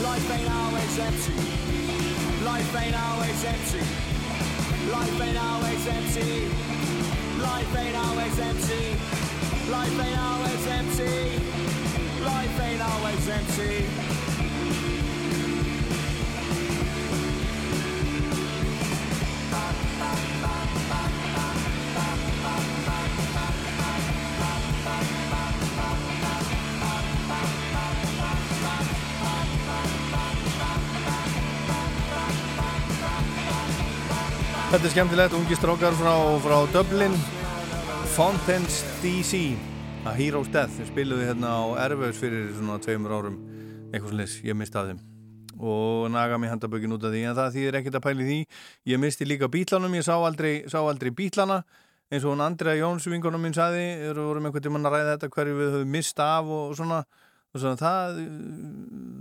Life 0.00 0.26
ain't 0.32 0.50
always 0.56 0.94
empty. 1.04 1.36
Life 2.48 2.72
ain't 2.80 2.96
always 2.96 3.40
empty. 3.44 3.84
Life 4.88 5.20
ain't 5.20 5.40
always 5.52 5.82
empty. 5.84 6.32
Life 7.44 7.72
ain't 7.76 7.96
always 7.96 8.36
empty. 8.40 9.23
Life 9.70 9.98
ain't 9.98 10.18
always 10.18 10.66
empty. 10.66 11.40
Life 12.22 12.60
ain't 12.60 12.82
always 12.82 13.28
empty. 13.28 13.86
Þetta 34.74 34.88
er 34.88 34.90
skemmtilegt, 34.90 35.34
ungi 35.38 35.54
strákar 35.54 35.94
frá, 35.94 36.14
frá 36.42 36.56
Dublin 36.74 37.14
Fountains 38.14 38.84
DC 39.02 39.56
A 40.06 40.12
Hero's 40.14 40.46
Death 40.54 40.76
þeir 40.76 40.86
spiluði 40.86 41.24
hérna 41.26 41.48
á 41.50 41.62
Erfus 41.82 42.20
fyrir 42.22 42.52
svona 42.54 42.76
tveimur 42.78 43.10
árum 43.10 43.40
eitthvað 43.90 44.12
slis, 44.12 44.36
ég 44.46 44.54
misti 44.54 44.78
að 44.78 44.92
þeim. 44.92 45.00
Og 45.58 46.04
naga 46.14 46.38
mig 46.38 46.52
handabökin 46.52 46.94
út 46.94 47.02
af 47.02 47.10
því 47.10 47.24
en 47.26 47.34
það 47.34 47.56
þýðir 47.56 47.78
ekkert 47.80 47.98
að 47.98 48.04
pæli 48.04 48.28
því. 48.28 48.38
Ég 48.92 49.02
misti 49.02 49.26
líka 49.26 49.48
bítlanum, 49.50 49.98
ég 49.98 50.06
sá 50.06 50.14
aldrei, 50.14 50.52
sá 50.70 50.78
aldrei 50.84 51.10
bítlana 51.10 51.64
eins 52.06 52.22
og 52.22 52.36
hún 52.36 52.46
Andrea 52.46 52.78
Jóns 52.78 53.10
vingunum 53.10 53.42
minn 53.42 53.58
saði, 53.58 53.82
við 54.04 54.22
vorum 54.22 54.46
einhvern 54.46 54.68
tímann 54.68 54.86
að 54.86 54.94
ræða 54.94 55.16
þetta 55.16 55.32
hverju 55.34 55.58
við 55.58 55.74
höfum 55.74 55.92
mist 55.98 56.22
af 56.22 56.54
og 56.60 56.78
svona. 56.78 57.02
Og 57.50 57.64
svona 57.64 57.82
það 57.82 58.24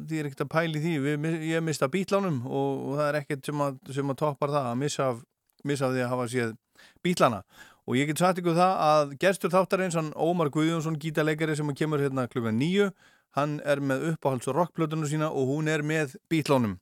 því 0.06 0.22
er 0.22 0.30
ekkert 0.30 0.46
að 0.46 0.54
pæli 0.54 0.86
því, 0.86 0.96
við, 1.02 1.30
ég 1.50 1.66
mista 1.66 1.90
bítlanum 1.90 2.44
og, 2.46 2.90
og 2.92 3.02
það 3.02 3.08
er 3.10 3.22
ekkert 3.24 3.50
sem 3.50 3.70
að, 3.72 3.84
sem 3.98 4.14
að 4.14 4.22
toppar 4.22 4.54
það 4.54 4.70
að 4.70 4.82
missa 4.86 5.14
af, 5.16 5.30
missa 5.66 5.90
af 5.90 5.98
því 5.98 6.06
að 6.06 6.14
hafa 6.14 6.34
séð 6.38 6.60
bítlana 7.06 7.46
og 7.84 7.98
ég 8.00 8.08
get 8.08 8.22
sagt 8.22 8.40
ykkur 8.40 8.56
það 8.58 8.78
að 8.88 9.18
gestur 9.20 9.52
þáttarins 9.54 9.98
hann 10.00 10.14
Ómar 10.16 10.52
Guðjónsson, 10.54 11.00
gítarleikari 11.00 11.56
sem 11.60 11.70
kemur 11.76 12.04
hérna 12.04 12.30
klukkan 12.32 12.60
nýju 12.60 12.92
hann 13.38 13.60
er 13.66 13.82
með 13.84 14.14
uppáhalds 14.14 14.50
og 14.52 14.58
rockplötunum 14.60 15.10
sína 15.10 15.32
og 15.34 15.50
hún 15.52 15.70
er 15.72 15.84
með 15.86 16.16
bítlónum 16.32 16.78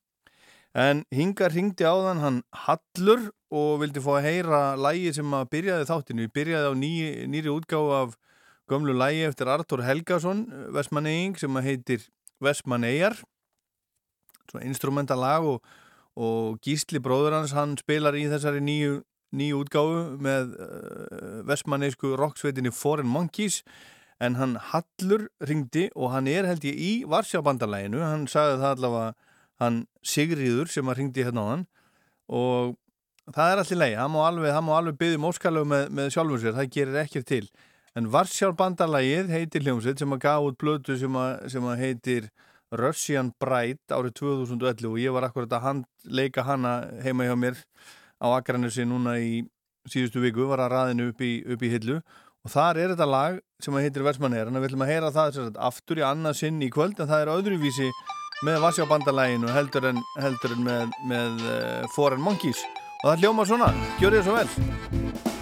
en 0.78 1.04
hingar 1.12 1.52
ringdi 1.52 1.84
á 1.84 1.96
þann 1.96 2.24
hann 2.24 2.40
Hallur 2.68 3.30
og 3.52 3.82
vildi 3.82 4.04
fá 4.04 4.14
að 4.18 4.28
heyra 4.30 4.62
lægi 4.80 5.16
sem 5.18 5.36
að 5.36 5.50
byrjaði 5.56 5.88
þáttinu 5.90 6.26
við 6.26 6.34
byrjaði 6.38 6.72
á 6.72 6.74
ný, 6.80 6.94
nýri 7.28 7.52
útgáfu 7.52 7.92
af 7.98 8.16
gömlu 8.72 8.96
lægi 8.96 9.28
eftir 9.28 9.52
Artur 9.52 9.84
Helgason 9.84 10.46
Vestmanneing 10.72 11.36
sem 11.40 11.58
að 11.60 11.68
heitir 11.68 12.08
Vestmannegar 12.42 13.18
svona 14.50 14.66
instrumentalag 14.68 15.48
og, 15.48 15.64
og 16.16 16.60
Gísli 16.64 17.02
bróður 17.04 17.40
hans 17.40 17.56
hann 17.56 17.78
spilar 17.80 18.16
í 18.20 18.28
þessari 18.32 18.64
nýju 18.64 19.02
nýju 19.36 19.64
útgáfu 19.64 20.04
með 20.22 20.54
uh, 20.60 21.42
vestmanneisku 21.48 22.16
rocksveitinni 22.20 22.74
Foreign 22.76 23.10
Monkeys 23.10 23.62
en 24.22 24.38
hann 24.38 24.58
Hallur 24.72 25.28
ringdi 25.48 25.88
og 25.96 26.14
hann 26.14 26.30
er 26.30 26.48
held 26.50 26.66
ég 26.68 26.78
í 26.78 26.92
Varsjábandalæginu, 27.10 28.04
hann 28.06 28.28
sagði 28.30 28.60
það 28.62 28.76
allavega 28.76 29.32
hann 29.62 29.82
Sigriður 30.06 30.70
sem 30.74 30.90
að 30.90 31.02
ringdi 31.02 31.26
hérna 31.26 31.46
á 31.46 31.52
hann 31.54 31.66
og 32.32 32.78
það 33.32 33.54
er 33.54 33.64
allir 33.64 33.82
leið, 33.82 33.98
hann 34.02 34.14
má 34.14 34.22
alveg, 34.28 34.62
alveg 34.78 35.00
byggja 35.00 35.22
móskalög 35.22 35.68
með, 35.68 35.90
með 35.98 36.14
sjálfum 36.16 36.42
sér, 36.42 36.56
það 36.58 36.72
gerir 36.76 37.02
ekkert 37.04 37.28
til. 37.30 37.44
En 37.98 38.08
Varsjábandalægið 38.12 39.34
heitir 39.34 39.66
hljómsveit 39.66 40.00
sem 40.00 40.16
að 40.16 40.24
gaf 40.24 40.48
út 40.48 40.58
blödu 40.62 40.96
sem 41.00 41.18
að, 41.20 41.32
sem 41.52 41.68
að 41.68 41.82
heitir 41.84 42.30
Russian 42.80 43.34
Bride 43.42 43.92
árið 43.92 44.16
2011 44.22 44.88
og 44.88 45.00
ég 45.02 45.16
var 45.16 45.28
akkurat 45.28 45.58
að 45.58 45.66
hand, 45.66 45.88
leika 46.08 46.46
hana 46.48 46.78
heima 47.04 47.28
hjá 47.28 47.36
mér 47.36 47.60
á 48.22 48.28
Akranesi 48.38 48.86
núna 48.86 49.18
í 49.20 49.42
síðustu 49.90 50.22
viku 50.22 50.46
var 50.50 50.62
að 50.62 50.76
raðinu 50.76 51.10
upp 51.12 51.24
í, 51.26 51.34
upp 51.42 51.66
í 51.66 51.72
hillu. 51.74 52.00
Og 52.42 52.54
þar 52.54 52.80
er 52.82 52.94
þetta 52.94 53.10
lag 53.10 53.38
sem 53.62 53.76
að 53.78 53.86
heitir 53.86 54.06
Versmanneir 54.06 54.50
en 54.50 54.58
við 54.58 54.72
ætlum 54.72 54.86
að 54.86 54.92
heyra 54.94 55.14
það 55.14 55.36
sagt, 55.38 55.60
aftur 55.62 56.02
í 56.02 56.06
annað 56.06 56.40
sinn 56.40 56.62
í 56.62 56.72
kvöld 56.74 56.98
en 57.02 57.10
það 57.10 57.26
er 57.26 57.34
öðruvísi 57.36 57.90
með 58.46 58.62
Vassjábandalæginu 58.64 59.52
heldur 59.54 59.92
en, 59.92 60.02
heldur 60.22 60.56
en 60.56 60.66
með, 60.66 60.96
með 61.10 61.46
uh, 61.46 61.92
Foreign 61.98 62.26
Monkeys. 62.26 62.64
Og 63.02 63.12
það 63.12 63.26
hljóma 63.26 63.46
svona, 63.50 63.70
gjör 64.02 64.18
þið 64.18 64.28
svo 64.30 64.40
vel 64.40 65.41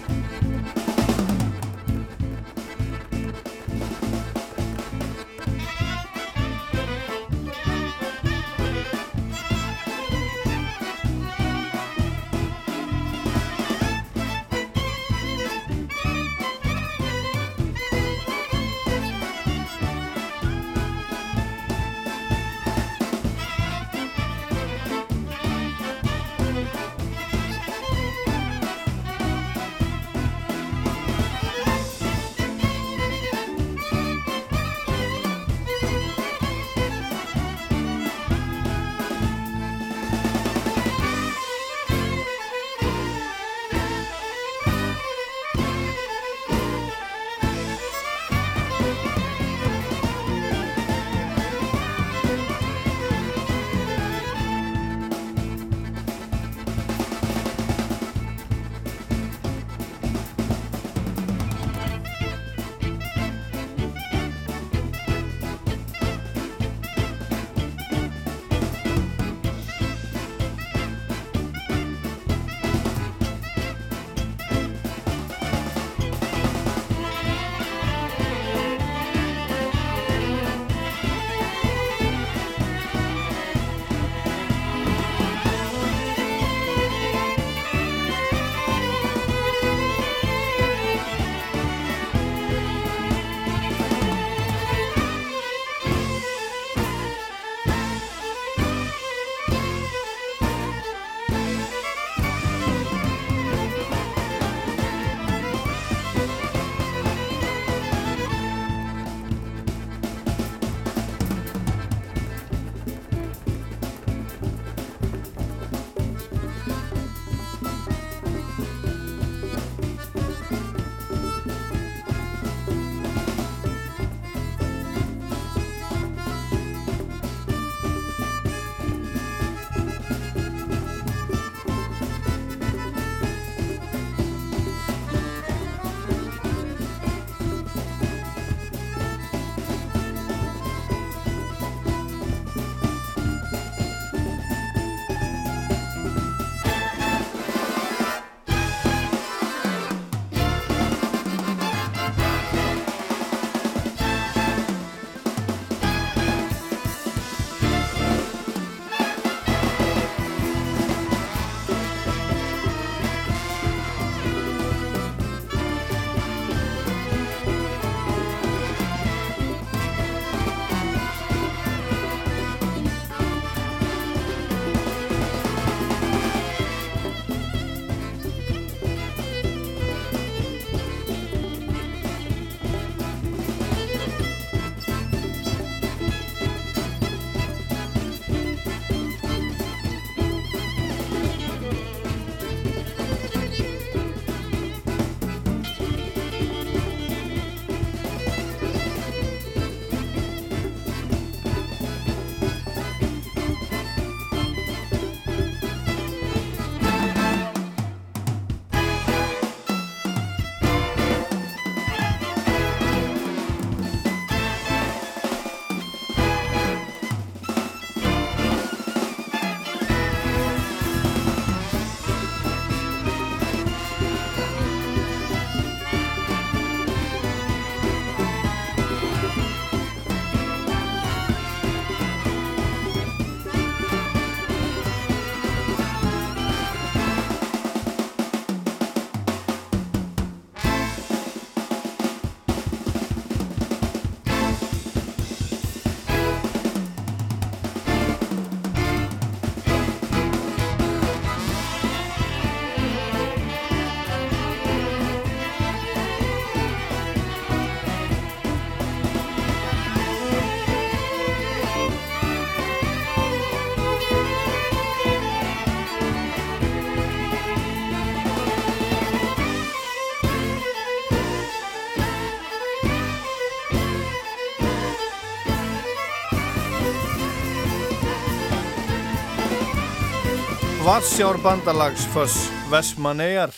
Vassjár 280.90 281.36
bandalagsfoss 281.38 282.48
Vestmannegar 282.70 283.52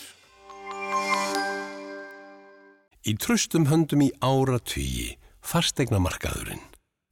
Í 3.09 3.15
tröstum 3.17 3.65
höndum 3.71 4.03
í 4.05 4.09
ára 4.21 4.59
tugi, 4.61 5.15
fastegna 5.41 5.97
markaðurinn. 6.05 6.61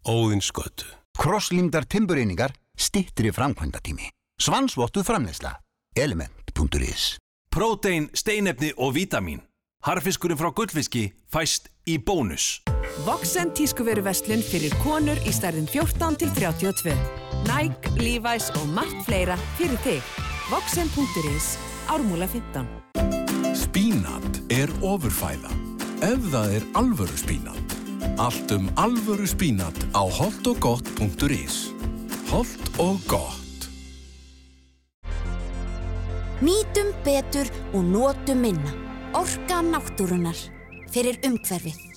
Óðins 0.04 0.50
götu. 0.52 0.84
Krosslímdar 1.16 1.86
timbureiningar, 1.88 2.52
stittri 2.76 3.32
framkvæmdatími. 3.32 4.10
Svansvottuð 4.36 5.08
framleysla. 5.08 5.54
Element.is 5.96 7.16
Prótein, 7.48 8.10
steinefni 8.12 8.74
og 8.76 8.92
vítamin. 8.98 9.40
Harfiskurinn 9.88 10.42
frá 10.42 10.52
gullfiski 10.52 11.06
fæst 11.32 11.72
í 11.88 11.96
bónus. 11.96 12.60
Voxen 13.08 13.56
tískuveru 13.56 14.04
verslun 14.04 14.44
fyrir 14.44 14.76
konur 14.84 15.16
í 15.24 15.32
stærðin 15.32 15.70
14 15.72 16.20
til 16.20 16.36
32. 16.36 17.19
Nike, 17.48 17.92
Levi's 18.00 18.50
og 18.60 18.68
margt 18.74 19.04
fleira 19.06 19.36
fyrir 19.58 19.78
þig. 19.84 20.12
Voxen.is, 20.50 21.54
ármúla 21.92 22.28
15. 22.28 22.66
Spínat 23.56 24.40
er 24.52 24.72
ofurfæða. 24.84 25.52
Ef 26.04 26.30
það 26.32 26.54
er 26.58 26.66
alvöru 26.80 27.18
spínat. 27.20 27.76
Allt 28.20 28.52
um 28.56 28.70
alvöru 28.80 29.28
spínat 29.28 29.76
á 29.96 30.02
holtogott.is. 30.04 31.60
Holt 32.30 32.72
og 32.78 32.98
gott. 33.10 33.68
Nýtum 36.40 36.94
betur 37.04 37.50
og 37.74 37.84
notum 37.84 38.40
minna. 38.46 38.74
Orka 39.14 39.60
náttúrunar. 39.66 40.38
Fyrir 40.90 41.20
umhverfið. 41.26 41.89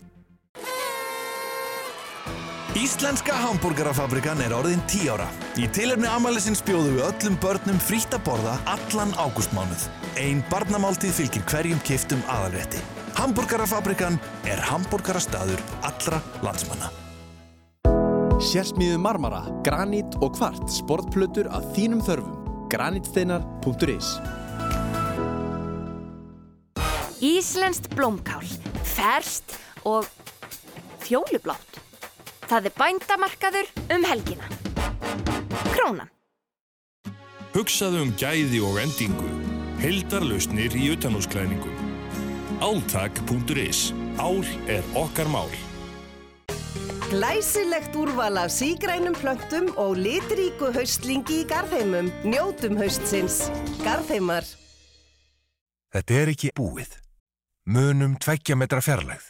Íslenska 2.74 3.36
hambúrgarafabrikan 3.38 4.40
er 4.42 4.54
orðin 4.58 4.80
10 4.90 5.12
ára. 5.14 5.28
Í 5.62 5.68
tilefni 5.70 6.08
amalisins 6.10 6.64
bjóðu 6.66 6.96
við 6.96 7.04
öllum 7.06 7.36
börnum 7.44 7.78
frítt 7.78 8.16
að 8.18 8.24
borða 8.26 8.56
allan 8.66 9.14
ágústmánuð. 9.14 9.84
Ein 10.18 10.42
barnamáltíð 10.50 11.14
fylgir 11.20 11.46
hverjum 11.52 11.84
kiftum 11.86 12.24
aðalrétti. 12.34 12.82
Hambúrgarafabrikan 13.20 14.18
er 14.50 14.64
hambúrgarastaður 14.66 15.62
allra 15.86 16.24
landsmanna. 16.42 16.90
Sérsmíðu 18.42 18.98
marmara, 18.98 19.44
granít 19.62 20.18
og 20.26 20.34
kvart 20.40 20.66
sportplötur 20.74 21.52
að 21.54 21.70
þínum 21.78 22.02
þörfum. 22.02 22.42
granítsteinar.is 22.74 24.18
Íslenskt 27.22 27.94
blómkál, 27.94 28.42
ferst 28.82 29.60
og 29.86 30.10
fjólublátt. 31.06 31.84
Það 32.52 32.68
er 32.70 32.76
bændamarkaður 32.78 33.70
um 33.96 34.06
helgina. 34.08 34.50
Krónan. 35.74 36.10
Hugsaðu 37.54 38.02
um 38.04 38.14
gæði 38.20 38.62
og 38.66 38.80
endingu. 38.82 39.28
Heldarlausnir 39.84 40.74
í 40.80 40.90
utanúsklæðningum. 40.96 41.92
Áltak.is. 42.64 43.92
Ál 44.18 44.42
er 44.72 44.84
okkar 44.98 45.30
mál. 45.30 45.52
Glæsilegt 47.12 47.96
úrval 47.96 48.40
af 48.42 48.50
sígrænum 48.52 49.14
plöntum 49.14 49.70
og 49.78 49.98
litríku 49.98 50.72
haustlingi 50.74 51.44
í 51.44 51.48
garðheimum. 51.50 52.10
Njótum 52.26 52.80
haustsins. 52.80 53.52
Garðheimar. 53.84 54.48
Þetta 55.94 56.20
er 56.24 56.34
ekki 56.34 56.50
búið. 56.58 56.98
Munum 57.70 58.18
tveggja 58.18 58.58
metra 58.58 58.82
fjarlægð. 58.82 59.30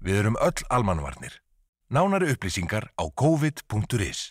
Við 0.00 0.22
erum 0.22 0.40
öll 0.40 0.64
almannvarnir. 0.72 1.36
Nánari 1.90 2.30
upplýsingar 2.30 2.86
á 2.94 3.04
covid.is. 3.18 4.30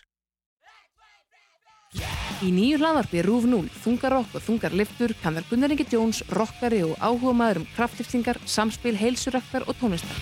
Í 2.40 2.48
nýju 2.56 2.78
hlaðarpi 2.80 3.20
Rúf 3.26 3.44
0, 3.44 3.68
þungarokk 3.82 4.38
og 4.38 4.44
þungarliftur 4.46 5.12
kannar 5.20 5.44
Gunnar 5.50 5.74
Ingi 5.74 5.84
Jóns, 5.92 6.22
rockari 6.32 6.80
og 6.86 6.96
áhuga 6.96 7.34
maður 7.36 7.60
um 7.60 7.68
kraftliftingar, 7.74 8.40
samspil, 8.48 8.94
heilsuræktar 8.96 9.68
og 9.68 9.76
tónlistar. 9.76 10.16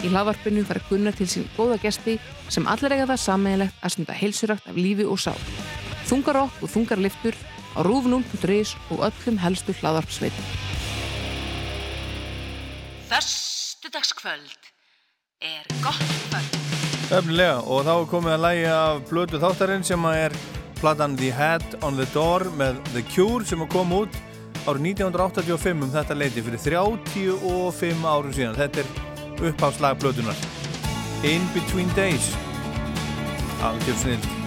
Í 0.00 0.08
hlaðarpinu 0.08 0.64
fara 0.64 0.80
Gunnar 0.88 1.20
til 1.20 1.28
sín 1.28 1.52
góða 1.52 1.76
gesti 1.84 2.16
sem 2.48 2.64
allir 2.64 2.96
eiga 2.96 3.10
það 3.12 3.24
sammeðilegt 3.28 3.84
að 3.84 3.96
stunda 3.98 4.16
heilsurækt 4.16 4.72
af 4.72 4.80
lífi 4.80 5.04
og 5.04 5.20
sál. 5.20 5.40
Þungarokk 6.08 6.64
og 6.64 6.72
þungarliftur 6.78 7.36
á 7.76 7.84
rúf0.is 7.84 8.72
og 8.88 9.04
öllum 9.10 9.42
helstu 9.44 9.76
hlaðarpsveitum. 9.82 10.52
Föstudagskvöld 13.12 14.63
er 15.40 15.64
gott 15.82 16.04
kvöld. 16.30 16.52
Öfnilega 17.12 17.56
og 17.68 17.84
þá 17.86 17.94
komið 18.10 18.34
að 18.34 18.44
lægi 18.44 18.68
af 18.72 19.00
blötu 19.10 19.40
þáttarinn 19.42 19.86
sem 19.86 20.06
er 20.10 20.36
platan 20.80 21.16
The 21.16 21.32
Hat 21.32 21.76
on 21.82 21.98
the 21.98 22.06
Door 22.14 22.48
með 22.58 22.78
The 22.92 23.02
Cure 23.14 23.44
sem 23.46 23.62
að 23.64 23.72
koma 23.76 24.04
út 24.04 24.20
árið 24.64 24.86
1985 24.94 25.84
um 25.84 25.92
þetta 25.92 26.16
leiti 26.16 26.44
fyrir 26.44 26.62
35 26.64 28.06
árum 28.08 28.36
síðan. 28.36 28.56
Þetta 28.58 28.84
er 28.84 29.50
uppháslag 29.50 30.00
blötunar. 30.00 30.46
In 31.24 31.44
Between 31.56 31.92
Days. 31.96 32.32
Algjör 33.64 34.00
snill. 34.00 34.43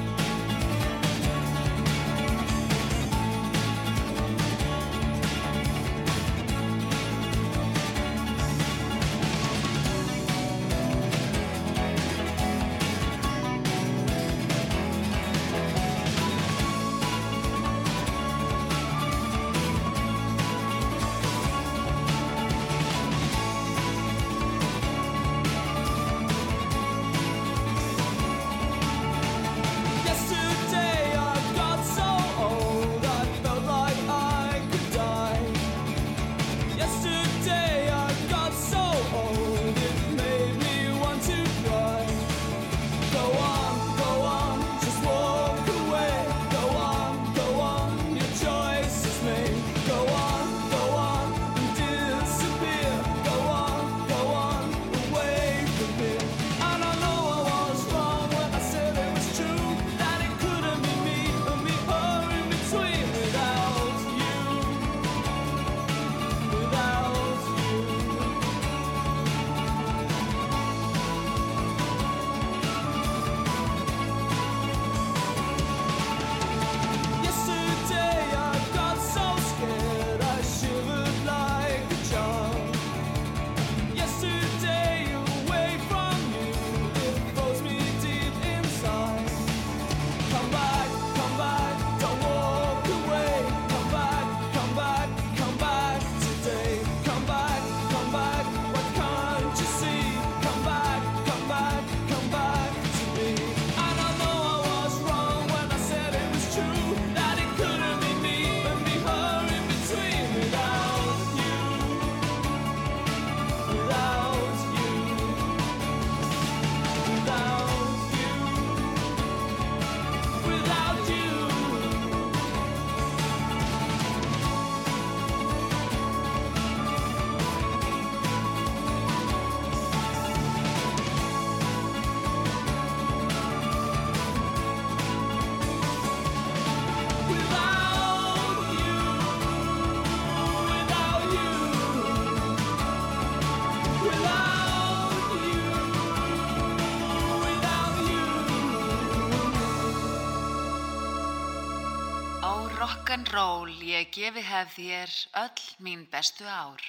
Rock'n'roll, 152.79 153.75
ég 153.81 154.09
gefi 154.15 154.43
hef 154.45 154.73
þér 154.77 155.13
öll 155.43 155.67
mín 155.83 156.07
bestu 156.11 156.45
ár. 156.45 156.81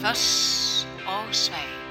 Föss 0.00 0.86
og 1.06 1.34
svei. 1.34 1.87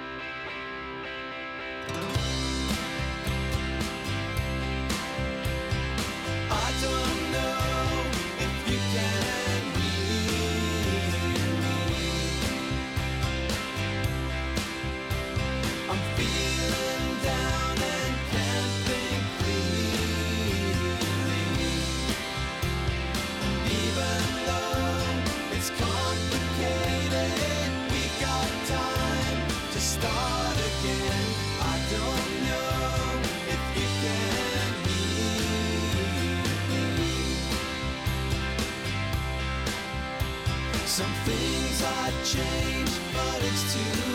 Some 40.97 41.13
things 41.25 41.83
I 41.83 42.09
change, 42.23 42.89
but 43.13 43.43
it's 43.43 43.71
too 43.71 44.06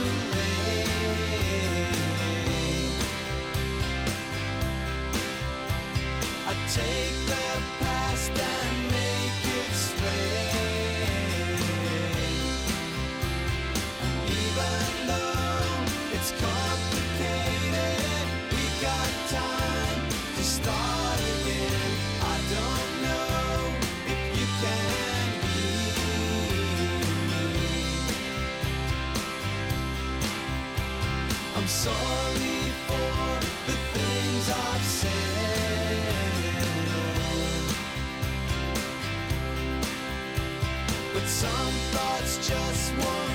thoughts 41.93 42.49
just 42.49 42.97
won't 42.97 43.32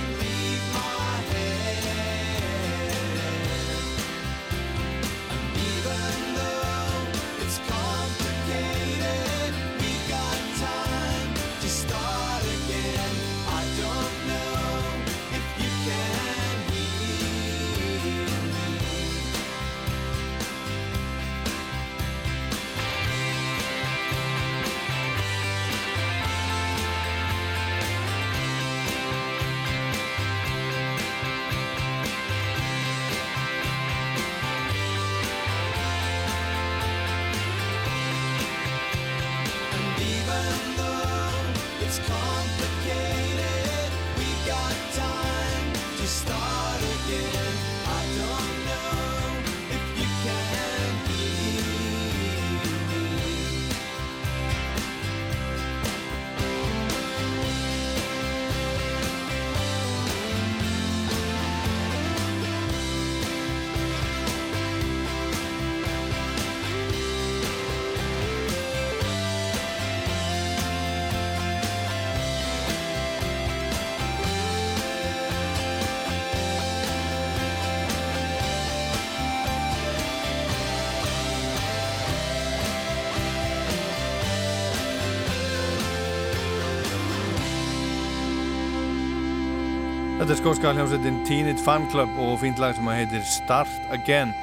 Þetta 90.27 90.35
er 90.35 90.43
skóska 90.43 90.71
hljómsveitin 90.75 91.19
Teenage 91.23 91.61
Fan 91.63 91.85
Club 91.87 92.17
og 92.19 92.33
fínt 92.41 92.57
lag 92.59 92.73
sem 92.75 92.87
heitir 92.91 93.21
Start 93.23 93.71
Again. 93.95 94.33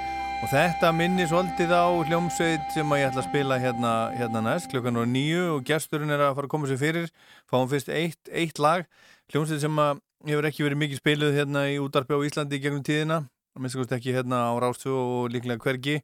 Og 0.41 0.49
þetta 0.49 0.89
minnir 0.97 1.27
svolítið 1.29 1.75
á 1.77 1.85
hljómsveit 2.09 2.71
sem 2.73 2.95
ég 2.97 3.11
ætla 3.11 3.21
að 3.21 3.27
spila 3.27 3.59
hérna, 3.61 3.91
hérna 4.17 4.41
næst. 4.47 4.71
Klukkan 4.73 4.97
og 4.97 5.11
nýju 5.13 5.43
og 5.59 5.67
gesturinn 5.69 6.15
er 6.15 6.25
að 6.25 6.39
fara 6.39 6.49
að 6.49 6.53
koma 6.55 6.71
sér 6.71 6.81
fyrir. 6.81 7.11
Fáum 7.53 7.69
fyrst 7.69 7.93
eitt, 7.93 8.33
eitt 8.33 8.63
lag. 8.65 8.89
Hljómsveit 9.29 9.61
sem 9.61 9.83
hefur 10.31 10.49
ekki 10.49 10.65
verið 10.65 10.81
mikið 10.87 11.03
spiluð 11.03 11.37
hérna 11.37 11.67
í 11.69 11.77
útarpi 11.85 12.17
á 12.17 12.25
Íslandi 12.31 12.63
gegnum 12.65 12.81
tíðina. 12.89 13.21
Minnst 13.61 13.93
ekki 13.93 14.17
hérna 14.17 14.41
á 14.49 14.57
Rástu 14.65 14.89
og 14.89 15.37
líklega 15.37 15.61
hvergi. 15.69 15.99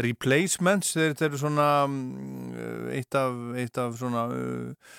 Replacements, 0.00 0.96
þeir 0.96 1.28
eru 1.28 1.42
svona 1.44 1.68
mm, 1.84 2.88
eitt 2.96 3.20
af, 3.20 3.36
eitt 3.60 3.76
af 3.84 4.00
svona 4.00 4.24
uh, 4.32 4.96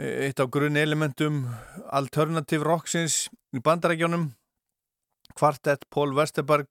eitt 0.00 0.40
af 0.40 0.48
grunn 0.50 0.78
elementum 0.80 1.44
alternative 1.92 2.64
rocksins 2.64 3.26
í 3.52 3.60
bandarækjónum 3.60 4.30
kvartett 5.36 5.84
Pól 5.90 6.14
Vesterberg 6.16 6.68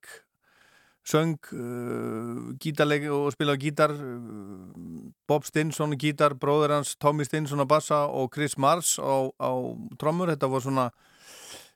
söng 1.05 1.37
uh, 1.53 2.53
gítarleik 2.61 3.07
og 3.09 3.31
spilaði 3.33 3.67
gítar 3.67 3.93
uh, 3.93 5.11
Bob 5.27 5.45
Stinson 5.45 5.97
gítar, 5.97 6.35
bróður 6.37 6.75
hans 6.77 6.95
Tommy 6.97 7.25
Stinson 7.25 7.61
á 7.61 7.65
bassa 7.65 8.03
og 8.05 8.29
Chris 8.33 8.57
Mars 8.57 8.97
á, 9.01 9.29
á 9.33 9.51
trommur, 10.01 10.29
þetta 10.29 10.49
var 10.49 10.65
svona 10.65 10.89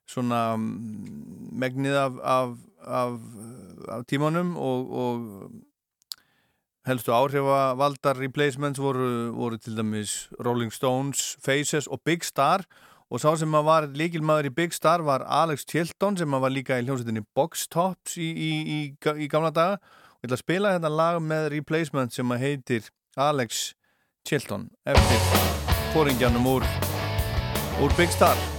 svona 0.05 0.55
mm, 0.55 1.49
megnið 1.57 1.97
af, 1.97 2.19
af, 2.21 2.51
af, 2.85 3.15
af 3.89 4.03
tímanum 4.09 4.53
og, 4.57 4.91
og 4.93 5.49
helstu 6.85 7.13
áhrifavaldar 7.15 8.19
replacements 8.19 8.79
voru, 8.81 9.31
voru 9.33 9.57
til 9.57 9.77
dæmis 9.77 10.27
Rolling 10.45 10.73
Stones, 10.73 11.37
Faces 11.45 11.87
og 11.87 12.01
Big 12.05 12.23
Star. 12.23 12.65
Og 13.09 13.21
sá 13.21 13.35
sem 13.37 13.53
að 13.53 13.67
var 13.67 13.85
líkilmaður 13.93 14.49
í 14.49 14.53
Big 14.55 14.73
Star 14.73 15.03
var 15.05 15.25
Alex 15.29 15.65
Chilton 15.69 16.17
sem 16.17 16.33
að 16.33 16.45
var 16.47 16.53
líka 16.53 16.79
í 16.79 16.85
hljómsveitinni 16.87 17.25
Box 17.37 17.67
Tops 17.69 18.17
í, 18.17 18.31
í, 18.31 18.51
í, 18.65 18.79
í 19.21 19.29
gamla 19.29 19.53
daga. 19.53 19.77
Og 20.17 20.25
ég 20.25 20.29
ætla 20.29 20.39
að 20.39 20.43
spila 20.45 20.73
þetta 20.77 20.93
lag 20.93 21.21
með 21.21 21.49
replacement 21.53 22.17
sem 22.17 22.33
að 22.33 22.45
heitir 22.47 22.89
Alex 23.15 23.71
Chilton 24.25 24.67
eftir 24.89 25.29
fóringjanum 25.93 26.49
úr, 26.57 26.67
úr 27.85 27.97
Big 27.97 28.13
Star 28.13 28.54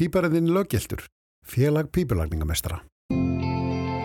pípariðin 0.00 0.48
löggiltur, 0.54 1.02
félag 1.44 1.90
pípulagningamestara. 1.92 2.78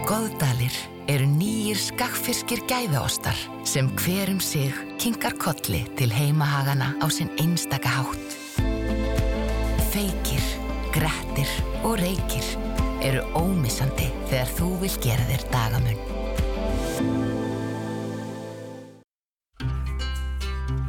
Góðdalir 0.05 0.75
eru 1.07 1.27
nýjir 1.29 1.79
skakfyrskir 1.79 2.65
gæðaostar 2.67 3.37
sem 3.65 3.87
hverum 4.01 4.41
sig 4.43 4.75
kinkar 4.99 5.37
kolli 5.39 5.85
til 5.95 6.11
heimahagana 6.11 6.91
á 6.99 7.07
sinn 7.07 7.31
einstaka 7.39 7.93
hátt. 7.95 8.35
Feykir, 9.95 10.43
grettir 10.91 11.55
og 11.87 11.95
reykir 12.03 12.51
eru 13.05 13.23
ómissandi 13.39 14.11
þegar 14.27 14.51
þú 14.59 14.71
vil 14.83 14.95
gera 14.99 15.29
þér 15.31 15.47
dagamun. 15.55 15.94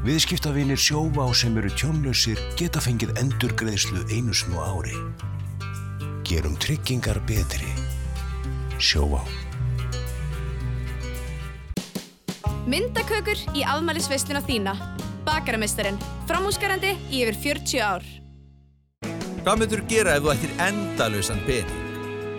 Viðskiptavinir 0.07 0.79
sjóvá 0.79 1.25
sem 1.35 1.57
eru 1.59 1.67
tjónlausir 1.75 2.39
geta 2.55 2.79
fengið 2.79 3.17
endurgreðslu 3.19 4.05
einu 4.15 4.31
snú 4.39 4.61
ári. 4.63 4.95
Gerum 6.23 6.53
tryggingar 6.63 7.19
betri. 7.27 7.67
Sjóvá. 8.79 9.25
Myndakökur 12.71 13.41
í 13.59 13.65
afmælisveisluna 13.67 14.45
þína. 14.47 14.77
Bakaramestarinn. 15.27 15.99
Framhúsgarandi 16.31 16.93
í 17.11 17.25
yfir 17.25 17.41
40 17.43 17.83
ár. 17.83 18.07
Hvað 19.43 19.59
myndur 19.65 19.83
gera 19.91 20.15
ef 20.15 20.23
þú 20.23 20.33
ættir 20.37 20.53
endalösan 20.69 21.43
pening? 21.49 21.83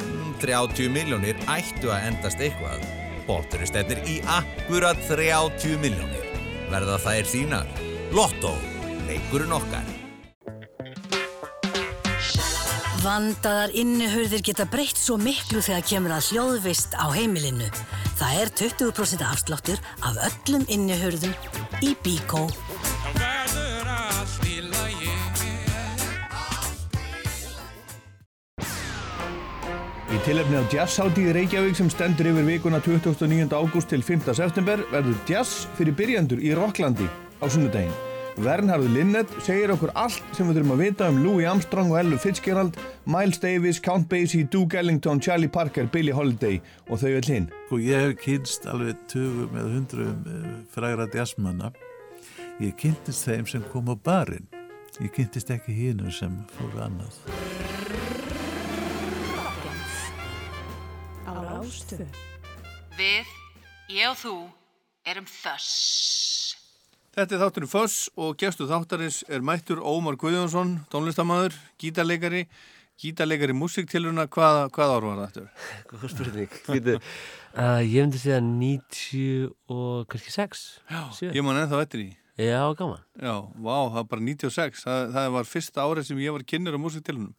Mm, 0.05 0.37
30 0.39 0.87
miljónir 0.95 1.43
ættu 1.51 1.91
að 1.91 2.13
endast 2.13 2.39
eitthvað. 2.39 2.87
Bótturinn 3.27 3.67
stefnir 3.67 3.99
í 4.07 4.21
akkurat 4.39 5.03
30 5.11 5.75
miljónir. 5.83 6.16
Verða 6.67 6.97
þær 6.99 7.29
þínar? 7.31 7.69
Lotto. 8.15 8.51
Leikurinn 9.07 9.55
okkar. 9.55 9.87
Vandaðar 12.97 13.71
innihurðir 13.77 14.41
geta 14.43 14.65
breytt 14.67 14.99
svo 14.99 15.15
miklu 15.21 15.61
þegar 15.63 15.85
kemur 15.87 16.15
að 16.17 16.31
hljóðvist 16.31 16.97
á 16.99 17.07
heimilinu. 17.13 17.69
Það 18.19 18.39
er 18.41 18.51
20% 18.59 19.23
afsláttur 19.23 19.83
af 20.03 20.19
öllum 20.27 20.65
innihurðum 20.67 21.35
í 21.85 21.93
Bíkó. 22.03 22.47
Tilefni 30.27 30.59
á 30.59 30.63
jazzhátíð 30.67 31.29
Reykjavík 31.37 31.77
sem 31.77 31.87
stendur 31.87 32.27
yfir 32.27 32.43
vikuna 32.43 32.81
29. 32.83 33.47
ágúst 33.55 33.87
til 33.87 34.01
5. 34.03 34.25
september 34.35 34.81
verður 34.91 35.15
jazz 35.23 35.69
fyrir 35.77 35.95
byrjandur 35.95 36.41
í 36.43 36.49
Rocklandi 36.57 37.07
á 37.39 37.47
sunnudaginn. 37.47 37.93
Vernharður 38.43 38.91
Linnet 38.91 39.31
segir 39.45 39.71
okkur 39.71 39.93
allt 39.95 40.19
sem 40.35 40.49
við 40.49 40.59
þurfum 40.59 40.73
að 40.75 40.83
vita 40.83 41.07
um 41.07 41.21
Louis 41.23 41.47
Armstrong 41.47 41.93
og 41.93 41.99
Ella 42.01 42.19
Fitzgerald, 42.19 42.75
Miles 43.07 43.39
Davis, 43.39 43.79
Count 43.79 44.09
Basie, 44.11 44.43
Duke 44.43 44.75
Ellington, 44.81 45.23
Charlie 45.23 45.47
Parker, 45.47 45.87
Billie 45.87 46.17
Holiday 46.17 46.59
og 46.89 46.99
þau 46.99 47.13
öll 47.13 47.31
hinn. 47.31 47.47
Sko 47.69 47.79
ég 47.85 48.03
hef 48.09 48.19
kynst 48.25 48.67
alveg 48.67 48.99
tögum 49.07 49.55
eða 49.55 49.73
hundruðum 49.77 50.27
eh, 50.33 50.51
frægra 50.75 51.07
jazzmanna. 51.15 51.71
Ég 52.59 52.75
kynntist 52.75 53.29
þeim 53.29 53.47
sem 53.47 53.63
kom 53.71 53.87
á 53.87 53.95
barinn. 53.95 54.51
Ég 54.99 55.15
kynntist 55.15 55.55
ekki 55.55 55.71
hínu 55.71 56.11
sem 56.11 56.35
fóru 56.57 56.83
annað. 56.83 57.15
Rástu. 61.57 62.05
Við, 62.97 63.29
ég 63.89 64.09
og 64.11 64.17
þú, 64.19 64.35
erum 65.09 65.27
þöss. 65.29 66.57
Þetta 67.17 67.33
er 67.33 67.41
þátturinn 67.41 67.71
Foss 67.71 67.95
og 68.13 68.35
gestu 68.37 68.67
þáttarins 68.69 69.23
er 69.25 69.41
mættur 69.45 69.81
Ómar 69.81 70.19
Guðjónsson, 70.21 70.75
tónlistamæður, 70.93 71.55
gítarleikari, 71.81 72.43
gítarleikari 73.01 73.55
músiktilurna, 73.57 74.27
hvað, 74.29 74.67
hvað 74.75 74.93
ár 74.93 75.07
var 75.07 75.23
þetta? 75.23 75.47
Góð 75.89 76.05
spurning. 76.13 76.53
Uh, 77.57 77.81
ég 77.81 78.05
myndi 78.05 78.21
segja 78.21 78.37
90 78.43 79.49
og 79.73 80.05
kannski 80.11 80.35
6. 80.35 80.63
Já, 80.91 81.01
7. 81.23 81.33
ég 81.33 81.47
man 81.47 81.57
ennþá 81.63 81.81
eftir 81.87 82.05
í. 82.05 82.09
Já, 82.37 82.61
gaman. 82.77 83.01
Já, 83.17 83.33
vá, 83.57 83.75
það 83.89 83.97
var 83.97 84.09
bara 84.13 84.25
96. 84.29 84.85
Það, 84.85 85.11
það 85.17 85.33
var 85.39 85.51
fyrsta 85.55 85.89
árið 85.89 86.09
sem 86.11 86.21
ég 86.21 86.37
var 86.37 86.45
kynner 86.53 86.77
á 86.77 86.79
músiktilunum. 86.85 87.33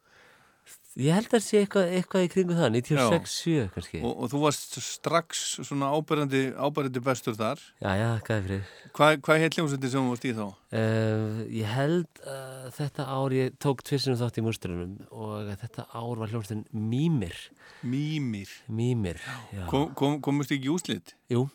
Ég 0.99 1.15
held 1.15 1.29
að 1.29 1.35
það 1.37 1.43
sé 1.45 1.59
eitthvað, 1.63 1.93
eitthvað 1.95 2.25
í 2.25 2.29
kringu 2.33 2.55
það, 2.59 2.73
96-7 2.75 3.67
kannski. 3.71 3.99
Og, 4.03 4.15
og 4.19 4.31
þú 4.33 4.39
varst 4.43 4.73
strax 4.83 5.43
svona 5.69 5.93
ábærandi, 5.95 6.41
ábærandi 6.59 7.03
bestur 7.07 7.37
þar. 7.39 7.63
Já, 7.79 7.93
já, 8.01 8.09
hvað 8.27 8.35
er 8.35 8.49
fyrir? 8.49 8.73
Hvað, 8.99 9.21
hvað 9.29 9.45
heit 9.45 9.59
hljómsveitin 9.59 9.93
sem 9.93 10.09
þú 10.09 10.15
varst 10.17 10.27
í 10.27 10.33
þá? 10.35 10.43
Uh, 10.75 11.39
ég 11.55 11.71
held 11.71 12.25
uh, 12.25 12.67
þetta 12.75 13.07
ár, 13.15 13.37
ég 13.39 13.55
tók 13.63 13.85
tvissunum 13.87 14.19
þátt 14.19 14.41
í 14.43 14.45
mústrunum 14.49 14.97
og 15.15 15.53
þetta 15.63 15.87
ár 15.95 16.25
var 16.25 16.35
hljómsveitin 16.35 16.67
Mímir. 16.75 17.39
Mímir? 17.87 18.59
Mímir, 18.67 19.23
já. 19.55 19.63
Kom, 19.71 19.93
kom, 19.95 20.19
komust 20.25 20.51
ekki 20.57 20.67
í 20.67 20.75
úslit? 20.75 21.15
Jú. 21.31 21.47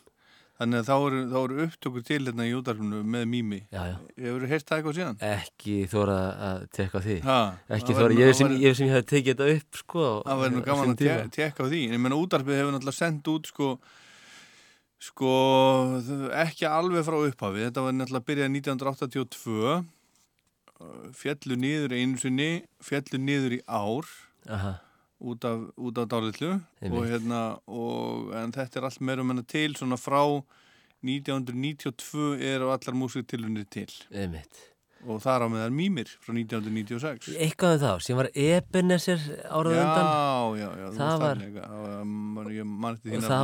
Þannig 0.54 0.80
að 0.80 0.86
þá 0.86 0.94
eru, 0.94 1.20
þá 1.32 1.36
eru 1.40 1.64
upptökur 1.64 2.02
til 2.06 2.20
hérna 2.22 2.44
í 2.46 2.52
útarfinu 2.54 3.00
með 3.10 3.24
mými. 3.26 3.56
Já, 3.74 3.80
já. 3.90 3.94
Hefur 4.22 4.44
þú 4.44 4.50
heyrst 4.52 4.68
það 4.68 4.76
eitthvað 4.78 4.96
síðan? 4.98 5.16
Ekki 5.28 5.74
þóra 5.90 6.18
að 6.48 6.66
tekka 6.78 7.02
því. 7.02 7.16
Ha, 7.24 7.38
ekki 7.74 7.96
þóra, 7.98 8.18
ég 8.20 8.38
sem, 8.38 8.54
ég 8.62 8.78
sem 8.78 8.86
ég 8.86 8.94
hef 8.94 9.08
tekið 9.10 9.32
þetta 9.32 9.56
upp, 9.58 9.80
sko. 9.80 10.06
Það 10.28 10.44
verður 10.44 10.54
nú 10.54 10.62
gaman 10.68 10.92
að 10.94 11.02
te 11.02 11.16
tekka 11.34 11.66
því. 11.72 11.82
En 11.88 11.96
ég 11.98 12.04
menna 12.06 12.20
útarfið 12.22 12.60
hefur 12.60 12.76
náttúrulega 12.76 13.00
sendt 13.00 13.32
út, 13.34 13.50
sko, 13.50 13.72
sko, 15.08 15.34
ekki 16.44 16.70
alveg 16.70 17.08
frá 17.10 17.18
upphafi. 17.18 17.66
Þetta 17.66 17.86
var 17.88 17.98
náttúrulega 17.98 18.28
byrjað 18.30 18.54
1982, 18.60 19.76
fjallu 21.18 21.62
niður 21.66 21.98
einu 21.98 22.22
sinni, 22.22 22.50
fjallu 22.78 23.24
niður 23.26 23.58
í 23.58 23.62
ár. 23.66 24.16
Aha 24.46 24.76
út 25.20 25.44
af, 25.44 25.60
út 25.78 25.98
af 25.98 26.08
dálitlu. 26.10 26.60
Og 26.90 27.06
hérna 27.08 27.58
og 27.66 28.34
en 28.36 28.52
þetta 28.52 28.78
er 28.80 28.84
allt 28.90 29.00
meira 29.00 29.20
um 29.24 29.30
hennar 29.32 29.46
til 29.48 29.74
svona 29.78 29.96
frá 30.00 30.42
1992 31.04 32.40
er 32.40 32.60
á 32.64 32.68
allar 32.74 32.94
músiktilunir 32.96 33.66
til. 33.70 33.90
Einmitt. 34.12 34.70
og 35.04 35.20
það 35.20 35.34
er 35.36 35.42
á 35.44 35.48
meðal 35.52 35.74
mýmir 35.76 36.08
frá 36.24 36.32
1996 36.32 37.34
Eitthvað 37.36 37.74
um 37.74 37.80
þá, 37.82 37.90
sem 38.00 38.16
var 38.16 38.28
Ebenezer 38.32 39.20
árað 39.52 39.76
undan. 39.82 40.06
Já, 40.08 40.56
já, 40.62 40.68
já, 40.80 40.86
það 40.96 41.16
var 41.20 41.36
það 41.44 41.52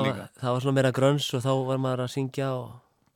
var, 0.06 0.16
það 0.40 0.50
var 0.54 0.60
svona 0.64 0.76
meira 0.78 0.92
grönns 0.96 1.26
og 1.36 1.40
þá 1.44 1.52
var 1.68 1.76
maður 1.84 2.00
að 2.06 2.14
syngja 2.14 2.48
og, 2.56 2.70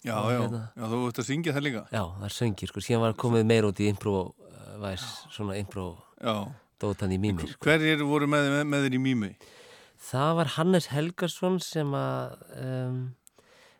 Já, 0.04 0.12
og 0.20 0.28
já, 0.28 0.36
hérna. 0.42 0.60
já, 0.76 0.84
þú 0.90 0.96
vart 1.06 1.20
að 1.22 1.28
syngja 1.30 1.54
það 1.56 1.64
líka. 1.64 1.82
Já, 1.88 2.04
það 2.04 2.28
er 2.28 2.34
söngir, 2.36 2.68
sko, 2.68 2.76
síðan 2.84 3.00
var 3.06 3.16
komið 3.24 3.48
meira 3.48 3.64
út 3.72 3.80
í 3.80 3.88
improvæs, 3.94 5.04
svona 5.32 5.56
impró 5.56 5.86
Já 6.20 6.36
dótan 6.82 7.12
í 7.14 7.18
mými 7.20 7.48
sko. 7.48 7.60
Hverjir 7.66 8.06
voru 8.06 8.30
með, 8.30 8.50
með, 8.52 8.64
með 8.70 8.86
þér 8.86 8.96
í 8.96 9.02
mými? 9.08 9.34
Það 10.04 10.32
var 10.40 10.54
Hannes 10.58 10.88
Helgarsson 10.92 11.60
sem 11.64 11.94
að 11.96 12.34
um, 12.60 12.98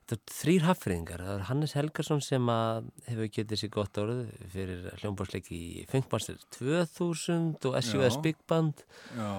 það 0.05 0.15
er 0.17 0.33
þrýr 0.37 0.65
haffriðingar 0.69 1.23
það 1.25 1.35
er 1.35 1.45
Hannes 1.49 1.75
Helgarsson 1.77 2.23
sem 2.25 2.49
að 2.53 2.89
hefur 3.09 3.31
getið 3.33 3.61
sér 3.61 3.71
gott 3.73 4.01
árið 4.01 4.23
fyrir 4.53 4.87
hljómbársleiki 5.01 5.57
í 5.57 5.85
Funkmaster 5.89 6.41
2000 6.59 7.69
og 7.71 7.79
SUS. 7.81 8.19
Big 8.25 8.41
Band 8.51 8.85
Já. 9.17 9.31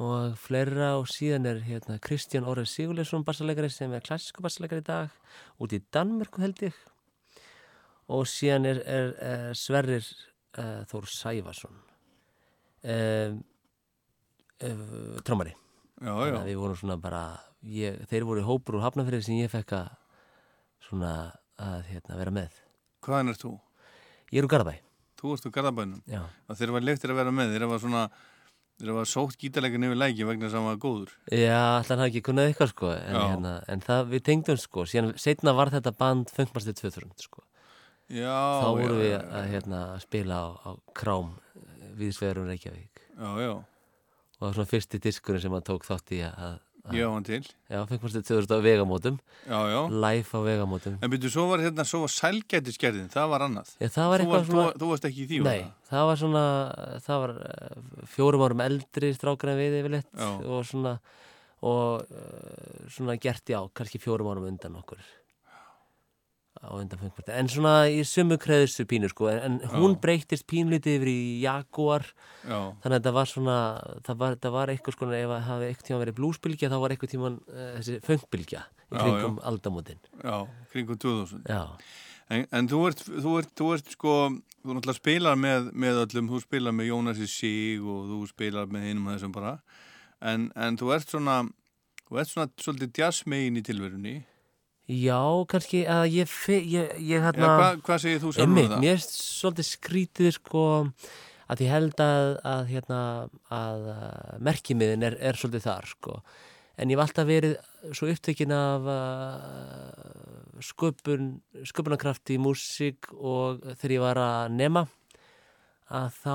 og 0.00 0.38
fleira 0.40 0.94
og 0.96 1.10
síðan 1.12 1.48
er 1.52 1.60
hérna, 1.66 1.98
Kristján 2.00 2.48
Órið 2.48 2.70
Sigurleifsson 2.72 3.26
bassarleikari 3.28 3.72
sem 3.72 3.92
er 3.92 4.04
klassísku 4.04 4.44
bassarleikari 4.44 4.84
í 4.84 4.88
dag 4.88 5.60
út 5.60 5.76
í 5.76 5.82
Danmörku 5.92 6.44
held 6.44 6.64
ég 6.64 6.80
og 8.08 8.24
síðan 8.30 8.70
er, 8.72 8.80
er, 8.88 9.12
er 9.20 9.58
Sverrir 9.58 10.06
uh, 10.56 10.80
Þór 10.88 11.12
Sæfarsson 11.12 11.84
um, 12.94 13.38
uh, 14.62 15.20
trómari 15.26 15.54
Já, 15.96 16.12
þannig 16.12 16.40
að 16.42 16.50
við 16.50 16.58
vorum 16.60 16.76
svona 16.76 16.98
bara 17.00 17.22
ég, 17.72 18.02
þeir 18.10 18.26
voru 18.28 18.44
hópur 18.44 18.76
úr 18.76 18.84
hafnafrið 18.84 19.24
sem 19.24 19.38
ég 19.40 19.52
fekk 19.52 19.72
að 19.78 19.92
svona 20.86 21.12
að 21.56 21.90
hérna, 21.90 22.18
vera 22.20 22.34
með. 22.36 22.58
Hvaðan 23.06 23.32
er 23.32 23.38
þú? 23.40 23.52
Ég 24.28 24.40
er 24.42 24.46
úr 24.46 24.52
Garðabæ. 24.52 24.74
Þú 25.16 25.32
ert 25.32 25.48
úr 25.48 25.54
Garðabænum? 25.54 26.02
Og 26.52 26.58
þeir 26.58 26.74
var 26.74 26.84
leiktir 26.84 27.12
að 27.14 27.20
vera 27.22 27.32
með, 27.32 27.54
þeir 27.54 27.70
var 27.70 27.80
svona 27.80 28.02
þeir 28.76 28.92
var 28.92 29.08
sótt 29.08 29.38
gítarleikin 29.40 29.86
yfir 29.88 29.96
læki 29.96 30.28
vegna 30.28 30.50
sem 30.52 30.60
hann 30.60 30.68
var 30.68 30.80
góður. 30.82 31.14
Já, 31.32 31.80
allan 31.80 32.02
hafði 32.02 32.10
ekki 32.10 32.24
kunnað 32.28 32.50
eitthvað 32.50 32.72
sko 32.74 32.92
en, 32.92 33.16
hérna, 33.16 33.54
en 33.72 33.84
það 33.86 34.10
við 34.12 34.24
tengdum 34.28 34.60
sko 34.60 34.84
síðan 34.84 35.14
setna 35.20 35.56
var 35.56 35.72
þetta 35.72 35.94
band 35.96 36.32
Funkmaster 36.36 36.76
2000 36.76 37.24
sko. 37.24 37.46
Já, 38.12 38.36
þá 38.36 38.68
vorum 38.68 39.00
já, 39.00 39.00
við 39.00 39.16
að 39.16 39.48
hérna, 39.54 39.80
spila 40.04 40.42
á, 40.44 40.46
á 40.60 40.70
Krám 40.98 41.32
viðsvegurum 41.98 42.46
Reykjavík. 42.50 43.02
Já, 43.16 43.30
já. 43.42 43.52
Og 43.56 44.38
það 44.38 44.46
var 44.46 44.56
svona 44.58 44.70
fyrsti 44.70 45.00
diskurinn 45.02 45.42
sem 45.42 45.56
hann 45.56 45.66
tók 45.66 45.86
þátt 45.88 46.12
í 46.16 46.22
að, 46.26 46.38
að 46.46 46.62
Ég 46.94 47.02
á 47.02 47.10
hann 47.10 47.24
til. 47.26 47.40
Já, 47.66 47.80
Funkmaster 47.90 48.22
2000 48.22 48.52
á 48.54 48.58
vegamótum. 48.62 49.16
Já, 49.42 49.58
já. 49.72 49.78
Live 49.90 50.30
á 50.30 50.40
vegamótum. 50.44 50.98
En 51.02 51.10
byrju, 51.10 51.30
svo 51.34 51.46
var 51.50 51.64
hérna, 51.64 51.82
svo 51.82 52.04
var 52.04 52.12
sælgætisgerðin, 52.14 53.08
það 53.10 53.32
var 53.32 53.44
annað. 53.48 53.72
Já, 53.82 53.88
það 53.96 54.10
var 54.12 54.22
eitthvað 54.22 54.44
svona 54.52 54.66
Þú, 54.76 54.90
varst 54.92 55.08
ekki 55.08 55.24
í 55.24 55.26
því, 55.32 55.40
Nei, 55.48 55.64
það? 55.90 56.04
var 56.12 56.20
svona 56.22 56.44
það 57.08 57.22
var 57.24 57.34
eh, 57.48 57.80
fjórum 58.14 58.44
árum 58.46 58.62
eldri 58.68 59.10
strákar 59.18 59.50
en 59.56 59.58
við 59.58 59.78
yfirleitt 59.80 60.12
Já. 60.14 60.28
og 60.46 60.62
svona 60.70 60.94
og 61.66 62.04
uh, 62.12 62.88
svona 62.92 63.16
gert 63.20 63.48
já, 63.48 63.58
kannski 63.74 63.98
fjórum 63.98 64.28
árum 64.30 64.44
undan 64.46 64.76
okkur 64.76 65.00
en 67.36 67.50
svona 67.50 67.74
í 67.92 68.00
sumu 68.06 68.38
kreðustu 68.40 68.86
pínu 68.88 69.10
sko 69.12 69.28
en, 69.32 69.58
en 69.58 69.74
hún 69.74 69.96
Já. 69.96 70.00
breytist 70.04 70.46
pínlítið 70.50 70.98
yfir 70.98 71.10
í 71.12 71.20
Jaguar 71.42 72.06
Já. 72.42 72.58
þannig 72.82 72.92
að 72.92 72.96
þetta 72.96 73.14
var 73.18 73.30
svona 73.30 73.58
það 74.06 74.18
var, 74.22 74.38
það 74.42 74.56
var 74.56 74.72
eitthvað 74.72 74.96
sko 74.96 75.10
ef 75.10 75.30
það 75.32 75.46
hafi 75.50 75.68
eitthvað 75.68 75.88
tíma 75.90 76.00
verið 76.02 76.18
blúsbylgja 76.20 76.72
þá 76.72 76.76
var 76.82 76.94
eitthvað 76.94 77.14
tíma 77.14 77.30
uh, 77.36 77.70
þessi 77.78 78.00
funkbylgja 78.06 78.64
í 78.66 78.98
kringum 78.98 79.38
já. 79.38 79.44
aldamótin 79.50 80.02
Já, 80.22 80.36
kringum 80.74 81.00
2000 81.06 81.48
Já. 81.50 81.62
En, 82.26 82.42
en 82.58 82.66
þú, 82.66 82.78
ert, 82.88 83.04
þú, 83.06 83.32
ert, 83.38 83.52
þú 83.54 83.72
ert 83.76 83.92
sko 83.94 84.14
þú 84.66 84.74
náttúrulega 84.74 84.98
spilar 84.98 85.36
með, 85.38 85.68
með 85.78 86.00
öllum 86.02 86.30
þú 86.32 86.40
spilar 86.42 86.74
með 86.74 86.88
Jónasi 86.90 87.28
Sig 87.30 87.84
og 87.84 88.08
þú 88.10 88.22
spilar 88.32 88.66
með 88.70 88.88
hinum 88.90 89.12
þessum 89.12 89.34
bara 89.34 89.52
en, 90.18 90.48
en 90.58 90.78
þú 90.80 90.90
ert 90.96 91.12
svona 91.12 91.36
þú 92.06 92.20
ert 92.22 92.32
svona 92.32 92.50
svolítið 92.62 93.02
jazzmegin 93.02 93.60
í 93.60 93.62
tilverunni 93.66 94.16
Já, 94.86 95.18
kannski 95.50 95.80
að 95.90 96.04
ég, 96.14 96.34
ég, 96.62 96.90
ég 97.02 97.24
hérna... 97.24 97.46
Já, 97.46 97.54
hvað- 97.58 97.80
hvað 97.88 98.02
segir 98.04 98.20
þú 98.22 98.34
sjálfur 98.36 98.50
um 98.52 98.58
það? 98.70 98.82
Mér 98.84 98.92
er 98.94 99.06
svolítið 99.06 99.66
skrítið 99.72 100.28
sko 100.36 100.62
að 101.50 101.62
ég 101.64 101.72
held 101.74 102.02
að, 102.02 102.26
að 102.46 102.62
hérna 102.70 103.00
að 103.54 103.88
uh, 103.92 104.36
merkimiðin 104.46 105.06
er, 105.08 105.16
er 105.30 105.38
svolítið 105.40 105.66
þar 105.66 105.90
sko 105.90 106.14
en 106.76 106.90
ég 106.92 106.98
hef 106.98 107.02
alltaf 107.06 107.26
verið 107.30 107.56
svo 107.96 108.08
upptökin 108.12 108.52
af 108.54 108.86
uh, 108.90 110.60
sköpun 110.62 111.28
sköpunarkraft 111.66 112.32
í 112.34 112.38
músík 112.42 113.10
og 113.16 113.62
þegar 113.80 113.94
ég 113.96 114.04
var 114.06 114.20
að 114.22 114.54
nema 114.58 114.82
að 115.86 116.06
þá 116.18 116.34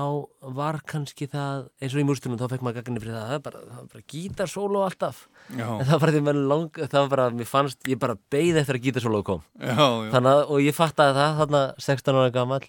var 0.56 0.78
kannski 0.88 1.26
það 1.28 1.66
eins 1.82 1.92
og 1.92 2.00
í 2.00 2.04
mústunum 2.08 2.38
þá 2.40 2.46
fekk 2.54 2.62
maður 2.64 2.84
gagnir 2.86 3.02
fyrir 3.04 3.16
það 3.18 3.26
það 3.26 3.32
var 3.34 3.42
bara, 3.44 3.60
það 3.68 3.80
var 3.82 3.88
bara 3.92 4.04
gítarsólo 4.14 4.84
alltaf 4.86 5.18
Já. 5.52 5.66
en 5.76 5.86
það 5.90 6.00
var 6.00 6.12
því 6.14 6.22
maður 6.24 6.46
lang 6.52 6.78
það 6.80 6.96
var 7.02 7.10
bara, 7.12 7.26
mér 7.36 7.50
fannst, 7.50 7.80
ég 7.90 8.00
bara 8.00 8.16
beið 8.32 8.60
eftir 8.62 8.78
að 8.78 8.86
gítarsólo 8.86 9.20
kom 9.26 9.42
Já, 9.60 9.74
já. 9.76 10.10
Þannig 10.14 10.32
að, 10.32 10.42
og 10.48 10.64
ég 10.64 10.76
fattaði 10.76 11.16
það 11.18 11.40
þarna 11.42 11.62
16 11.84 12.20
ára 12.22 12.34
gammal 12.38 12.62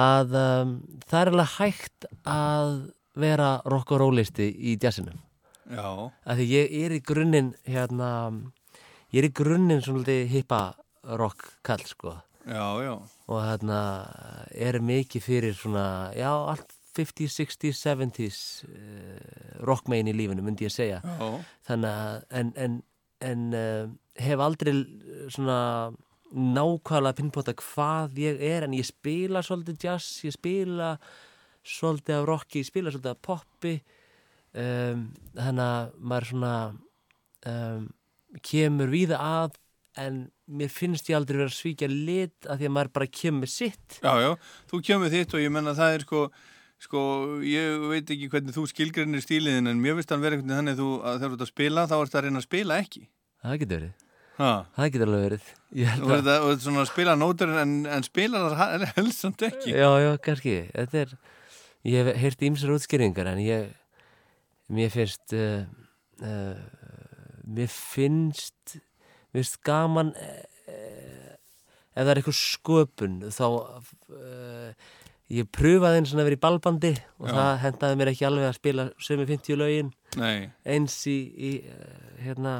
að 0.00 0.34
um, 0.40 0.72
það 1.06 1.20
er 1.20 1.30
alveg 1.32 1.52
hægt 1.58 2.08
að 2.34 2.72
vera 3.20 3.50
rock 3.70 3.92
og 3.94 4.02
rollisti 4.02 4.48
í 4.50 4.74
jazzinu 4.82 5.14
Já. 5.70 5.86
að 6.26 6.42
því 6.42 6.48
ég 6.50 6.74
er 6.80 6.96
í 6.96 7.00
grunninn 7.06 7.52
hérna, 7.70 8.10
ég 9.14 9.22
er 9.22 9.30
í 9.30 9.34
grunninn 9.38 9.82
svona 9.86 10.18
hippa 10.30 10.64
rock 11.06 11.52
kall 11.62 11.86
sko 11.86 12.16
Já, 12.50 12.66
já. 12.82 12.94
Og 13.30 13.40
hérna 13.44 13.80
er 14.50 14.80
mikið 14.82 15.22
fyrir 15.22 15.56
svona, 15.56 16.10
já, 16.18 16.30
allt 16.30 16.74
50s, 16.96 17.36
60s, 17.38 17.80
70s 17.86 18.38
uh, 18.66 19.64
rockmein 19.66 20.10
í 20.10 20.14
lífinu, 20.16 20.42
myndi 20.42 20.66
ég 20.66 20.74
segja 20.74 21.00
Já. 21.04 21.28
þannig 21.68 21.90
að 21.90 22.24
en, 22.40 22.52
en, 22.64 22.78
en 23.22 23.44
uh, 23.54 23.92
hef 24.20 24.42
aldrei 24.42 24.74
svona 25.30 25.60
nákvæmlega 26.30 27.18
pinnpota 27.18 27.54
hvað 27.58 28.18
ég 28.22 28.42
er 28.50 28.66
en 28.66 28.74
ég 28.76 28.86
spila 28.86 29.42
svolítið 29.42 29.86
jazz, 29.86 30.20
ég 30.26 30.34
spila 30.34 30.92
svolítið 31.66 32.20
af 32.20 32.28
rocki, 32.28 32.62
ég 32.62 32.68
spila 32.68 32.92
svolítið 32.92 33.14
af 33.14 33.22
poppi 33.26 33.74
um, 34.54 35.08
þannig 35.38 35.64
að 35.64 35.96
maður 35.98 36.30
svona 36.30 36.54
um, 37.50 37.88
kemur 38.46 38.92
víða 38.92 39.18
að 39.18 39.58
en 39.98 40.22
mér 40.50 40.70
finnst 40.72 41.08
ég 41.10 41.16
aldrei 41.18 41.38
vera 41.40 41.50
að 41.50 41.56
svíkja 41.58 41.88
lit 41.90 42.48
af 42.50 42.58
því 42.60 42.68
að 42.68 42.74
maður 42.76 42.92
bara 42.98 43.06
kemur 43.20 43.50
sitt 43.50 43.98
Já, 44.02 44.12
já, 44.24 44.30
þú 44.72 44.80
kemur 44.88 45.12
þitt 45.12 45.34
og 45.36 45.44
ég 45.44 45.52
menna 45.54 45.74
það 45.78 45.96
er 45.96 46.04
sko, 46.06 46.20
sko, 46.86 47.00
ég 47.46 47.86
veit 47.92 48.12
ekki 48.16 48.28
hvernig 48.32 48.56
þú 48.56 48.66
skilgrinir 48.72 49.24
stíliðin 49.24 49.70
en 49.70 49.80
mér 49.82 49.98
finnst 49.98 50.14
hann 50.14 50.22
vera 50.24 50.38
einhvern 50.38 50.50
veginn 50.50 50.60
þannig 50.62 50.76
að 50.78 50.84
þú, 50.84 50.90
að 51.06 51.18
þú 51.24 51.32
ert 51.32 51.44
að 51.46 51.52
spila 51.54 51.86
þá 51.90 51.96
ert 52.00 52.14
að 52.20 52.24
reyna 52.26 52.42
að 52.42 52.46
spila 52.48 52.78
ekki. 52.84 53.04
það 53.44 53.58
getur 53.64 53.80
verið 53.84 54.06
Ha. 54.40 54.50
það 54.72 54.86
getur 54.94 55.10
alveg 55.10 55.24
verið 55.26 55.48
þetta, 55.76 56.34
og 56.40 56.46
þetta 56.48 56.64
svona 56.64 56.80
að 56.80 56.86
spila 56.88 57.14
nótur 57.20 57.50
en, 57.60 57.72
en 57.92 58.04
spila 58.06 58.40
það 58.56 58.84
helst 58.96 59.20
samt 59.26 59.42
ekki. 59.44 59.74
Já, 59.76 59.88
já, 60.00 60.10
kannski 60.24 60.54
Þetta 60.72 61.02
er, 61.02 61.12
ég 61.90 62.08
hef 62.08 62.20
heyrt 62.22 62.44
ímsar 62.48 62.72
útskýringar 62.72 63.28
en 63.34 63.42
ég 63.44 63.66
mér 64.72 64.94
finnst 64.94 65.34
uh, 65.36 65.66
uh, 66.24 66.56
mér 67.44 67.68
finnst 67.68 68.78
mér 69.30 69.42
finnst 69.42 69.60
gaman 69.66 70.14
uh, 70.14 71.34
ef 71.94 72.02
það 72.04 72.12
er 72.12 72.20
eitthvað 72.20 72.38
sköpun 72.40 73.18
þá 73.34 73.44
uh, 73.50 74.88
ég 75.30 75.50
pröfaði 75.54 76.00
eins 76.00 76.12
og 76.14 76.20
að 76.20 76.28
vera 76.30 76.38
í 76.38 76.42
balbandi 76.42 76.92
og 77.20 77.28
Já. 77.28 77.34
það 77.38 77.50
hendaði 77.64 77.98
mér 78.00 78.12
ekki 78.12 78.26
alveg 78.26 78.48
að 78.48 78.56
spila 78.58 78.86
sömu 78.98 79.26
50 79.28 79.60
lögin 79.60 79.92
Nei. 80.18 80.50
eins 80.66 80.96
í, 81.06 81.18
í 81.30 81.50
hérna 82.24 82.54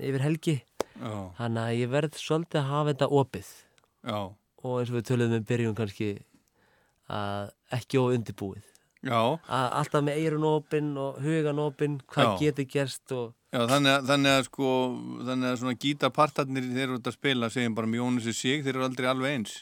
yfir 0.00 0.24
helgi 0.24 0.56
þannig 0.94 1.60
að 1.64 1.80
ég 1.80 1.90
verð 1.92 2.16
svolítið 2.20 2.60
að 2.62 2.70
hafa 2.70 2.92
þetta 2.92 3.10
opið 3.20 3.50
Já. 4.04 4.18
og 4.64 4.78
eins 4.78 4.92
og 4.92 4.96
við 4.98 5.08
töluðum 5.10 5.40
um 5.40 5.48
byrjun 5.50 5.76
kannski 5.76 6.08
að 7.12 7.50
ekki 7.76 8.00
of 8.00 8.14
undirbúið 8.16 8.70
Já. 9.04 9.20
að 9.20 9.66
alltaf 9.82 10.04
með 10.06 10.20
eirun 10.22 10.46
opinn 10.48 10.92
og 10.96 11.20
hugan 11.20 11.60
opinn 11.60 11.98
hvað 12.08 12.30
Já. 12.30 12.36
getur 12.40 12.70
gerst 12.72 13.12
og 13.12 13.34
Já, 13.54 13.60
þannig 13.70 13.92
að, 13.92 14.06
þannig 14.08 14.32
að 14.34 14.46
sko, 14.48 14.68
þannig 15.28 15.46
að 15.46 15.58
svona 15.60 15.80
gítapartarnir 15.84 16.64
þeir 16.72 16.84
eru 16.88 16.96
að 16.98 17.14
spila, 17.14 17.50
segjum 17.54 17.76
bara 17.76 17.86
með 17.86 18.00
Jónusi 18.00 18.32
Sig, 18.34 18.64
þeir 18.64 18.72
eru 18.72 18.86
aldrei 18.88 19.06
alveg 19.06 19.36
eins. 19.36 19.52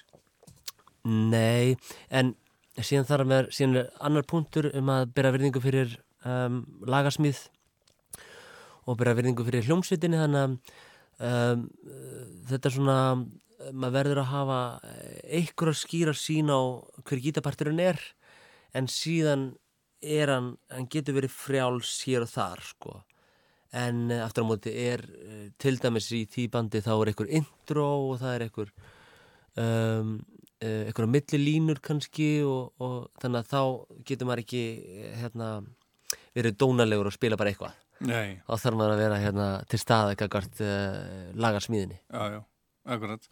nei, 1.04 1.76
en 2.08 2.30
síðan 2.78 3.08
þarf 3.10 3.28
með, 3.28 3.50
síðan 3.52 3.80
er 3.82 3.90
annar 4.00 4.24
punktur 4.30 4.70
um 4.72 4.88
að 4.94 5.12
byrja 5.12 5.34
virðingu 5.34 5.60
fyrir 5.66 5.92
um, 6.24 6.62
lagasmíð 6.88 7.42
og 8.86 8.96
byrja 8.96 9.16
virðingu 9.20 9.46
fyrir 9.50 9.68
hljómsveitinni 9.68 10.22
þannig 10.22 10.40
að 10.40 10.56
um, 11.28 11.68
þetta 12.48 12.70
er 12.70 12.76
svona 12.78 12.98
maður 13.76 13.96
verður 13.98 14.24
að 14.24 14.32
hafa 14.32 14.60
einhver 15.28 15.74
að 15.74 15.80
skýra 15.82 16.16
sín 16.16 16.48
á 16.48 16.60
hver 17.04 17.26
gítaparturinn 17.28 17.84
er 17.92 18.00
en 18.72 18.88
síðan 18.88 19.50
er 20.00 20.32
hann, 20.32 20.54
hann 20.72 20.88
getur 20.88 21.20
verið 21.20 21.36
frjáls 21.36 21.98
hér 22.08 22.24
og 22.24 22.32
þar 22.32 22.70
sko 22.72 23.02
en 23.72 24.10
eh, 24.10 24.22
aftur 24.24 24.44
á 24.44 24.50
móti 24.50 24.72
er 24.76 25.02
eh, 25.08 25.46
til 25.60 25.78
dæmis 25.80 26.10
í 26.12 26.24
því 26.28 26.48
bandi 26.52 26.82
þá 26.84 26.92
er 26.98 27.12
einhver 27.12 27.30
intro 27.40 27.86
og 28.10 28.18
það 28.20 28.34
er 28.36 28.44
einhver 28.46 28.72
um, 29.56 30.10
eh, 30.60 30.82
einhverja 30.88 31.12
millilínur 31.14 31.80
kannski 31.84 32.30
og, 32.46 32.72
og 32.82 32.98
þannig 33.22 33.42
að 33.42 33.52
þá 33.52 34.02
getur 34.10 34.28
maður 34.28 34.44
ekki 34.44 34.64
hérna, 35.22 35.48
verið 36.36 36.58
dónalegur 36.60 37.10
og 37.10 37.16
spila 37.16 37.38
bara 37.40 37.52
eitthvað 37.54 37.78
Nei. 38.02 38.40
þá 38.48 38.54
þarf 38.58 38.78
maður 38.80 38.94
að 38.96 39.02
vera 39.04 39.18
hérna, 39.22 39.48
til 39.70 39.78
staða 39.78 40.14
ekkert 40.16 40.62
uh, 40.64 40.96
lagarsmíðinni 41.38 42.00
Já, 42.10 42.22
já, 42.34 42.40
akkurat. 42.96 43.28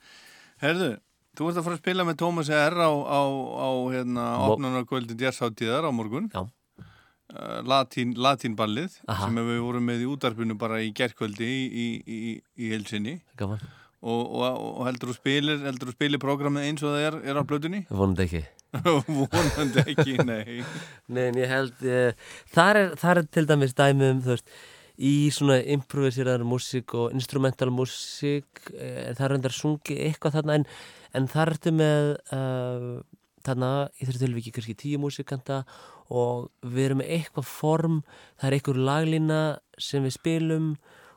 Herðu, 0.63 0.91
þú 1.35 1.49
ert 1.51 1.59
að 1.59 1.67
fara 1.67 1.79
að 1.79 1.83
spila 1.83 2.05
með 2.07 2.19
Tómas 2.23 2.51
R 2.55 2.77
á, 2.79 2.91
á, 2.93 3.23
á 3.27 3.69
hérna, 3.91 4.27
Mo- 4.39 4.53
opnunarkvöldi 4.55 5.17
djassháttíðar 5.19 5.89
á 5.89 5.91
morgun. 5.91 6.29
Já. 6.31 6.45
Uh, 7.31 7.61
latín, 7.63 8.11
latínballið 8.19 8.97
sem 9.07 9.37
við 9.39 9.59
vorum 9.63 9.85
með 9.87 10.01
í 10.03 10.07
útarpinu 10.11 10.57
bara 10.59 10.81
í 10.83 10.89
gerkvöldi 10.97 11.47
í, 11.47 11.61
í, 11.71 11.85
í, 12.03 12.31
í 12.59 12.71
helsinni 12.73 13.21
Gaman. 13.39 13.61
og, 14.03 14.33
og, 14.35 14.57
og 14.81 14.89
heldur 14.89 15.13
þú 15.13 15.15
spilir 15.21 15.61
heldur 15.63 15.93
þú 15.93 15.95
spilir 15.95 16.23
prógramið 16.23 16.67
eins 16.67 16.83
og 16.83 16.97
það 16.97 17.05
er, 17.07 17.19
er 17.31 17.39
á 17.39 17.43
blötunni? 17.47 17.85
vonandi 18.01 18.27
ekki 18.27 18.41
vonandi 19.21 19.85
ekki, 19.85 20.17
nei 20.27 20.65
Nei, 21.15 21.29
en 21.29 21.39
ég 21.39 21.53
held 21.53 21.87
uh, 21.87 22.27
þar, 22.51 22.81
er, 22.81 22.91
þar 23.05 23.23
er 23.23 23.31
til 23.39 23.47
dæmis 23.53 23.77
dæmi 23.79 24.11
um 24.17 24.25
þú 24.27 24.35
veist, 24.35 24.59
í 24.99 25.15
svona 25.39 25.61
improviseraðar 25.77 26.43
músík 26.51 26.97
og 26.99 27.15
instrumental 27.15 27.71
músík 27.71 28.65
það 28.75 29.23
er 29.29 29.35
reyndar 29.37 29.55
sungi 29.55 30.01
eitthvað 30.09 30.41
þarna 30.41 30.59
en, 30.59 30.67
en 31.15 31.31
þar 31.31 31.55
ertu 31.55 31.77
með 31.79 32.13
uh, 32.35 32.93
þarna 33.47 33.73
í 34.01 34.11
þessu 34.11 34.27
tilviki 34.27 34.53
kannski 34.59 34.79
tíu 34.83 34.99
músíkanta 35.07 35.63
og 35.63 36.00
við 36.11 36.85
erum 36.85 37.01
með 37.03 37.13
eitthvað 37.17 37.47
form 37.47 38.01
það 38.41 38.49
er 38.49 38.57
einhver 38.57 38.83
laglína 38.91 39.41
sem 39.79 40.05
við 40.07 40.17
spilum 40.17 40.73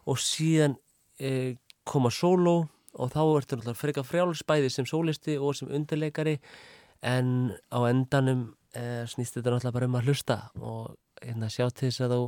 og 0.09 0.19
síðan 0.21 0.77
uh, 1.23 1.51
koma 1.87 2.11
sóló 2.13 2.63
og 2.93 3.09
þá 3.13 3.21
ertu 3.23 3.57
náttúrulega 3.57 3.79
freka 3.79 4.03
frjálsbæði 4.05 4.69
sem 4.71 4.87
sólisti 4.87 5.37
og 5.39 5.55
sem 5.57 5.71
undirleikari 5.73 6.37
en 7.03 7.51
á 7.73 7.79
endanum 7.89 8.45
eh, 8.77 9.03
snýst 9.09 9.37
þetta 9.37 9.55
náttúrulega 9.55 9.75
bara 9.75 9.89
um 9.89 9.97
að 9.97 10.09
hlusta 10.11 10.37
og 10.61 10.93
hérna, 11.23 11.49
sjá 11.49 11.65
til 11.71 11.89
þess 11.89 12.05
að 12.05 12.15
þú 12.15 12.23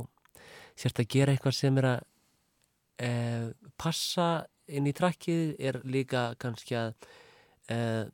sért 0.76 1.00
að 1.00 1.10
gera 1.14 1.34
eitthvað 1.36 1.56
sem 1.56 1.80
er 1.80 1.88
að 1.92 2.00
eh, 3.06 3.46
passa 3.78 4.28
inn 4.66 4.88
í 4.90 4.94
trakkið 4.96 5.54
er 5.62 5.80
líka 5.86 6.28
kannski 6.42 6.76
að 6.78 6.92
eh, 7.70 8.04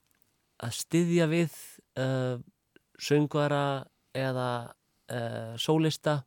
að 0.63 0.77
styðja 0.77 1.29
við 1.33 1.57
eh, 1.99 2.37
söngvara 3.03 3.65
eða 4.15 4.49
eh, 5.09 5.55
sólista 5.61 6.23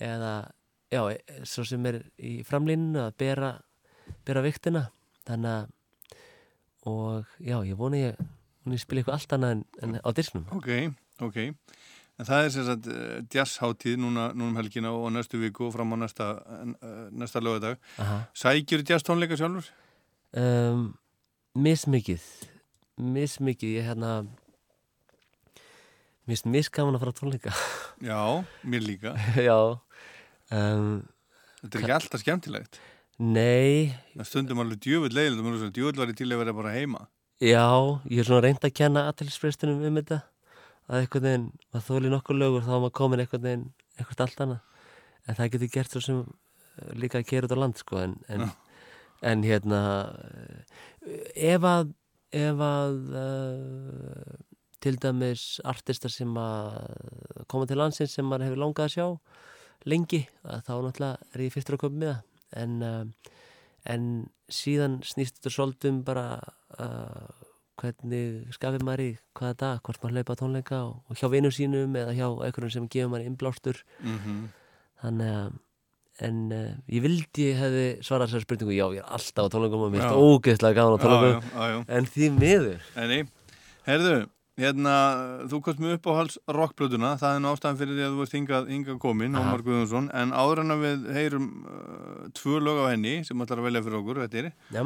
eða 0.00 0.50
já, 0.90 1.02
eh, 1.10 1.42
svo 1.46 1.64
sem 1.66 1.86
er 1.90 2.02
í 2.18 2.36
framlíninu 2.46 3.02
að 3.06 3.16
bera, 3.18 3.50
bera 4.26 4.44
viktina 4.44 4.88
þannig 5.26 5.50
að 5.54 5.72
og 6.84 7.28
já, 7.40 7.56
ég 7.64 7.78
vona 7.80 7.96
ég 7.96 8.24
hún 8.64 8.80
spila 8.80 9.00
eitthvað 9.00 9.14
allt 9.18 9.36
annað 9.36 9.54
en, 9.54 9.62
en 9.82 10.00
á 10.04 10.10
disknum 10.12 10.44
Ok, 10.52 10.68
ok. 11.24 11.38
En 12.14 12.28
það 12.28 12.44
er 12.44 12.50
sem 12.54 12.66
sagt 12.68 12.88
uh, 12.92 13.14
jazzháttíð 13.32 13.96
núna, 13.98 14.28
núna 14.36 14.52
um 14.52 14.58
helgina 14.60 14.92
og 14.94 15.08
næstu 15.10 15.40
viku 15.40 15.64
og 15.66 15.72
fram 15.74 15.96
á 15.96 16.04
næsta, 16.04 16.28
uh, 16.38 17.08
næsta 17.10 17.40
lögadag. 17.42 17.80
Sækjur 18.36 18.84
jazz 18.86 19.02
tónleika 19.02 19.34
sjálfur? 19.40 19.66
um, 20.38 20.92
mismikið 21.54 22.22
mismikið, 22.94 23.78
ég 23.78 23.88
hérna 23.88 24.12
mér 26.24 26.34
finnst 26.34 26.48
misgaman 26.48 26.96
að 26.96 27.04
fara 27.04 27.16
tónleika. 27.18 27.54
Já, 28.04 28.20
mér 28.64 28.84
líka. 28.84 29.14
Já 29.48 29.56
um, 30.50 31.02
Þetta 31.62 31.78
er 31.78 31.82
ekki 31.82 31.96
alltaf 31.96 32.22
skemmtilegt. 32.22 32.80
Nei. 33.20 33.94
Það 34.16 34.28
stundum 34.28 34.62
alveg 34.64 34.80
djöfull 34.84 35.12
leiðilegt 35.14 35.76
djöfull 35.76 36.00
var 36.00 36.10
ég 36.10 36.18
til 36.18 36.30
að 36.32 36.40
vera 36.42 36.56
bara 36.56 36.74
heima. 36.74 37.06
Já, 37.42 37.66
ég 38.10 38.20
er 38.22 38.28
svona 38.28 38.44
reynd 38.44 38.64
að 38.64 38.74
kenna 38.78 39.06
aðtælisfrestunum 39.10 39.84
um 39.84 39.98
þetta 40.00 40.20
að 40.84 41.00
einhvern 41.00 41.24
veginn, 41.24 41.46
að 41.72 41.86
þóli 41.88 42.12
nokkur 42.12 42.38
lögur 42.38 42.64
þá 42.64 42.70
var 42.74 42.82
maður 42.84 42.96
komin 42.98 43.22
einhvern 43.24 43.44
veginn 43.46 43.66
eitthvað 43.98 44.24
allt 44.26 44.42
annað. 44.44 44.88
En 45.24 45.38
það 45.38 45.50
getur 45.54 45.72
gert 45.72 45.94
svo 45.94 46.02
sem 46.04 46.20
eh, 46.20 46.92
líka 47.00 47.20
að 47.20 47.28
kera 47.30 47.48
út 47.48 47.56
á 47.56 47.62
land 47.62 47.80
sko 47.80 48.00
en, 48.02 48.16
en, 48.28 48.48
en 49.24 49.44
hérna 49.46 49.80
eh, 51.04 51.52
ef 51.54 51.68
að 51.68 51.94
ef 52.34 52.62
að 52.66 52.96
uh, 53.14 54.34
til 54.84 54.98
dæmis 55.00 55.44
artistar 55.64 56.12
sem 56.12 56.30
að 56.38 56.76
koma 57.50 57.68
til 57.68 57.80
landsins 57.80 58.14
sem 58.16 58.26
maður 58.28 58.50
hefur 58.50 58.62
langað 58.62 58.88
að 58.88 58.94
sjá 58.94 59.06
lengi, 59.90 60.22
að 60.48 60.62
þá 60.66 60.74
náttúrulega 60.74 61.30
er 61.32 61.44
ég 61.44 61.54
fyrstur 61.54 61.76
að 61.78 61.82
koma 61.84 62.00
með 62.02 62.12
það. 62.12 62.22
En, 62.54 62.76
uh, 62.86 63.32
en 63.90 64.04
síðan 64.52 65.00
snýst 65.04 65.40
þetta 65.40 65.52
svolítið 65.52 65.90
um 65.90 65.98
bara 66.06 66.26
uh, 66.78 67.44
hvernig 67.80 68.54
skafir 68.54 68.84
maður 68.86 69.04
í 69.04 69.10
hvaða 69.36 69.58
dag, 69.64 69.82
hvort 69.84 70.04
maður 70.04 70.20
hlaupa 70.20 70.38
tónleika 70.40 70.80
og, 70.86 71.00
og 71.10 71.18
hjá 71.18 71.28
vinum 71.32 71.54
sínum 71.54 71.98
eða 71.98 72.14
hjá 72.16 72.26
einhverjum 72.30 72.74
sem 72.76 72.88
gefur 72.92 73.12
maður 73.12 73.30
innblástur. 73.30 73.84
Mhm. 74.04 74.44
þannig 75.04 75.36
að 75.36 75.60
en 76.22 76.36
uh, 76.54 76.74
ég 76.94 77.02
vildi 77.02 77.48
hefði 77.58 77.86
svarað 78.06 78.30
þessari 78.30 78.46
spurningu, 78.46 78.74
já 78.76 78.84
ég 78.94 79.00
er 79.02 79.14
alltaf 79.16 79.48
á 79.50 79.52
tónleikum 79.52 79.82
og 79.82 79.90
mér 79.90 80.04
er 80.06 80.14
ógeðslega 80.14 80.76
gaman 80.78 80.94
á 80.94 80.98
tónleikum. 81.02 81.48
já, 81.48 81.56
já, 81.58 81.72
já. 81.72 81.80
en 81.96 82.06
því 82.14 82.28
miður. 82.36 82.84
Herðu, 83.84 84.18
hérna, 84.60 84.94
þú 85.50 85.60
komst 85.66 85.80
með 85.82 85.96
upp 85.96 86.08
á 86.08 86.12
hals 86.18 86.36
rockblötuna, 86.56 87.14
það 87.20 87.36
er 87.36 87.42
nú 87.42 87.50
ástæðan 87.54 87.80
fyrir 87.80 87.98
því 87.98 88.04
að 88.06 88.14
þú 88.14 88.26
ert 88.26 88.36
hingað, 88.38 88.68
hingað 88.74 89.00
komin. 89.02 89.38
Ómar 89.40 89.64
Guðjónsson, 89.66 90.10
en 90.14 90.34
áður 90.36 90.62
en 90.64 90.74
að 90.76 90.84
við 90.84 91.08
heyrum 91.16 91.48
uh, 91.64 92.24
tvö 92.38 92.60
lög 92.62 92.82
á 92.82 92.86
henni 92.92 93.14
sem 93.26 93.44
ætlar 93.44 93.62
að 93.62 93.68
velja 93.70 93.84
fyrir 93.86 94.00
okkur, 94.00 94.22
þetta 94.24 94.42
er, 94.42 94.50
Já. 94.74 94.82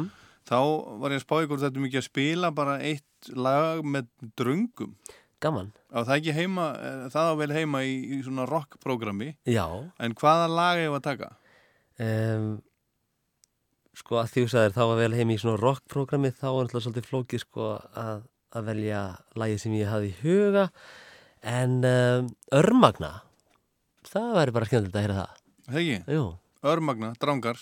þá 0.49 0.59
var 1.03 1.15
ég 1.15 1.21
að 1.21 1.25
spá 1.25 1.35
ykkur 1.45 1.63
þetta 1.65 1.85
mikið 1.85 2.01
að 2.01 2.07
spila 2.09 2.53
bara 2.61 2.77
eitt 2.81 3.33
lag 3.35 3.83
með 3.85 4.09
dröngum. 4.39 4.95
Gaman. 5.39 5.69
Það 5.93 6.15
ekki 6.17 6.33
heima, 6.35 6.65
eh, 6.83 7.03
það 7.13 7.29
á 7.31 7.33
vel 7.39 7.53
heima 7.55 7.83
í, 7.87 7.93
í 8.11 8.23
svona 8.25 8.43
rockprogrammi. 8.49 9.29
Já. 9.47 9.63
En 10.03 10.17
hvaða 10.19 10.49
lag 10.51 10.81
hefur 10.81 10.99
að 10.99 11.05
taka? 11.05 11.29
um, 11.99 12.49
sko 13.99 14.19
að 14.21 14.33
því 14.33 14.43
þú 14.45 14.51
sagðir 14.53 14.75
þá 14.77 14.83
að 14.85 14.99
vel 15.01 15.15
heim 15.17 15.31
í 15.33 15.39
svona 15.41 15.61
rockprogrammi 15.61 16.31
þá 16.35 16.45
er 16.49 16.59
alltaf 16.63 16.83
svolítið 16.85 17.07
flókið 17.09 17.43
sko 17.43 17.69
að, 17.99 18.21
að 18.55 18.69
velja 18.71 19.01
lagið 19.39 19.61
sem 19.63 19.75
ég 19.77 19.91
hafði 19.91 20.11
í 20.11 20.17
huga 20.23 20.67
en 21.45 21.79
um, 21.85 22.29
örmagna 22.55 23.11
það 24.09 24.31
væri 24.39 24.55
bara 24.57 24.69
skemmtilegt 24.71 24.97
að 24.97 25.05
heyra 25.05 25.19
það? 25.21 25.41
Jú. 26.09 26.25
Örmagna, 26.65 27.13
drangar. 27.21 27.61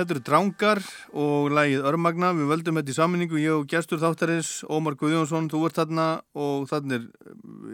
Þetta 0.00 0.14
eru 0.14 0.20
Drangar 0.24 0.78
og 1.20 1.50
lægið 1.52 1.82
Örmagna. 1.90 2.30
Við 2.32 2.46
völdum 2.48 2.78
þetta 2.80 2.92
í 2.92 2.94
saminningu, 2.96 3.36
ég 3.42 3.52
og 3.52 3.66
gestur 3.68 4.00
þáttarins, 4.00 4.52
Ómar 4.72 4.96
Guðjónsson, 4.96 5.50
þú 5.52 5.60
ert 5.68 5.76
þarna 5.76 6.06
og 6.40 6.64
þarna 6.70 6.96
er 6.96 7.04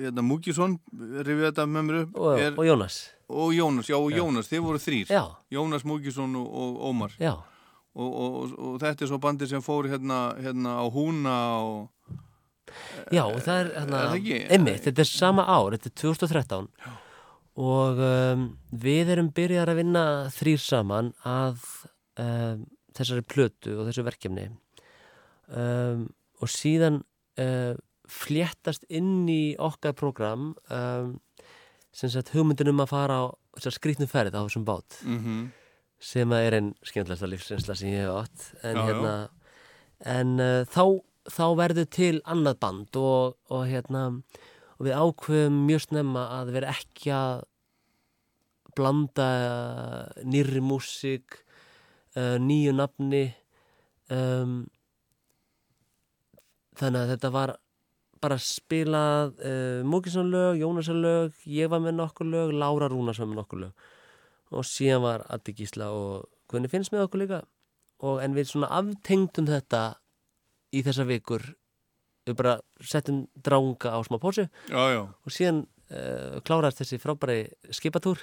hérna, 0.00 0.24
Múkisson, 0.26 0.74
rifið 0.96 1.44
þetta 1.44 1.68
með 1.70 1.86
mér 1.86 2.00
upp. 2.00 2.18
Og, 2.18 2.42
er, 2.42 2.58
og 2.58 2.66
Jónas. 2.66 2.98
Og 3.30 3.54
Jónas, 3.54 3.92
já, 3.92 3.98
og 4.00 4.10
Já. 4.10 4.18
Jónas, 4.18 4.50
þið 4.50 4.66
voru 4.66 4.82
þrýr. 4.82 5.14
Já. 5.14 5.22
Jónas 5.54 5.86
Múkisson 5.86 6.34
og, 6.42 6.50
og 6.50 6.84
Ómar. 6.90 7.16
Já. 7.22 7.36
Og, 7.94 8.12
og, 8.18 8.76
þetta 8.82 9.06
er 9.06 9.14
svo 9.14 9.22
bandið 9.22 9.54
sem 9.54 9.62
fór 9.62 9.86
hérna, 9.92 10.20
hérna 10.42 10.76
á 10.82 10.84
Húna 10.90 11.40
og... 11.62 12.14
Já, 13.14 13.22
og 13.22 13.38
það 13.38 13.60
er 13.60 13.74
hérna, 13.78 14.06
einmitt, 14.50 14.82
þetta 14.88 15.04
er 15.04 15.14
sama 15.14 15.46
ár, 15.46 15.78
þetta 15.78 15.94
er 15.94 16.00
2013 16.02 16.72
og 17.56 18.00
um, 18.04 18.48
við 18.68 19.12
erum 19.14 19.30
byrjar 19.32 19.70
að 19.72 19.78
vinna 19.80 20.02
þrýr 20.34 20.60
saman 20.60 21.14
að 21.24 21.62
um, 22.22 22.64
þessari 22.96 23.24
plötu 23.26 23.76
og 23.76 23.88
þessu 23.88 24.06
verkefni. 24.06 24.48
Um, 25.46 26.08
og 26.42 26.50
síðan 26.50 27.02
uh, 27.40 27.74
fléttast 28.10 28.86
inn 28.92 29.28
í 29.30 29.56
okkar 29.62 29.94
program 29.98 30.54
um, 30.72 31.16
sem 31.96 32.10
sagt 32.12 32.32
hugmyndin 32.34 32.70
um 32.72 32.82
að 32.84 32.92
fara 32.92 33.20
á 33.22 33.24
þessar 33.56 33.76
skrýtnum 33.78 34.10
ferð 34.10 34.36
á 34.36 34.44
þessum 34.44 34.66
bát. 34.68 35.00
Mhm. 35.04 35.46
sem 35.96 36.28
að 36.28 36.42
er 36.44 36.54
einn 36.58 36.74
skemmtilegsta 36.84 37.26
lífsinsla 37.26 37.74
sem 37.74 37.88
ég 37.88 38.02
hef 38.04 38.18
átt. 38.20 38.42
En 38.68 38.76
Já, 38.76 38.82
hérna 38.84 39.12
en 40.04 40.34
uh, 40.38 40.64
þá, 40.68 41.00
þá 41.32 41.46
verður 41.56 41.86
til 41.88 42.20
annað 42.28 42.58
band 42.60 42.98
og, 43.00 43.38
og 43.48 43.62
hérna 43.64 44.02
og 44.76 44.84
við 44.84 44.92
ákveðum 44.92 45.62
mjög 45.64 45.86
snemma 45.86 46.26
að 46.36 46.52
vera 46.58 46.74
ekki 46.76 47.14
að 47.16 47.46
blanda 48.76 49.28
uh, 49.40 50.24
nýrri 50.28 50.60
músík 50.60 51.40
uh, 52.16 52.36
nýju 52.42 52.74
nafni 52.76 53.28
um, 54.12 54.64
þannig 56.76 57.02
að 57.02 57.12
þetta 57.14 57.32
var 57.34 57.54
bara 58.22 58.38
spilað 58.40 59.36
uh, 59.44 59.82
Múkisson 59.86 60.30
lög, 60.32 60.60
Jónasson 60.60 61.02
lög 61.04 61.44
ég 61.50 61.70
var 61.72 61.82
með 61.84 61.98
nokkur 62.00 62.28
lög, 62.28 62.54
Lára 62.56 62.88
Rúnars 62.92 63.20
var 63.22 63.30
með 63.30 63.40
nokkur 63.42 63.62
lög. 63.66 63.86
Og 64.54 64.66
síðan 64.66 65.04
var 65.04 65.26
Addi 65.32 65.54
Gísla 65.58 65.90
og 65.94 66.26
hvernig 66.50 66.72
finnst 66.72 66.94
með 66.94 67.06
okkur 67.06 67.22
líka. 67.24 67.40
Og 68.06 68.20
en 68.22 68.36
við 68.36 68.50
svona 68.50 68.70
aftengdum 68.76 69.48
þetta 69.48 69.82
í 70.76 70.82
þessa 70.86 71.06
vikur. 71.08 71.44
Við 72.26 72.36
bara 72.38 72.56
settum 72.82 73.24
dranga 73.34 73.94
á 73.94 73.98
smá 74.06 74.18
já. 74.92 75.02
og 75.02 75.34
síðan 75.34 75.64
uh, 75.90 76.38
klárast 76.46 76.80
þessi 76.82 77.00
frábæri 77.02 77.46
skipatúr 77.74 78.22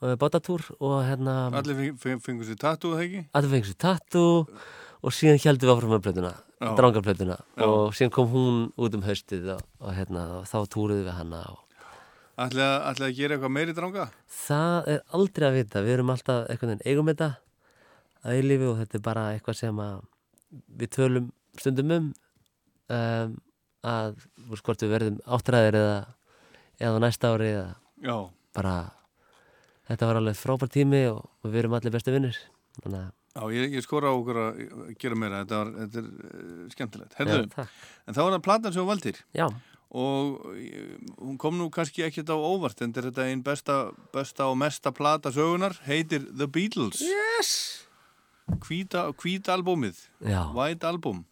bátatúr 0.00 0.64
og 0.80 0.96
hérna 1.06 1.36
Allir 1.56 1.76
feng- 1.78 2.00
feng- 2.02 2.22
fengur 2.24 2.44
sér 2.48 2.58
tattoo, 2.60 2.96
það 2.96 3.04
ekki? 3.06 3.22
allir 3.32 3.52
fengið 3.54 3.70
sér 3.70 3.78
tattu 3.86 4.24
og 5.02 5.12
síðan 5.14 5.40
heldum 5.44 5.68
við 5.68 5.74
áfram 5.76 5.94
með 5.94 6.04
plötuna 6.06 6.32
drangarplötuna 6.76 7.36
og 7.66 7.94
síðan 7.96 8.12
kom 8.16 8.28
hún 8.32 8.58
út 8.76 8.94
um 8.96 9.02
haustið 9.06 9.48
og, 9.56 9.62
og, 9.80 9.94
hérna, 9.96 10.26
og 10.40 10.44
þá 10.48 10.58
túruðum 10.72 11.06
við 11.08 11.12
og 11.52 11.62
Ætli 12.36 12.60
að, 12.60 13.14
gera 13.16 13.36
eitthvað 13.36 13.52
meiri 13.54 13.72
dranga? 13.72 14.10
Það 14.28 14.88
er 14.92 14.98
aldrei 15.16 15.46
að 15.48 15.54
vita, 15.56 15.80
við 15.80 15.94
erum 15.94 16.10
alltaf 16.12 16.42
einhvern 16.52 16.72
veginn 16.74 16.82
eigum 16.84 17.08
þetta 17.08 17.28
að 18.26 18.34
eilífi 18.36 18.66
og 18.68 18.76
þetta 18.82 18.98
er 18.98 19.04
bara 19.06 19.22
eitthvað 19.32 19.56
sem 19.56 19.80
að 19.80 19.94
við 20.76 20.90
tölum 20.98 21.30
stundum 21.56 21.94
um, 21.96 22.10
um 22.92 23.32
að 23.86 24.18
hvort 24.60 24.84
við 24.84 24.92
verðum 24.92 25.16
áttræðir 25.24 25.78
eða, 25.80 25.96
eða 26.82 27.02
næsta 27.06 27.32
ári 27.32 27.48
eða 27.54 27.70
Já. 28.04 28.16
bara 28.52 28.74
þetta 29.88 30.10
var 30.10 30.20
alveg 30.20 30.38
frábær 30.38 30.72
tími 30.72 31.06
og 31.12 31.24
við 31.46 31.62
erum 31.64 31.78
allir 31.78 31.94
bestu 31.94 32.14
vinnir 32.14 32.38
Já, 33.36 33.42
ég, 33.52 33.72
ég 33.76 33.84
skora 33.84 34.08
á 34.08 34.16
okkur 34.16 34.38
að 34.40 34.60
gera 35.00 35.16
meira, 35.18 35.42
þetta, 35.44 35.58
var, 35.60 35.70
þetta 35.82 36.00
er 36.00 36.06
uh, 36.08 36.60
skemmtilegt. 36.72 37.16
Herðu, 37.18 37.40
Já, 37.44 37.64
en 38.08 38.16
þá 38.16 38.20
var 38.22 38.30
það 38.32 38.44
platan 38.46 38.74
sem 38.76 38.86
valdir. 38.88 39.18
Já. 39.36 39.46
Og 39.96 40.38
eh, 40.56 40.94
hún 41.20 41.36
kom 41.40 41.58
nú 41.60 41.68
kannski 41.72 42.04
ekkert 42.06 42.32
á 42.32 42.36
óvart, 42.36 42.80
en 42.82 42.94
þetta 42.96 43.22
er 43.22 43.34
einn 43.34 43.42
besta, 43.44 43.76
besta 44.12 44.48
og 44.48 44.56
mesta 44.60 44.92
plata 44.96 45.32
sögunar, 45.32 45.76
heitir 45.84 46.24
The 46.32 46.48
Beatles. 46.48 47.02
Yes! 47.04 47.52
Hvíta, 48.64 49.04
hvíta 49.20 49.52
albúmið, 49.56 50.00
Já. 50.24 50.40
White 50.56 50.88
Album. 50.88 51.24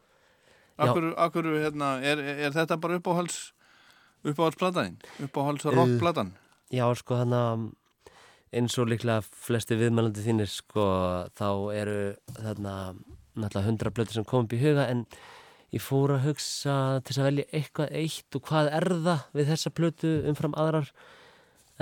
Akkur, 0.76 1.12
akkur, 1.16 1.48
hérna, 1.62 1.96
er, 2.04 2.20
er 2.20 2.52
þetta 2.52 2.76
bara 2.82 2.98
uppáhals, 3.00 3.54
uppáhalsplataðin? 4.26 5.00
Uppáhals 5.24 5.64
rockplatan? 5.70 6.34
Já, 6.74 6.84
sko 6.98 7.20
þannig 7.22 7.40
að 7.40 7.66
eins 8.54 8.76
og 8.78 8.90
líklega 8.90 9.24
flesti 9.24 9.78
viðmælandi 9.78 10.24
þínir 10.24 10.50
sko 10.50 10.86
þá 11.36 11.48
eru 11.74 11.98
þarna 12.36 12.74
náttúrulega 13.34 13.66
hundra 13.66 13.92
blötu 13.94 14.16
sem 14.16 14.26
kom 14.28 14.46
upp 14.46 14.54
í 14.54 14.60
huga 14.62 14.86
en 14.92 15.04
ég 15.74 15.82
fór 15.82 16.14
að 16.14 16.28
hugsa 16.28 16.76
til 17.06 17.18
að 17.18 17.28
velja 17.28 17.46
eitthvað 17.58 17.94
eitt 18.00 18.38
og 18.38 18.48
hvað 18.48 18.72
er 18.78 18.88
það 19.06 19.24
við 19.34 19.48
þessa 19.52 19.72
blötu 19.74 20.12
umfram 20.30 20.58
aðrar? 20.60 20.90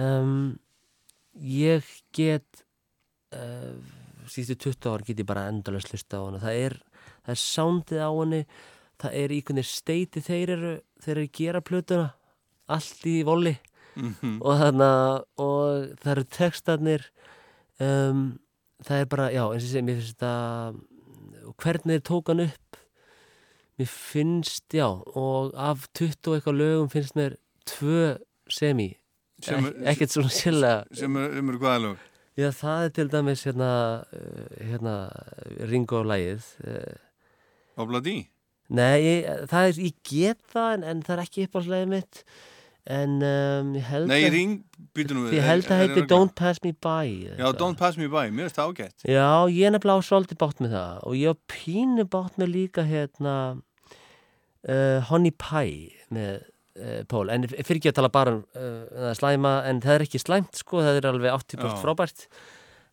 Um, 0.01 0.37
ég 1.37 1.89
get 2.17 2.65
uh, 3.37 3.77
síðustu 4.25 4.73
20 4.73 4.93
ár 4.95 5.05
get 5.05 5.21
ég 5.21 5.29
bara 5.29 5.49
endalast 5.51 5.93
hlusta 5.93 6.23
á 6.23 6.25
hana. 6.25 6.41
Það 6.41 6.63
er, 6.63 6.79
það 7.27 7.35
er 7.35 7.43
soundið 7.43 8.01
á 8.01 8.11
henni 8.11 8.43
það 9.03 9.19
er 9.19 9.35
í 9.35 9.43
hvernig 9.43 9.69
steiti 9.69 10.23
þeir 10.23 10.55
eru 10.57 10.73
þeir 11.03 11.15
eru 11.17 11.27
að 11.27 11.37
gera 11.39 11.65
plötuna 11.67 12.09
allt 12.73 13.07
í 13.11 13.17
voli 13.27 13.55
Mhm. 13.97 14.39
og 14.41 14.55
þarna 14.61 14.91
og 15.39 15.89
það 16.01 16.11
eru 16.15 16.25
textarnir 16.25 17.03
um, 17.81 18.39
það 18.85 19.01
er 19.03 19.09
bara, 19.13 19.27
já, 19.35 19.43
eins 19.53 19.63
og 19.63 19.69
ég 19.69 19.73
segi 19.73 19.85
mér 19.87 19.99
finnst 20.01 20.23
og 21.43 21.57
hvernig 21.61 21.99
þeir 21.99 22.07
tók 22.09 22.31
hann 22.33 22.41
upp 22.47 22.79
mér 23.79 23.89
finnst, 23.93 24.65
já 24.73 24.87
og 24.89 25.53
af 25.57 25.89
20 25.99 26.31
og 26.31 26.37
eitthvað 26.39 26.59
lögum 26.61 26.91
finnst 26.93 27.17
mér 27.19 27.37
tvö 27.69 28.17
semi 28.49 28.91
Sem- 29.43 29.67
Ek, 29.67 29.75
ekkert 29.97 30.13
svona 30.15 30.31
sérlega 30.31 30.85
Sem 30.95 31.17
er- 31.17 31.33
sem 31.35 31.49
eru 31.51 31.59
hvaða 31.59 31.81
lög? 31.83 31.97
Já, 32.39 32.49
það 32.49 32.85
er 32.85 32.89
til 32.97 33.09
dæmis 33.13 33.43
hérna, 33.45 33.71
uh, 34.09 34.47
hérna 34.65 34.95
Ringo 35.69 36.03
lægið 36.03 36.45
uh, 36.65 37.83
Obladi? 37.83 38.29
Nei, 38.73 39.01
ég, 39.03 39.27
það 39.51 39.67
er, 39.69 39.81
ég 39.85 39.95
get 40.09 40.39
það 40.53 40.75
en, 40.79 40.85
en 40.85 41.03
það 41.03 41.19
er 41.19 41.23
ekki 41.27 41.45
uppáhaldslegið 41.49 41.91
mitt 41.93 42.23
en 42.91 43.19
um, 43.23 43.75
ég 43.79 43.85
held 43.87 44.09
Nei, 44.11 44.21
að 44.27 44.33
Ring, 44.35 44.55
býtum 44.97 45.21
við. 45.27 45.37
Ég 45.39 45.45
held 45.47 45.69
að 45.71 45.83
heiti 45.85 46.07
Don't 46.11 46.35
Pass 46.39 46.59
Me 46.65 46.73
By 46.75 47.13
Já, 47.39 47.49
Don't 47.55 47.79
Pass 47.79 47.99
Me 48.01 48.09
By, 48.11 48.33
mér 48.35 48.49
finnst 48.49 48.59
það 48.59 48.73
ágætt. 48.73 49.05
Já, 49.07 49.29
ég 49.55 49.67
er 49.69 49.75
nefnilega 49.77 50.07
svolítið 50.09 50.41
bátt 50.43 50.63
með 50.65 50.75
það 50.79 51.05
og 51.07 51.19
ég 51.21 51.31
á 51.31 51.43
pínu 51.55 52.07
bátt 52.11 52.41
með 52.43 52.51
líka 52.57 52.87
hérna 52.89 53.37
uh, 54.67 54.99
Honey 55.11 55.35
Pie 55.39 55.93
með 56.15 56.41
uh, 56.81 57.05
Pól, 57.11 57.29
en 57.33 57.47
fyrir 57.53 57.79
ekki 57.81 57.93
að 57.93 58.01
tala 58.01 58.11
bara 58.15 58.35
um 58.39 58.43
uh, 58.57 59.13
slæma, 59.19 59.61
en 59.71 59.83
það 59.85 59.99
er 60.01 60.07
ekki 60.09 60.23
slæmt 60.23 60.59
sko, 60.65 60.83
það 60.83 61.01
er 61.03 61.09
alveg 61.13 61.39
80% 61.39 61.71
Já. 61.71 61.79
frábært 61.85 62.27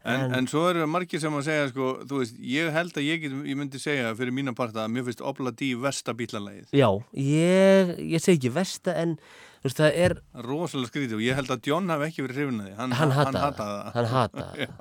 En, 0.07 0.21
En- 0.29 0.31
en 0.37 0.45
svo 0.47 0.61
eru 0.69 0.85
margir 0.87 1.19
sem 1.19 1.33
að 1.35 1.41
segja, 1.43 1.65
sko, 1.73 1.89
þú 2.07 2.21
veist, 2.21 2.37
ég 2.39 2.69
held 2.71 2.95
að 2.95 3.03
ég, 3.03 3.17
get, 3.19 3.33
ég 3.51 3.57
myndi 3.59 3.81
segja 3.83 4.13
fyrir 4.15 4.31
mína 4.31 4.53
parta 4.55 4.85
að 4.85 4.93
mér 4.95 5.03
finnst 5.09 5.19
Obladi 5.27 5.73
versta 5.75 6.13
bílalægið. 6.15 6.69
Já, 6.71 6.87
ég, 7.19 7.91
ég 8.07 8.23
segi 8.23 8.37
ekki 8.39 8.51
versta 8.55 8.95
en 8.95 9.17
veist, 9.63 9.79
það 9.81 9.97
er 10.05 10.15
Rosalega 10.45 10.91
skrítið 10.91 11.17
og 11.19 11.23
ég 11.25 11.37
held 11.39 11.51
að 11.55 11.67
John 11.71 11.89
hafi 11.93 12.07
ekki 12.09 12.25
verið 12.25 12.39
hrifin 12.41 12.61
að 12.63 12.67
því. 12.69 12.75
Hann, 12.79 12.95
Hann 12.99 13.11
hataði 13.17 13.51
það. 13.59 13.91
Hann 13.97 14.09
hataði 14.13 14.67
Já. 14.69 14.71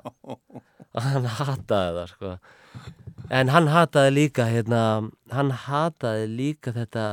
hann 1.05 1.29
hataði 1.39 1.91
það 1.99 2.07
sko 2.13 2.31
en 3.39 3.51
hann 3.53 3.67
hataði 3.69 4.11
líka 4.15 4.45
hérna, 4.49 4.79
hann 5.35 5.51
hataði 5.67 6.29
líka 6.31 6.71
þetta 6.73 7.03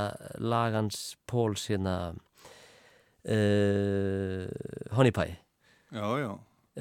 lagans 0.41 1.01
Póls 1.29 1.67
hérna 1.69 1.97
uh, 3.27 4.47
Honey 4.97 5.13
Pie 5.13 5.37
Já, 5.93 6.07
já. 6.21 6.31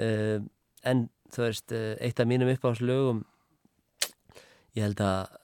uh, 0.01 0.39
en 0.85 1.07
þú 1.35 1.43
veist 1.45 1.73
uh, 1.75 1.95
eitt 2.01 2.19
af 2.21 2.29
mínum 2.29 2.49
uppáhalslögum 2.53 3.23
ég 4.75 4.85
held 4.87 5.01
að 5.03 5.35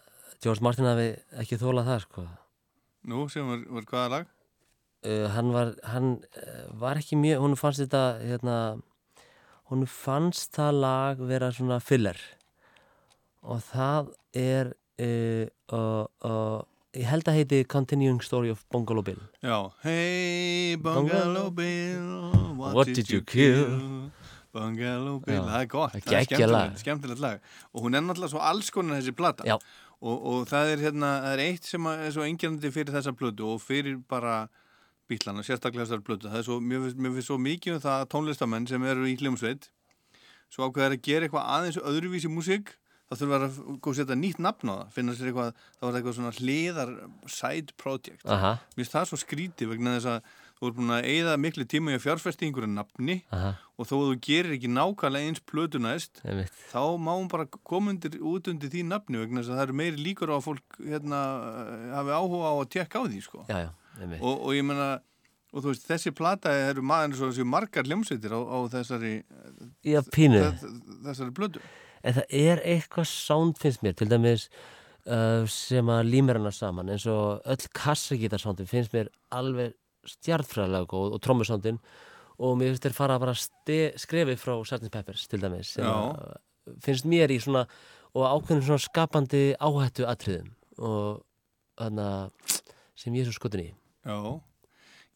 George 0.41 0.63
Martin 0.65 0.87
hafi 0.89 1.09
ekki 1.43 1.59
þólað 1.61 1.91
það 1.91 2.05
sko 2.07 2.27
Nú, 3.11 3.25
sem 3.33 3.47
var, 3.49 3.61
var 3.79 3.85
hvaða 3.89 4.09
lag? 4.15 4.25
Uh, 5.05 5.27
hann 5.35 5.51
var 5.53 5.73
hann 5.93 6.13
uh, 6.37 6.65
var 6.81 6.99
ekki 7.01 7.19
mjög, 7.19 7.41
hún 7.43 7.57
fannst 7.59 7.83
þetta 7.83 8.03
hérna, 8.21 8.57
hún 9.71 9.87
fannst 9.89 10.53
það 10.57 10.81
lag 10.83 11.23
vera 11.31 11.51
svona 11.55 11.79
filler 11.83 12.19
og 13.41 13.61
það 13.71 14.11
er 14.37 14.73
uh, 15.01 15.45
uh, 15.73 16.59
ég 16.97 17.07
held 17.07 17.29
að 17.31 17.39
heiti 17.39 17.61
Continuing 17.71 18.21
Story 18.25 18.51
of 18.53 18.65
Bungalow 18.71 19.03
Bill 19.05 19.21
Já. 19.41 19.71
Hey, 19.83 20.75
Bungalow 20.77 21.49
Bill, 21.55 22.55
what, 22.59 22.75
What 22.75 22.91
did 22.91 23.09
you 23.09 23.21
kill? 23.21 24.11
Bungalow 24.51 25.21
Bill, 25.23 25.45
það 25.47 25.61
er 25.61 25.69
gott, 25.71 25.93
það 25.95 26.17
er 26.17 26.25
skemmtilegt, 26.27 26.81
skemmtilegt 26.83 27.23
lag 27.23 27.53
og 27.71 27.85
hún 27.85 27.95
er 27.95 28.03
náttúrulega 28.03 28.33
svo 28.35 28.43
alls 28.43 28.71
konar 28.75 28.99
þessi 28.99 29.15
plata 29.15 29.47
Já. 29.47 29.55
og, 30.01 30.17
og 30.17 30.49
það 30.51 30.73
er 30.73 30.83
hérna, 30.89 31.11
það 31.23 31.37
er 31.37 31.43
eitt 31.45 31.69
sem 31.69 31.87
er 31.93 32.09
svo 32.11 32.25
engjandi 32.27 32.73
fyrir 32.75 32.97
þessa 32.97 33.15
plötu 33.15 33.47
og 33.53 33.63
fyrir 33.63 34.01
bara 34.11 34.43
bílana, 35.11 35.45
sérstaklega 35.45 35.85
þessar 35.85 36.03
plötu 36.07 36.31
það 36.31 36.41
er 36.41 36.47
svo, 36.49 36.59
mér 36.63 36.85
finnst, 36.87 36.99
mér 37.03 37.15
finnst 37.17 37.31
svo 37.31 37.39
mikið 37.41 37.77
um 37.77 37.83
það 37.85 37.97
að 38.01 38.11
tónlistamenn 38.15 38.69
sem 38.71 38.89
eru 38.91 39.09
í 39.11 39.17
hljómsveit 39.21 39.69
svo 40.51 40.67
ákveðar 40.67 40.97
að 40.97 41.03
gera 41.07 41.27
eitthvað 41.27 41.51
aðeins 41.57 41.81
öðruvísi 41.81 42.31
músík 42.31 42.75
þá 43.11 43.17
þurfa 43.19 43.37
að 43.43 43.55
góð 43.83 43.97
setja 43.97 44.15
nýtt 44.15 44.37
nafn 44.39 44.69
á 44.71 44.75
það 44.81 44.93
finna 44.95 45.13
sér 45.17 45.31
eitthvað, 45.31 45.49
þá 45.75 45.81
var 45.83 45.89
það 45.91 45.97
eitthvað 45.99 46.15
svona 46.17 46.35
hliðar 46.37 46.91
side 47.27 47.75
project 47.79 48.23
Aha. 48.31 48.53
mér 48.71 48.79
finnst 48.85 48.95
það 48.95 49.09
svo 49.09 49.19
skríti 49.19 49.67
vegna 49.67 49.97
þess 49.97 50.09
að 50.13 50.31
þú 50.61 50.69
er 50.69 50.75
búin 50.77 50.93
að 50.93 51.07
eigða 51.09 51.33
miklu 51.41 51.65
tíma 51.65 51.91
í 51.91 51.97
að 51.97 52.03
fjárfesti 52.05 52.47
einhverju 52.47 52.69
nafni 52.71 53.17
Aha. 53.33 53.51
og 53.75 53.89
þó 53.89 53.93
að 53.97 54.05
þú 54.11 54.15
gerir 54.27 54.55
ekki 54.55 54.71
nákvæmlega 54.71 55.31
eins 55.31 55.43
plötu 55.51 55.81
næst 55.81 56.21
þá 56.71 56.83
má 57.01 57.11
hún 57.17 57.27
bara 57.33 57.47
koma 57.67 57.91
undir, 57.95 58.15
út 58.21 58.47
undir 58.51 58.71
því 58.71 58.85
nafni 58.93 59.19
vegna 59.23 59.41
þess 59.41 59.51
að 59.51 59.59
það 59.59 59.65
eru 59.67 59.77
meiri 59.81 60.05
líkur 60.07 60.31
á 60.31 60.35
að 60.37 60.45
fólk 60.47 60.79
hérna, 60.85 61.21
hafi 61.97 62.15
áhuga 62.15 62.53
á 62.53 62.55
að 62.61 62.69
tekka 62.77 63.01
á 63.01 63.03
því 63.09 63.23
sko. 63.25 63.43
Já, 63.49 63.57
já. 63.65 63.69
Og, 63.99 64.35
og 64.35 64.51
ég 64.55 64.65
menna 64.65 64.91
og 65.51 65.63
þú 65.63 65.71
veist, 65.73 65.87
þessi 65.87 66.13
plata 66.15 66.51
eru 66.69 66.83
maður 66.85 67.17
svo 67.17 67.31
þessi 67.31 67.45
margar 67.47 67.87
hljómsveitir 67.87 68.35
á, 68.35 68.39
á 68.39 68.57
þessari 68.71 69.15
Já, 69.83 69.99
þessari 70.01 71.33
plötu. 71.35 71.63
En 72.01 72.15
það 72.17 72.37
er 72.39 72.61
eitthvað 72.65 73.09
sound 73.11 73.59
finnst 73.61 73.83
mér, 73.85 73.97
til 73.99 74.07
dæmis 74.09 74.47
uh, 75.05 75.43
sem 75.51 75.91
að 75.91 76.07
límir 76.07 76.39
hana 76.39 76.53
saman 76.55 76.93
eins 76.93 77.05
og 77.11 77.43
öll 77.43 77.67
kassagítarsándin 77.77 78.69
finnst 78.69 78.95
mér 78.95 79.11
alveg 79.35 79.75
stjartfræðilega 80.07 80.89
góð 80.89 81.17
og 81.17 81.21
trommusándin 81.25 81.81
og 82.41 82.55
mér 82.57 82.71
finnst 82.71 82.87
þér 82.87 82.97
fara 82.97 83.19
að 83.19 83.25
bara 83.27 83.35
skrefi 84.01 84.37
frá 84.39 84.55
Sgt. 84.63 84.89
Peppers 84.93 85.27
til 85.29 85.43
dæmis 85.43 85.75
sem 85.75 85.85
að, 85.85 86.39
finnst 86.81 87.09
mér 87.09 87.33
í 87.33 87.41
svona 87.43 87.67
og 88.15 88.25
ákveðnum 88.27 88.65
svona 88.65 88.87
skapandi 88.87 89.43
áhættu 89.59 90.07
atriðum 90.09 90.49
og 90.79 91.21
þannig 91.79 92.57
sem 92.97 93.15
ég 93.15 93.23
er 93.23 93.29
svo 93.29 93.37
skotin 93.37 93.67
í 93.67 93.69
Já, 94.05 94.17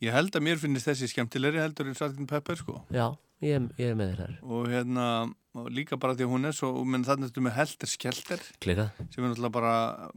ég 0.05 0.13
held 0.13 0.35
að 0.37 0.43
mér 0.45 0.59
finnist 0.61 0.89
þessi 0.89 1.07
skemmtilegri 1.09 1.61
heldur 1.63 1.87
en 1.89 1.95
Sgt. 1.97 2.27
Pepper 2.29 2.59
sko 2.59 2.75
Já, 2.93 3.07
ég, 3.41 3.65
ég 3.81 3.91
er 3.93 3.97
með 3.97 4.11
þér 4.13 4.21
þar 4.21 4.35
og 4.59 4.69
hérna 4.69 5.07
og 5.55 5.69
líka 5.71 5.95
bara 5.97 6.13
því 6.17 6.25
að 6.27 6.31
hún 6.35 6.49
er 6.49 6.55
svo 6.57 6.69
menn 6.83 7.05
þannig 7.07 7.29
að 7.31 7.37
þú 7.37 7.43
með 7.45 7.53
helter 7.55 7.87
skelter 7.91 8.41
Klika. 8.63 8.89
sem 9.09 9.23
er 9.23 9.29
náttúrulega 9.31 9.53
bara, 9.55 9.75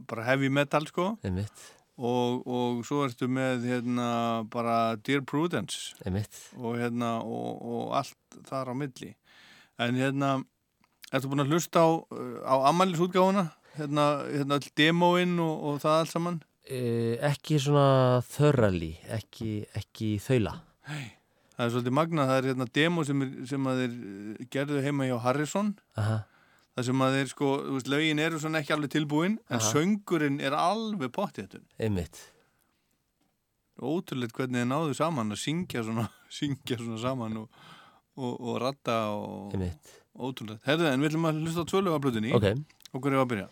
bara 0.09 0.25
heavy 0.27 0.49
metal 0.51 0.83
sko 0.89 1.13
Einmitt. 1.23 1.63
og, 1.97 2.43
og 2.45 2.81
svo 2.87 3.05
ertu 3.07 3.29
með 3.31 3.63
hérna 3.71 4.09
bara 4.51 4.95
Dear 4.99 5.23
Prudence 5.23 5.95
Einmitt. 6.05 6.41
og 6.59 6.75
hérna 6.81 7.15
og, 7.23 7.63
og 7.63 7.95
allt 8.01 8.41
þar 8.51 8.71
á 8.71 8.75
milli 8.75 9.13
en 9.79 9.95
hérna 9.95 10.33
ertu 11.15 11.31
búin 11.31 11.45
að 11.45 11.55
hlusta 11.55 11.81
á, 11.87 11.89
á 12.45 12.55
Amalis-útgáfuna 12.69 13.47
hérna, 13.79 14.05
hérna 14.27 14.59
all 14.59 14.69
demóinn 14.77 15.39
og, 15.39 15.55
og 15.71 15.79
það 15.81 16.01
allt 16.03 16.13
saman 16.13 16.41
ekki 16.69 17.57
svona 17.61 18.21
þörrali, 18.29 18.91
ekki, 19.15 19.51
ekki 19.79 20.09
þaula. 20.21 20.53
Hei, 20.89 21.05
það 21.55 21.63
er 21.65 21.71
svolítið 21.73 21.95
magnað, 21.97 22.29
það 22.31 22.39
er 22.41 22.47
hérna 22.51 22.67
demo 22.77 23.03
sem, 23.07 23.21
er, 23.25 23.31
sem 23.49 23.69
að 23.71 23.79
þeir 23.83 23.95
eh, 23.95 24.47
gerðu 24.53 24.83
heima 24.85 25.07
hjá 25.09 25.15
Harrison 25.25 25.71
Aha. 25.99 26.17
það 26.77 26.87
sem 26.89 27.03
að 27.05 27.15
þeir 27.17 27.31
sko, 27.33 27.49
þú 27.65 27.75
veist, 27.77 27.89
lögin 27.93 28.21
eru 28.23 28.41
svona 28.43 28.61
ekki 28.61 28.75
alveg 28.77 28.93
tilbúin 28.95 29.35
en 29.49 29.57
Aha. 29.59 29.71
söngurinn 29.73 30.39
er 30.45 30.55
alveg 30.57 31.11
pottið 31.15 31.57
Einmitt. 31.81 32.21
ótrúleitt 33.79 34.33
hvernig 34.37 34.61
þeir 34.63 34.69
náðu 34.71 34.95
saman 34.97 35.33
að 35.35 35.41
syngja 35.43 35.83
svona, 35.87 36.07
syngja 36.39 36.77
svona 36.79 37.01
saman 37.01 37.37
og, 37.43 37.61
og, 38.19 38.33
og 38.39 38.57
ratta 38.61 38.99
og 39.17 39.53
Einmitt. 39.57 39.93
ótrúleitt. 40.17 40.61
Herðu, 40.69 40.89
en 40.93 41.01
við 41.01 41.11
ætlum 41.13 41.29
að 41.31 41.41
hlusta 41.45 41.65
tvölu 41.69 41.95
af 41.97 42.03
blöðunni 42.05 42.33
Ok. 42.37 42.49
og 42.93 43.01
hverju 43.03 43.17
var 43.21 43.25
að 43.25 43.31
byrja? 43.35 43.47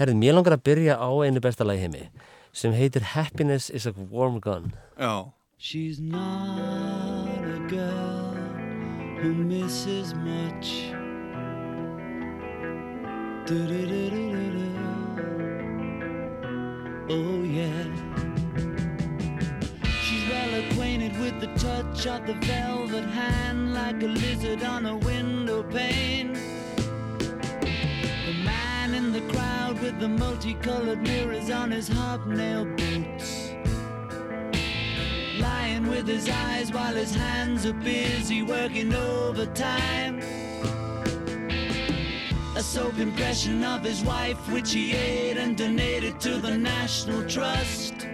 Herði, 0.00 0.14
mér 0.24 0.36
langar 0.38 0.56
að 0.56 0.64
byrja 0.70 0.94
á 0.96 1.08
einu 1.24 1.40
besta 1.44 1.66
lagi 1.68 1.84
heimi 1.84 2.06
sem 2.52 2.72
heitir 2.72 3.02
Happiness 3.14 3.70
is 3.70 3.86
a 3.86 3.92
Warm 3.92 4.40
Gun. 4.40 4.72
Já. 4.98 5.32
She's 5.56 6.00
not 6.00 7.38
a 7.44 7.58
girl 7.68 8.34
who 9.20 9.32
misses 9.32 10.12
much. 10.14 10.92
Do-do-do-do-do-do. 13.46 14.72
Oh, 17.08 17.42
yeah. 17.44 17.86
She's 20.02 20.28
well 20.28 20.54
acquainted 20.62 21.18
with 21.20 21.40
the 21.40 21.48
touch 21.56 22.06
of 22.06 22.26
the 22.26 22.34
velvet 22.46 23.08
hand 23.10 23.72
like 23.72 24.02
a 24.02 24.06
lizard 24.06 24.62
on 24.62 24.86
a 24.86 24.96
window 24.96 25.62
pane. 25.62 26.36
The 29.02 29.08
in 29.08 29.12
the 29.14 29.32
crowd 29.32 29.80
with 29.80 29.98
the 29.98 30.08
multicolored 30.08 31.02
mirrors 31.02 31.50
on 31.50 31.72
his 31.72 31.88
hobnail 31.88 32.64
boots. 32.64 33.50
Lying 35.40 35.88
with 35.88 36.06
his 36.06 36.28
eyes 36.28 36.70
while 36.70 36.94
his 36.94 37.12
hands 37.12 37.66
are 37.66 37.72
busy 37.72 38.42
working 38.42 38.94
overtime. 38.94 40.20
A 42.54 42.62
soap 42.62 42.98
impression 42.98 43.64
of 43.64 43.82
his 43.82 44.04
wife, 44.04 44.38
which 44.52 44.72
he 44.72 44.92
ate 44.92 45.36
and 45.36 45.56
donated 45.56 46.20
to 46.20 46.38
the 46.38 46.56
National 46.56 47.28
Trust. 47.28 48.06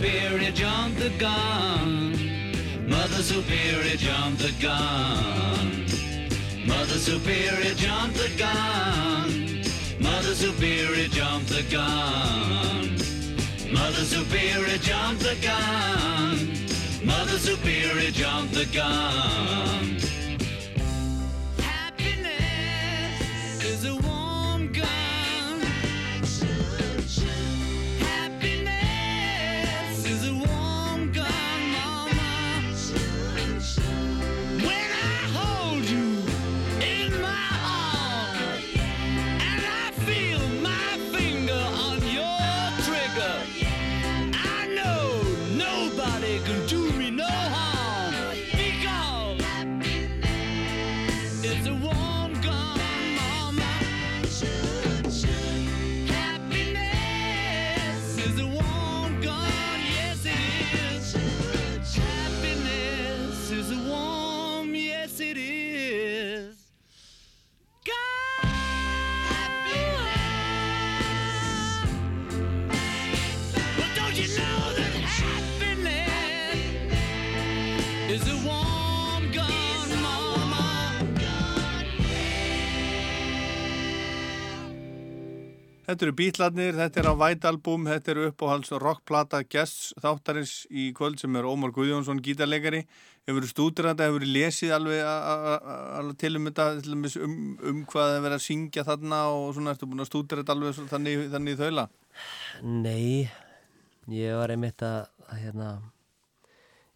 Superior 0.00 0.52
jumped 0.52 1.00
the 1.00 1.10
gun. 1.18 2.12
Mother 2.88 3.20
Superior 3.20 3.96
jumped 3.96 4.38
the 4.38 4.52
gun. 4.62 5.86
Mother 6.64 6.98
Superior 6.98 7.74
jumped 7.74 8.16
the 8.16 8.30
gun. 8.38 9.64
Mother 9.98 10.36
Superior 10.36 11.08
jumped 11.08 11.48
the 11.48 11.64
gun. 11.64 12.94
Mother 13.72 14.04
Superior 14.04 14.78
jumped 14.78 15.24
the 15.24 15.36
gun. 15.42 16.46
Mother 17.04 17.38
Superior 17.38 18.12
jumped 18.12 18.54
the 18.54 18.66
gun. 18.66 20.07
Þetta 85.88 86.04
eru 86.04 86.12
bítlarnir, 86.18 86.74
þetta 86.76 87.00
er 87.00 87.06
á 87.08 87.14
White 87.16 87.48
Album, 87.48 87.86
þetta 87.88 88.10
eru 88.12 88.24
uppáhalds 88.28 88.72
rockplata 88.82 89.38
guests 89.48 89.94
þáttarins 90.04 90.50
í 90.68 90.90
kvöld 90.96 91.16
sem 91.22 91.36
er 91.40 91.46
Ómar 91.48 91.72
Guðjónsson, 91.72 92.18
gítarleikari. 92.20 92.82
Hefur 93.24 93.38
verið 93.38 93.52
stúdur 93.54 93.88
þetta, 93.88 94.04
hefur 94.10 94.18
verið 94.20 94.34
lesið 94.34 94.74
alveg, 94.76 96.12
til 96.20 96.32
um 96.36 96.48
þetta, 96.50 96.66
til 96.84 96.92
dæmis 96.92 97.16
um, 97.16 97.38
um 97.72 97.78
hvað 97.88 98.04
það 98.10 98.16
er 98.18 98.24
verið 98.26 98.36
að 98.36 98.44
syngja 98.44 98.84
þarna 98.84 99.20
og 99.32 99.46
svona, 99.56 99.72
ertu 99.72 99.88
búin 99.88 100.04
að 100.04 100.10
stúdur 100.10 100.42
þetta 100.42 100.56
alveg 100.58 100.76
svo- 100.76 100.88
þannig, 100.92 101.24
þannig 101.32 101.56
í 101.56 101.60
þaula? 101.62 101.86
Nei, 102.68 103.30
ég 104.12 104.36
var 104.42 104.52
einmitt 104.52 104.84
að, 104.84 105.08
að 105.28 105.40
hérna, 105.46 105.70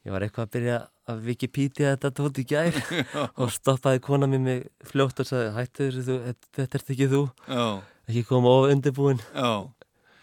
Ég 0.03 0.11
var 0.11 0.25
eitthvað 0.27 0.49
að 0.49 0.53
byrja 0.57 0.77
að 1.13 1.21
Wikipedia 1.29 1.91
þetta 1.95 2.11
tótt 2.19 2.39
í 2.43 2.45
Já. 2.51 2.65
og 3.41 3.53
stoppaði 3.55 4.01
kona 4.03 4.27
mér 4.27 4.41
mig 4.43 4.65
fljótt 4.91 5.21
og 5.23 5.29
sagði 5.29 5.53
hættu 5.57 5.87
þessu, 5.95 6.17
þetta 6.59 6.79
ert 6.81 6.91
ekki 6.97 7.07
þú 7.13 7.21
Já. 7.47 7.67
Ekki 8.13 8.25
koma 8.29 8.53
of 8.61 8.71
undirbúin 8.73 9.21
Já. 9.35 9.51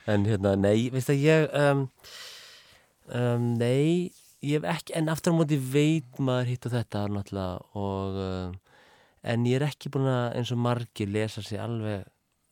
en 0.09 0.25
hérna, 0.29 0.55
nei, 0.57 0.89
veist 0.93 1.11
að 1.11 1.23
ég 1.25 1.49
um, 1.59 1.85
um, 3.11 3.51
nei 3.59 4.11
ég 4.39 4.55
hef 4.61 4.67
ekki, 4.71 4.95
en 4.95 5.11
aftur 5.11 5.35
á 5.35 5.39
móti 5.41 5.57
veit 5.59 6.19
maður 6.23 6.53
hitt 6.53 6.67
og 6.69 6.75
þetta 6.77 7.05
náttúrulega 7.11 7.79
og 7.81 8.19
um, 8.23 8.57
en 9.27 9.47
ég 9.49 9.59
er 9.59 9.67
ekki 9.67 9.91
búin 9.91 10.07
að 10.07 10.37
eins 10.39 10.53
og 10.55 10.61
margir 10.63 11.09
lesa 11.11 11.43
sér 11.43 11.65
alveg 11.65 12.05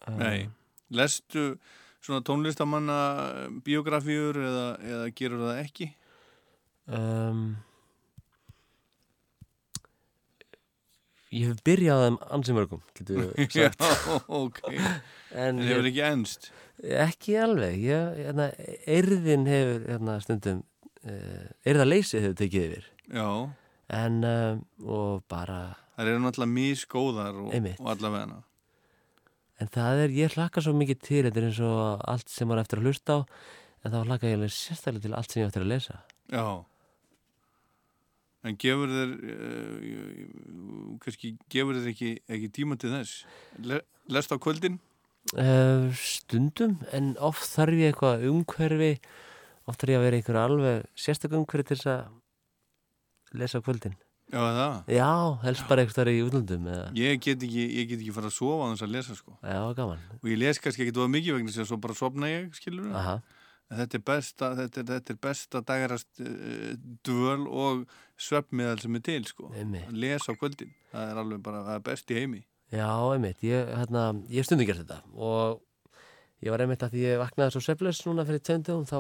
um, 0.10 0.18
Nei, 0.20 0.50
lestu 0.92 1.54
svona 2.04 2.20
tónlistamanna 2.28 2.98
biografíur 3.66 4.38
eða, 4.40 4.68
eða 4.84 5.08
gerur 5.16 5.46
það 5.48 5.64
ekki? 5.64 5.88
um, 6.88 7.48
ég 11.36 11.50
hef 11.52 11.64
byrjað 11.68 12.00
á 12.00 12.06
þeim 12.06 12.18
ansi 12.38 12.56
mörgum 12.56 12.84
getur 12.96 13.20
við 13.24 13.58
Já, 13.58 13.72
sagt 13.72 14.28
ok. 14.28 14.62
En 15.34 15.60
En 15.60 15.64
hefur 15.68 15.90
ekki 15.90 16.04
enst? 16.08 16.52
ekki 16.78 17.38
alveg 17.42 17.80
ég, 17.82 18.20
hérna, 18.28 18.52
erðin 18.86 19.48
hefur 19.50 19.88
hérna, 19.90 20.20
stundum 20.22 20.64
erðaleysi 21.66 22.20
hefur 22.22 22.36
tekið 22.38 22.66
yfir 22.68 22.88
Já. 23.16 23.28
en 23.98 24.18
um, 24.28 24.62
og 24.86 25.24
bara 25.32 25.62
Það 25.98 26.12
eru 26.12 26.20
náttúrulega 26.22 26.54
mísgóðar 26.54 27.38
og, 27.42 27.54
og 27.82 27.88
allavega 27.90 28.26
hana. 28.28 28.44
En 29.58 29.70
það 29.74 30.02
er, 30.04 30.12
ég 30.14 30.36
hlakka 30.36 30.62
svo 30.62 30.74
mikið 30.78 31.00
til, 31.02 31.22
þetta 31.26 31.40
er 31.42 31.48
eins 31.48 31.62
og 31.66 32.04
allt 32.12 32.30
sem 32.30 32.46
maður 32.46 32.62
eftir 32.62 32.78
að 32.78 32.86
hlusta 32.86 33.16
á, 33.18 33.20
en 33.82 33.96
þá 33.96 33.98
hlakka 34.04 34.30
ég 34.30 34.44
sérstaklega 34.54 35.08
til 35.08 35.16
allt 35.18 35.34
sem 35.34 35.42
ég 35.42 35.50
eftir 35.50 35.66
að 35.66 35.72
lesa. 35.72 35.96
Já. 36.30 36.46
En 38.46 38.60
gefur 38.62 38.94
þér, 38.94 39.16
uh, 39.34 40.92
kannski 41.02 41.34
gefur 41.50 41.80
þér 41.82 41.90
ekki, 41.96 42.12
ekki 42.38 42.52
tíma 42.60 42.78
til 42.78 42.94
þess? 42.94 43.24
Le, 43.66 43.82
lest 44.14 44.30
á 44.30 44.38
kvöldin? 44.38 44.78
Uh, 45.36 45.90
stundum, 46.00 46.78
en 46.96 47.16
oft 47.20 47.50
þarf 47.52 47.76
ég 47.76 47.92
eitthvað 47.92 48.28
umhverfi, 48.30 48.94
oft 49.68 49.82
þarf 49.82 49.92
ég 49.92 50.00
að 50.00 50.06
vera 50.08 50.20
einhver 50.22 50.40
alveg 50.40 50.86
sérstaklega 50.96 51.42
umhverfi 51.42 51.68
til 51.68 51.80
þess 51.82 51.90
að 51.92 53.42
lesa 53.42 53.62
kvöldin. 53.64 53.98
Já, 54.28 54.40
það? 54.44 54.78
Já, 54.92 55.12
helst 55.44 55.68
bara 55.70 55.84
eitthvað 55.84 56.00
þar 56.02 56.12
í 56.12 56.22
útlöndum. 56.26 56.66
Eða. 56.72 56.88
Ég 57.00 57.20
get 57.24 57.44
ekki, 57.48 57.66
ég 57.80 57.92
get 57.92 58.02
ekki 58.02 58.16
fara 58.16 58.32
að 58.32 58.36
sofa 58.36 58.66
á 58.68 58.72
þess 58.72 58.86
að 58.88 58.96
lesa, 58.96 59.18
sko. 59.20 59.36
Já, 59.40 59.60
gaman. 59.78 60.08
Og 60.20 60.32
ég 60.32 60.42
les 60.42 60.60
kannski 60.64 60.84
ekki 60.84 60.96
það 60.98 61.14
mikið 61.14 61.38
vegna 61.38 61.56
sem 61.56 61.68
svo 61.68 61.80
bara 61.84 61.96
sopna 61.98 62.32
ég, 62.32 62.50
skilur 62.56 62.90
þetta 63.68 63.98
er 63.98 64.04
besta, 64.08 64.50
þetta 64.56 64.80
er, 64.80 64.86
þetta 64.94 65.14
er 65.14 65.18
besta 65.28 65.62
dagarast 65.68 66.22
uh, 66.24 66.76
dvöl 67.04 67.48
og 67.52 67.82
svefnmiðal 68.28 68.78
sem 68.84 69.00
er 69.00 69.04
til, 69.04 69.24
sko. 69.28 69.50
Að 69.52 69.90
lesa 69.92 70.36
á 70.36 70.40
kvöldin. 70.40 70.72
Það 70.94 71.12
er 71.12 71.20
alveg 71.24 71.42
bara, 71.44 71.64
það 71.68 71.80
er 71.80 71.84
best 71.90 72.14
í 72.14 72.20
heimi. 72.22 72.44
Já, 72.74 72.90
einmitt, 73.14 73.40
ég, 73.48 73.70
hérna, 73.80 74.10
ég 74.28 74.42
hef 74.42 74.48
stundum 74.50 74.68
gert 74.68 74.82
þetta 74.84 75.00
og 75.16 75.62
ég 76.44 76.52
var 76.52 76.64
einmitt 76.66 76.84
að 76.84 76.98
því 76.98 77.04
ég 77.06 77.22
vaknaði 77.22 77.56
svo 77.56 77.62
sveflaus 77.64 78.02
núna 78.04 78.26
fyrir 78.28 78.44
tveimdugum 78.44 78.84
þá 78.90 78.98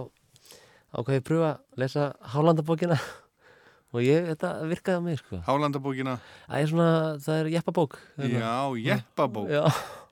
ákveði 0.95 1.19
ég 1.19 1.25
pröfa 1.27 1.49
að 1.49 1.81
lesa 1.83 2.05
Hálandabókina 2.31 2.97
og 3.93 3.99
ég, 4.05 4.29
þetta 4.31 4.53
virkaði 4.71 4.99
á 4.99 5.03
mig, 5.03 5.19
sko. 5.19 5.41
Hálandabókina? 5.49 6.15
Það 6.47 6.63
er 6.63 6.71
svona, 6.71 6.89
það 7.27 7.41
er 7.41 7.51
jeppabók. 7.57 7.99
hérna. 8.15 8.39
Já, 8.39 8.55
jeppabók. 8.87 9.51
Já. 9.51 9.63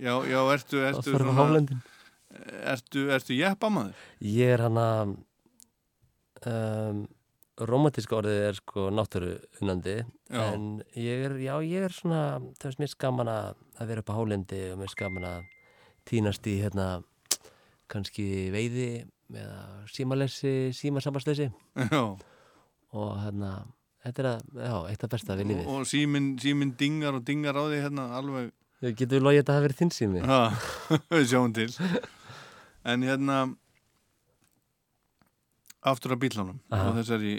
Já, 0.03 0.13
já, 0.33 0.39
ertu, 0.57 0.83
ertu 0.91 1.23
Hálendin. 1.39 1.83
Ertu, 2.75 3.07
ertu 3.15 3.39
jeppamaður? 3.39 4.05
Ég 4.19 4.51
er 4.57 4.65
hana 4.67 4.87
um, 6.43 7.05
romantíska 7.63 8.17
orðið 8.17 8.41
er 8.49 8.57
sko 8.57 8.89
náttúru 8.91 9.31
unnandi 9.61 9.95
Já. 10.27 10.41
en 10.51 10.83
ég 10.99 11.25
er, 11.29 11.35
já 11.39 11.53
ég 11.63 11.85
er 11.87 11.93
svona 11.95 12.21
það 12.59 12.65
finnst 12.65 12.81
mér 12.83 12.91
skaman 12.91 13.31
að, 13.31 13.51
að 13.79 13.91
vera 13.91 14.03
upp 14.03 14.11
á 14.11 14.17
hálendi 14.17 14.61
og 14.73 14.81
mér 14.81 14.91
skaman 14.91 15.27
að 15.29 15.45
týnast 16.09 16.49
í 16.51 16.57
hérna 16.59 16.87
kannski 17.91 18.27
veiði 18.53 18.89
eða 19.31 19.61
símalessi, 19.93 20.53
símasambarsleysi 20.75 21.47
Já. 21.87 22.03
og 22.95 23.09
hérna 23.23 23.53
þetta 24.03 24.21
er 24.21 24.29
að, 24.33 24.43
já, 24.59 24.75
eitt 24.91 25.07
af 25.07 25.15
besta 25.15 25.39
við 25.39 25.51
lífið 25.53 25.65
Og, 25.65 25.79
og 25.79 25.89
síminn 25.89 26.29
símin 26.41 26.75
dingar 26.77 27.17
og 27.17 27.25
dingar 27.25 27.57
á 27.57 27.63
því 27.65 27.81
hérna 27.87 28.09
alveg 28.19 28.51
Getur 28.85 29.15
við 29.15 29.23
logið 29.23 29.39
að 29.39 29.43
þetta 29.45 29.53
hafi 29.55 29.65
verið 29.65 29.79
þinn 29.79 29.93
sími? 29.95 30.19
Já, 30.21 30.39
við 31.15 31.29
sjáum 31.31 31.53
til 31.55 31.69
En 32.85 33.05
hérna 33.07 33.37
aftur 35.85 36.15
að 36.15 36.23
bílánum 36.25 36.59
og 36.73 36.97
þessari 36.99 37.35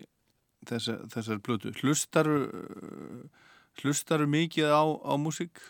þessari, 0.67 1.11
þessari 1.13 1.43
plötu. 1.45 1.73
Hlustaru 1.81 2.39
hlustaru 3.83 4.27
mikið 4.31 4.73
á, 4.73 4.85
á 4.85 5.13
músík? 5.21 5.61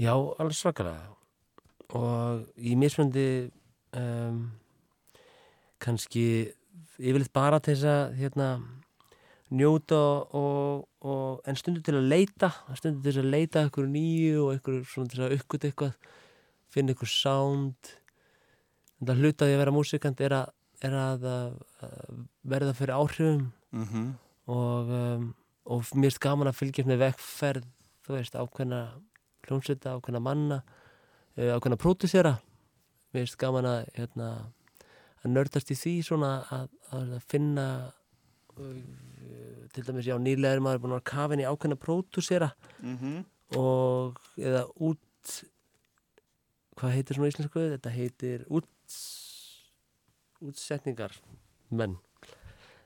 Já, 0.00 0.14
alveg 0.14 0.56
svakalega. 0.56 1.10
Og 1.96 2.46
í 2.56 2.76
mismöndi 2.78 3.50
um, 3.98 4.46
kannski 5.82 6.24
yfirleitt 7.00 7.32
bara 7.34 7.58
til 7.60 7.74
þess 7.74 7.88
að 7.90 8.14
hérna, 8.20 8.48
njóta 9.50 9.98
og, 10.36 10.86
og 11.02 11.48
en 11.48 11.58
stundu 11.58 11.82
til 11.82 11.96
að 11.98 12.06
leita 12.12 12.52
stundu 12.78 13.02
til 13.02 13.24
að 13.24 13.32
leita 13.32 13.64
eitthvað 13.64 13.88
nýju 13.90 14.44
og 14.44 14.52
eitthvað 14.54 14.84
svona 14.92 15.10
til 15.10 15.24
að 15.26 15.34
uppgöta 15.40 15.70
eitthvað 15.70 16.12
finna 16.70 16.94
eitthvað 16.94 17.12
sound. 17.12 17.90
Þetta 19.00 19.16
hlutaði 19.18 19.56
að 19.56 19.62
vera 19.64 19.74
músikant 19.74 20.22
er 20.22 20.36
að, 20.38 20.52
er 20.82 20.94
að, 20.96 21.24
að 21.26 22.20
verða 22.48 22.74
fyrir 22.78 22.94
áhrifum 22.96 23.50
Mhm. 23.72 24.06
og, 24.50 24.88
um, 24.90 25.34
og 25.70 25.82
mér 25.94 26.10
er 26.14 26.18
gaman 26.24 26.48
að 26.50 26.56
fylgja 26.58 26.84
með 26.88 26.98
vekkferð 27.04 27.66
þú 28.06 28.14
veist, 28.16 28.34
ákveðna 28.34 28.80
hljómsveita, 29.46 29.92
ákveðna 30.00 30.20
manna 30.24 30.58
uh, 31.38 31.52
ákveðna 31.54 31.78
pródusera 31.78 32.32
mér 33.14 33.22
er 33.28 33.36
gaman 33.38 33.64
að 33.70 33.84
hérna, 33.94 34.30
að 35.24 35.30
nördast 35.36 35.70
í 35.70 35.76
því 35.78 35.94
svona 36.06 36.32
að, 36.50 36.68
að 36.96 37.14
finna 37.30 37.66
uh, 38.58 39.68
til 39.72 39.84
dæmis 39.86 40.08
já 40.10 40.16
nýlega 40.18 40.56
er 40.56 40.64
maður 40.64 40.82
búin 40.86 40.96
að 40.98 41.04
kafin 41.12 41.42
í 41.44 41.46
ákveðna 41.46 41.78
pródusera 41.78 42.50
Mhm. 42.82 43.24
og 43.58 44.18
eða 44.38 44.64
út 44.80 45.44
hvað 46.78 46.94
heitir 46.96 47.16
svona 47.18 47.30
íslensku 47.30 47.64
þetta 47.76 47.90
heitir 47.94 48.44
út 48.50 48.66
útsetningar 50.44 51.14
menn 51.70 51.98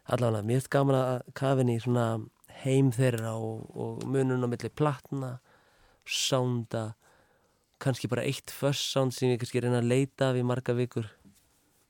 allavega, 0.05 0.44
mér 0.44 0.60
er 0.60 0.70
gaman 0.72 0.98
að 0.98 1.35
kafin 1.39 1.72
í 1.72 1.78
svona 1.81 2.06
heim 2.62 2.90
þeirra 2.94 3.35
og, 3.40 3.64
og 3.72 4.05
munun 4.10 4.44
á 4.44 4.48
milli 4.51 4.70
platna 4.70 5.39
sánda 6.05 6.93
kannski 7.82 8.09
bara 8.10 8.24
eitt 8.26 8.52
first 8.52 8.93
sound 8.93 9.14
sem 9.16 9.32
ég 9.32 9.40
kannski 9.40 9.62
reyna 9.64 9.81
að 9.81 9.90
leita 9.90 10.31
af 10.31 10.39
í 10.39 10.44
marga 10.47 10.76
vikur 10.76 11.09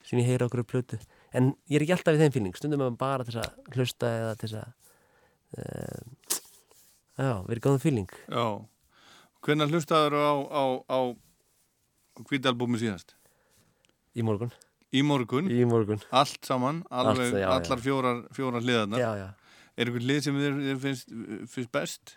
sem 0.04 0.20
ég 0.20 0.28
heyra 0.28 0.48
okkur 0.48 0.62
upp 0.64 0.70
plötu 0.74 1.00
en 1.34 1.52
ég 1.68 1.78
er 1.78 1.86
ekki 1.86 1.96
alltaf 1.96 2.16
í 2.16 2.22
þeim 2.22 2.36
fíling 2.36 2.58
stundum 2.58 2.84
er 2.84 2.92
maður 2.92 3.00
bara 3.02 3.26
til 3.28 3.40
að 3.42 3.74
hlusta 3.74 4.12
eða 4.20 4.36
til 4.40 4.52
að 4.60 4.70
uh, 5.58 6.38
já, 7.18 7.32
verið 7.48 7.64
góðum 7.66 7.82
fíling 7.82 8.14
Já. 8.28 8.46
Hvernig 9.44 9.74
hlustaður 9.74 10.14
á, 10.16 10.32
á, 10.48 10.64
á 10.88 10.98
hvítalbúmi 12.24 12.78
síðast? 12.80 13.12
Í 14.16 14.24
morgun. 14.24 14.54
Í 14.94 15.02
morgun? 15.02 15.48
Í 15.50 15.64
morgun. 15.66 16.02
Allt 16.14 16.46
saman? 16.46 16.82
Alveg, 16.94 17.32
Allt, 17.32 17.38
já, 17.40 17.42
já. 17.42 17.48
allar 17.56 17.80
fjórar, 17.82 18.20
fjórar 18.36 18.62
hliðarnar? 18.62 19.00
Já, 19.02 19.10
já. 19.18 19.28
Er 19.74 19.88
einhvern 19.90 20.06
hlið 20.06 20.20
sem 20.28 20.36
þér, 20.38 20.58
þér 20.68 20.80
finnst, 20.84 21.14
finnst 21.50 21.72
best? 21.74 22.12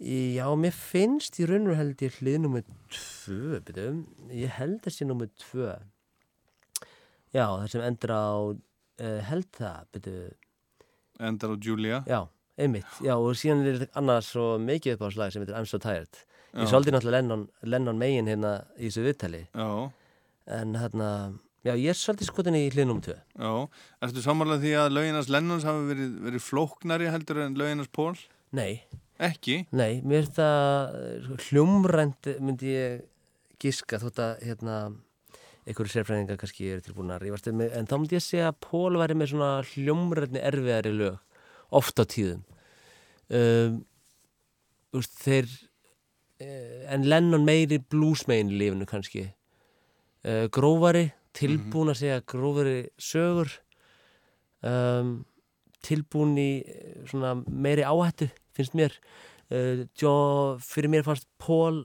Já, 0.00 0.46
mér 0.56 0.72
finnst 0.72 1.40
í 1.42 1.46
raun 1.50 1.66
og 1.68 1.76
held 1.76 2.04
ég 2.06 2.20
hlið 2.20 2.38
nummið 2.44 2.68
tvö, 2.94 3.58
byrju. 3.66 3.88
Ég 4.32 4.54
held 4.60 4.78
þessi 4.86 5.08
nummið 5.10 5.32
tvö. 5.42 5.74
Já, 7.34 7.44
það 7.46 7.66
sem 7.74 7.82
endur 7.88 8.12
á, 8.14 8.26
uh, 9.02 9.18
held 9.28 9.50
það, 9.58 9.82
byrju. 9.96 10.22
Endar 11.20 11.52
á 11.52 11.56
Julia? 11.66 11.98
Já, 12.08 12.20
einmitt. 12.56 12.88
Já, 13.04 13.12
og 13.18 13.34
síðan 13.36 13.66
er 13.68 13.84
annars 13.98 14.30
svo 14.32 14.54
mikið 14.62 14.96
upp 14.96 15.04
á 15.04 15.08
slag 15.18 15.34
sem 15.34 15.42
heitir 15.44 15.58
I'm 15.58 15.68
So 15.68 15.82
Tired. 15.82 16.22
Já. 16.54 16.62
Ég 16.62 16.70
svolítið 16.72 16.96
náttúrulega 16.96 17.20
Lennon, 17.20 17.44
Lennon 17.62 17.98
megin 18.00 18.30
hérna 18.30 18.54
í 18.78 18.88
þessu 18.88 19.04
viðtali. 19.04 19.42
Já. 19.52 19.68
En 20.56 20.78
hérna, 20.80 21.10
já, 21.66 21.74
ég 21.74 21.92
er 21.92 21.98
svolítið 21.98 22.30
skotin 22.30 22.58
í 22.58 22.64
hlið 22.72 22.88
nummið 22.88 23.06
tvö. 23.08 23.18
Já. 23.40 23.52
Ertu 24.06 24.24
samanlega 24.24 24.64
því 24.64 24.74
að 24.80 24.96
lauginars 24.96 25.30
Lennons 25.32 25.68
hafi 25.68 25.86
verið, 25.92 26.16
verið 26.28 26.44
flóknari 26.46 27.12
heldur 27.12 27.44
en 27.44 27.58
lauginars 27.60 27.92
Pól? 27.92 28.14
Nei. 28.56 28.82
Ekki? 29.20 29.66
Nei, 29.76 30.00
mér 30.00 30.24
finnst 30.24 30.38
það 30.38 30.94
eh, 30.96 31.30
hljómrænt 31.50 32.28
myndi 32.40 32.72
ég 32.72 33.00
giska 33.60 34.00
þótt 34.00 34.20
að 34.24 34.44
hérna 34.48 34.76
einhverju 35.68 35.92
sérfræðingar 35.92 36.38
kannski 36.40 36.70
eru 36.72 36.84
tilbúin 36.84 37.12
að 37.12 37.26
rífast 37.26 37.50
en 37.50 37.88
þá 37.88 37.96
myndi 37.98 38.16
ég 38.16 38.24
segja 38.24 38.48
að 38.48 38.60
Pól 38.64 38.96
væri 38.96 39.16
með 39.18 39.34
svona 39.34 39.50
hljómræntni 39.74 40.40
erfiðari 40.40 40.94
lög 40.96 41.18
oft 41.76 42.00
á 42.00 42.04
tíðum 42.08 42.40
um, 43.28 43.76
þeir 45.20 45.50
uh, 46.40 46.80
en 46.96 47.04
Lennon 47.12 47.44
meiri 47.46 47.80
bluesmein 47.92 48.50
í 48.50 48.60
lífinu 48.62 48.88
kannski 48.88 49.26
uh, 49.28 50.46
grófari 50.54 51.10
tilbúin 51.36 51.92
að 51.92 52.00
segja 52.02 52.22
grófari 52.28 52.78
sögur 53.00 53.50
um, 54.66 55.20
tilbúin 55.84 56.36
í 56.40 56.50
eh, 56.60 56.98
svona 57.08 57.36
meiri 57.46 57.86
áhættu 57.86 58.28
finnst 58.56 58.76
mér. 58.76 58.96
Uh, 59.50 59.86
John, 59.98 60.60
fyrir 60.62 60.90
mér 60.92 61.02
fannst 61.06 61.26
Paul 61.42 61.84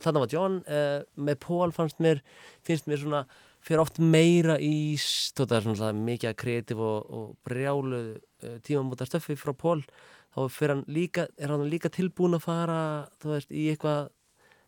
þarna 0.00 0.24
var 0.24 0.32
John 0.32 0.58
uh, 0.66 1.00
með 1.16 1.38
Paul 1.44 1.72
fannst 1.72 2.00
mér 2.02 2.20
finnst 2.66 2.88
mér 2.90 3.00
svona 3.00 3.22
fyrir 3.64 3.82
oft 3.82 4.00
meira 4.00 4.56
í 4.60 4.96
stóta 5.00 5.60
svona 5.64 5.92
mikið 5.96 6.36
kreatív 6.40 6.80
og, 6.84 7.08
og 7.08 7.26
brjálu 7.46 8.00
uh, 8.16 8.56
tímamóta 8.64 9.08
stöffi 9.08 9.36
frá 9.38 9.54
Paul. 9.56 9.84
Þá 10.30 10.60
hann 10.70 10.84
líka, 10.86 11.26
er 11.42 11.50
hann 11.50 11.66
líka 11.66 11.90
tilbúin 11.90 12.36
að 12.38 12.44
fara 12.44 12.80
veist, 13.24 13.50
í 13.50 13.66
eitthvað 13.72 14.12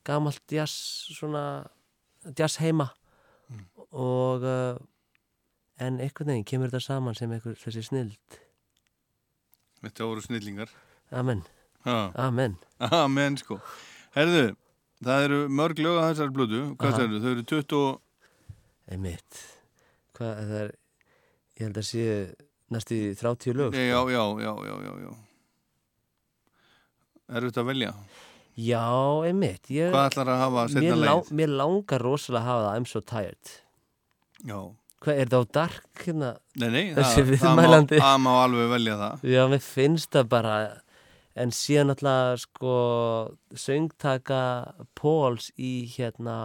gamalt 0.03 0.43
jazz 0.51 1.07
jazz 2.35 2.59
heima 2.59 2.89
og 3.93 4.45
uh, 4.47 4.77
en 5.83 5.99
einhvern 6.01 6.31
veginn 6.33 6.47
kemur 6.49 6.71
þetta 6.73 6.85
saman 6.87 7.17
sem 7.19 7.33
einhver 7.35 7.57
þessi 7.61 7.83
snild 7.89 8.39
Þetta 9.83 10.07
voru 10.07 10.23
snillingar. 10.23 10.71
Amen. 11.11 11.41
Ha. 11.83 12.13
Amen. 12.23 12.53
Amen 12.87 13.35
sko. 13.41 13.57
Herðu, 14.15 14.53
það 15.03 15.25
eru 15.27 15.41
mörg 15.51 15.81
lög 15.83 15.97
að 15.99 16.07
þessar 16.13 16.31
blödu 16.37 16.61
Hvað 16.79 16.95
það 16.95 17.07
eru? 17.09 17.19
Þau 17.25 17.31
eru 17.33 17.45
20 17.51 17.75
og 17.81 18.93
Einmitt. 18.93 19.41
Hvað 20.15 20.39
það 20.39 20.55
er 20.61 20.71
ég 21.59 21.65
held 21.67 21.81
að 21.83 21.89
sé 21.89 22.05
næstu 22.73 22.95
í 22.95 23.11
30 23.19 23.59
lög 23.59 23.75
sko. 23.75 23.83
Já, 23.83 24.01
já, 24.15 24.23
já, 24.47 24.53
já, 24.69 24.77
já, 24.87 24.95
já 25.03 25.13
Er 27.33 27.49
þetta 27.49 27.63
að 27.65 27.69
velja? 27.73 27.91
Já, 28.63 28.85
einmitt. 29.27 29.67
Ég, 29.73 29.91
Hvað 29.95 30.09
ætlar 30.13 30.31
að 30.35 30.41
hafa 30.45 30.65
seinna 30.69 30.87
mér, 30.95 31.03
lagið? 31.09 31.35
mér 31.43 31.53
langar 31.59 32.03
rosalega 32.05 32.43
að 32.43 32.49
hafa 32.53 32.65
það. 32.69 32.75
I'm 32.79 32.89
so 32.91 33.01
tired 33.01 33.53
Já. 34.49 34.61
Hvað 35.03 35.19
er 35.19 35.31
það 35.33 35.43
á 35.43 35.53
dark 35.57 36.03
hérna? 36.05 36.31
Nei, 36.63 36.69
nei, 36.71 36.85
það, 36.95 37.33
það, 37.43 37.57
má, 37.59 37.79
það 37.91 38.19
má 38.23 38.33
alveg 38.45 38.69
velja 38.71 38.97
það. 39.01 39.25
Já, 39.35 39.43
mér 39.51 39.63
finnst 39.67 40.11
það 40.15 40.29
bara 40.31 40.57
en 41.43 41.51
síðan 41.57 41.91
alltaf 41.95 42.43
sko 42.45 42.75
söngtaka 43.57 44.41
Pauls 44.99 45.51
í 45.59 45.73
hérna 45.97 46.37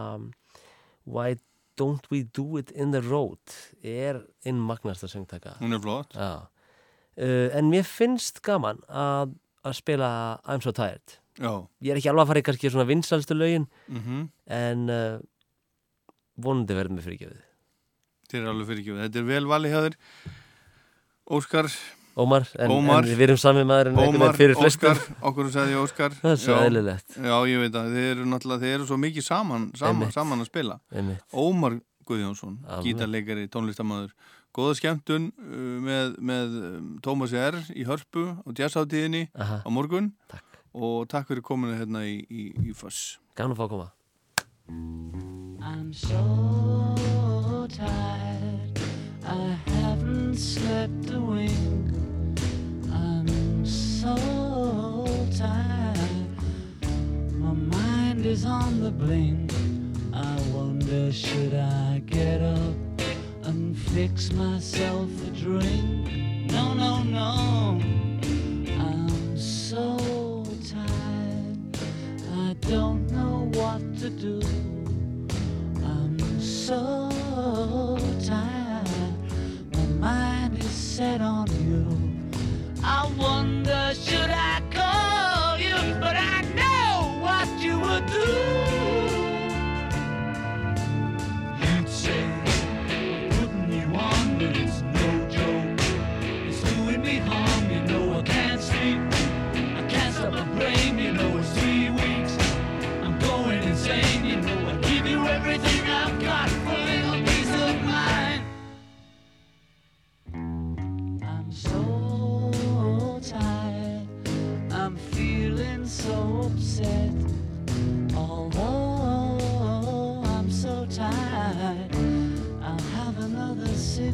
Why 1.06 1.38
don't 1.78 2.08
we 2.10 2.24
do 2.24 2.58
it 2.58 2.72
in 2.72 2.92
the 2.92 3.02
road 3.06 3.38
er 3.84 4.24
einn 4.46 4.58
magnasta 4.60 5.08
söngtaka. 5.08 5.56
Hún 5.62 5.76
er 5.78 5.80
flott. 5.84 6.16
Já. 6.18 6.48
Uh, 7.18 7.50
En 7.58 7.70
mér 7.72 7.86
finnst 7.88 8.42
gaman 8.46 8.82
að, 8.90 9.36
að 9.66 9.78
spila 9.78 10.10
I'm 10.50 10.62
so 10.66 10.74
tired. 10.74 11.20
Já. 11.38 11.52
Ég 11.86 11.94
er 11.94 12.00
ekki 12.02 12.10
alveg 12.12 12.26
að 12.26 12.32
fara 12.34 12.42
í 12.42 12.46
kannski 12.50 12.72
svona 12.74 12.90
vinsalstu 12.90 13.38
lögin 13.38 13.68
Mhm. 13.88 14.30
en 14.50 14.90
uh, 14.90 15.20
vonandi 16.42 16.74
verðum 16.78 16.98
við 17.00 17.06
fyrirgefið 17.12 17.44
Þetta 18.28 18.42
er 18.44 18.50
alveg 18.52 18.68
fyrir 18.68 18.84
ekki 18.84 18.98
Þetta 19.06 19.22
er 19.22 19.28
vel 19.32 19.48
valið 19.48 19.74
hjá 19.74 19.80
þér 19.88 19.98
Óskar. 21.38 21.68
Ómar, 22.18 22.48
en, 22.58 22.72
Ómar, 22.74 23.04
en 23.06 23.18
við 23.20 23.28
erum 23.28 23.38
sami 23.38 23.66
maður 23.68 23.92
en 23.92 23.98
einhvern 23.98 24.16
Ómar, 24.16 24.32
veginn 24.32 24.40
fyrir 24.40 24.58
flestum. 24.58 24.96
Óskar, 24.96 25.18
okkur 25.30 25.50
sagði 25.54 25.76
ég 25.76 25.82
Óskar. 25.84 26.16
Það 26.22 26.32
er 26.32 26.40
svo 26.42 26.56
eðlilegt. 26.64 27.18
Já, 27.20 27.36
ég 27.52 27.62
veit 27.62 27.76
að 27.78 27.92
þið 27.94 28.08
eru 28.14 28.30
náttúrulega 28.32 28.64
Þið 28.64 28.74
eru 28.78 28.88
svo 28.90 28.98
mikið 29.04 29.28
saman 29.28 29.68
saman, 29.78 30.14
saman 30.16 30.42
að 30.42 30.50
spila. 30.50 30.80
Einmitt. 30.96 31.22
Ómar 31.36 31.78
Guðjónsson, 32.08 32.58
gítarleikari, 32.86 33.50
tónlistamæður 33.52 34.16
Góða 34.58 34.78
skemmtun 34.80 35.28
uh, 35.38 35.78
með, 35.86 36.16
með 36.26 36.56
um, 36.64 36.86
Tómas 37.06 37.36
R. 37.38 37.60
í 37.78 37.86
Hörpu 37.86 38.24
á 38.42 38.50
jazzáttíðinni 38.58 39.28
Aha. 39.38 39.62
á 39.62 39.70
morgun. 39.70 40.14
Takk. 40.32 40.48
og 40.78 41.08
takk 41.10 41.30
fyrir 41.32 41.46
kominu 41.46 41.78
hérna 41.78 42.04
í, 42.06 42.20
í, 42.30 42.50
í 42.70 42.74
Foss. 42.78 43.18
Gaman 43.38 43.56
að 43.56 43.62
fá 43.62 43.66
að 43.68 43.74
koma. 43.76 43.92
I'm 45.68 45.94
so 45.94 47.17
tired, 47.70 48.80
I 49.26 49.58
haven't 49.66 50.38
slept 50.38 51.12
a 51.12 51.20
wink. 51.20 51.92
I'm 52.92 53.66
so 53.66 54.16
tired, 55.38 56.30
my 57.34 57.52
mind 57.52 58.26
is 58.26 58.46
on 58.46 58.80
the 58.80 58.92
blink. 58.92 59.52
I 60.14 60.40
wonder, 60.54 61.12
should 61.12 61.54
I 61.54 62.02
get 62.06 62.42
up 62.42 62.76
and 63.44 63.78
fix 63.78 64.32
myself 64.32 65.10
a 65.28 65.32
drink? 65.32 66.52
No, 66.52 66.74
no, 66.74 67.04
no, 67.04 67.82
I'm 68.80 69.38
so 69.38 70.46
tired, 70.70 71.78
I 72.34 72.56
don't 72.62 73.12
know 73.12 73.50
what 73.60 73.82
to 74.00 74.10
do. 74.10 74.42
I'm 75.84 76.40
so 76.40 77.12
set 80.98 81.22
on 81.22 81.46
you. 81.70 81.86
I 82.84 83.08
wonder, 83.20 83.94
should 83.94 84.32
I 84.32 84.67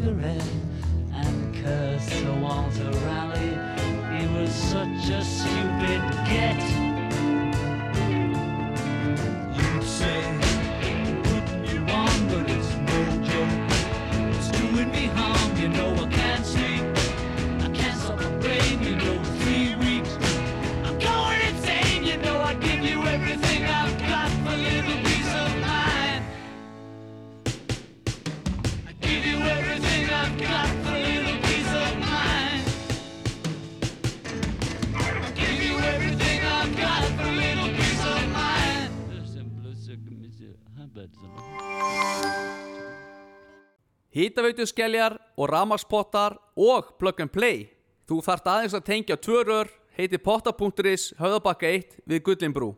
cigarette 0.04 0.44
and 1.14 1.56
curse 1.56 2.04
Sir 2.04 2.34
Walter 2.42 2.92
Raleigh. 3.06 4.18
He 4.18 4.28
was 4.38 4.50
such 4.50 5.10
a 5.10 5.24
stupid 5.24 6.02
get. 6.28 6.83
Hítaveitu 44.14 44.68
skelljar 44.70 45.18
og 45.38 45.50
ramagspottar 45.50 46.38
og 46.56 46.94
plug 47.00 47.22
and 47.24 47.34
play. 47.34 47.66
Þú 48.06 48.20
þart 48.22 48.50
aðeins 48.52 48.76
að 48.78 48.88
tengja 48.92 49.18
tvö 49.18 49.44
rör, 49.48 49.70
heiti 49.98 50.20
potta.is, 50.22 51.14
höfðabakka 51.18 51.70
1 51.70 52.02
við 52.06 52.24
Gullinbrú. 52.28 52.74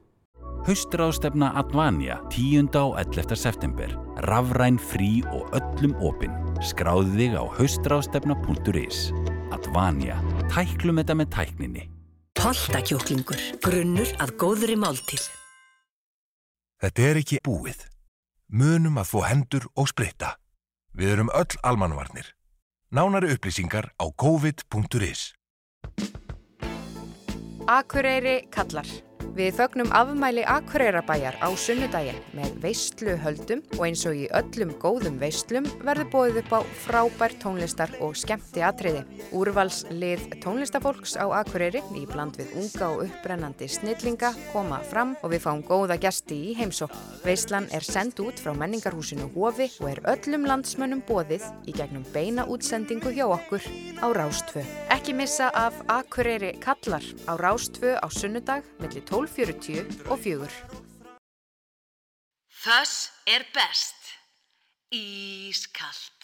Haustráðstefna 0.66 1.52
Advania 1.60 2.22
10. 2.34 2.72
og 2.80 2.96
11. 2.98 3.36
september. 3.38 3.92
Rafræn, 4.26 4.80
frí 4.82 5.20
og 5.30 5.52
öllum 5.58 5.94
opinn. 6.02 6.34
Skráðu 6.64 7.12
þig 7.20 7.36
á 7.38 7.44
haustráðstefna.is. 7.60 9.10
Advania. 9.54 10.18
Tæklum 10.50 11.02
þetta 11.02 11.18
með 11.20 11.34
tækninni. 11.36 11.90
Holtakjúklingur, 12.40 13.42
grunnur 13.64 14.10
að 14.22 14.34
góðri 14.42 14.80
máltíð. 14.80 15.28
Þetta 16.82 17.06
er 17.12 17.22
ekki 17.22 17.44
búið. 17.46 17.86
Munum 18.50 19.00
að 19.02 19.10
þó 19.10 19.20
hendur 19.26 19.66
og 19.76 19.90
spritta. 19.90 20.36
Við 20.94 21.16
erum 21.16 21.32
öll 21.34 21.58
almannvarnir. 21.64 22.34
Nánari 22.94 23.34
upplýsingar 23.34 23.90
á 23.98 24.06
covid.is 24.14 25.34
Akureyri 27.66 28.46
kallar. 28.54 28.86
Við 29.36 29.58
fögnum 29.58 29.90
afmæli 29.92 30.46
Akureyrabæjar 30.48 31.36
á 31.44 31.52
sunnudaginn 31.60 32.22
með 32.38 32.54
veistluhöldum 32.64 33.60
og 33.76 33.82
eins 33.84 34.06
og 34.08 34.16
í 34.16 34.30
öllum 34.32 34.70
góðum 34.80 35.18
veistlum 35.20 35.66
verður 35.84 36.08
bóðið 36.14 36.38
upp 36.40 36.54
á 36.56 36.60
frábær 36.86 37.36
tónlistar 37.42 37.92
og 38.00 38.16
skemmti 38.16 38.64
atriði. 38.64 39.02
Úrvalslið 39.36 40.24
tónlistafólks 40.40 41.18
á 41.20 41.28
Akureyri 41.42 41.82
í 42.00 42.06
bland 42.08 42.40
við 42.40 42.54
unga 42.62 42.88
og 42.94 43.02
upprennandi 43.10 43.68
snillinga 43.68 44.32
koma 44.54 44.80
fram 44.88 45.18
og 45.20 45.36
við 45.36 45.44
fáum 45.44 45.66
góða 45.68 46.00
gæsti 46.00 46.40
í 46.54 46.56
heimsók. 46.56 46.96
Veistlan 47.28 47.68
er 47.76 47.84
sendt 47.84 48.24
út 48.24 48.40
frá 48.40 48.56
menningarhúsinu 48.56 49.28
Hofi 49.36 49.68
og 49.82 49.92
er 49.92 50.04
öllum 50.16 50.48
landsmönnum 50.48 51.04
bóðið 51.12 51.44
í 51.68 51.76
gegnum 51.76 52.08
beina 52.16 52.48
útsendingu 52.48 53.12
hjá 53.12 53.28
okkur 53.28 53.68
á 54.00 54.08
Rástfö. 54.16 54.64
Ekki 54.96 55.12
missa 55.12 55.52
af 55.52 55.76
Akureyri 55.92 56.56
Kallar 56.64 57.04
á 57.28 57.36
Rástfö 57.36 58.00
á 58.00 58.08
sunnudag 58.08 58.64
melli 58.80 59.04
12 59.04 59.25
040 59.28 60.10
og 60.12 60.20
4. 60.20 60.50
Þess 62.66 63.12
er 63.28 63.46
best. 63.54 64.12
Ískall. 64.94 66.15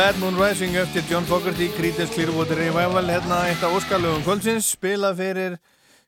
Bad 0.00 0.16
Moon 0.16 0.36
Rising 0.40 0.76
eftir 0.80 1.02
John 1.10 1.26
Fogerty 1.28 1.66
Creedence 1.76 2.14
Clearwater 2.14 2.56
Revival 2.56 3.10
hérna 3.12 3.42
eitt 3.50 3.60
af 3.60 3.74
óskalugum 3.76 4.22
kvöldsins. 4.24 4.70
Spilað 4.72 5.18
fyrir 5.18 5.56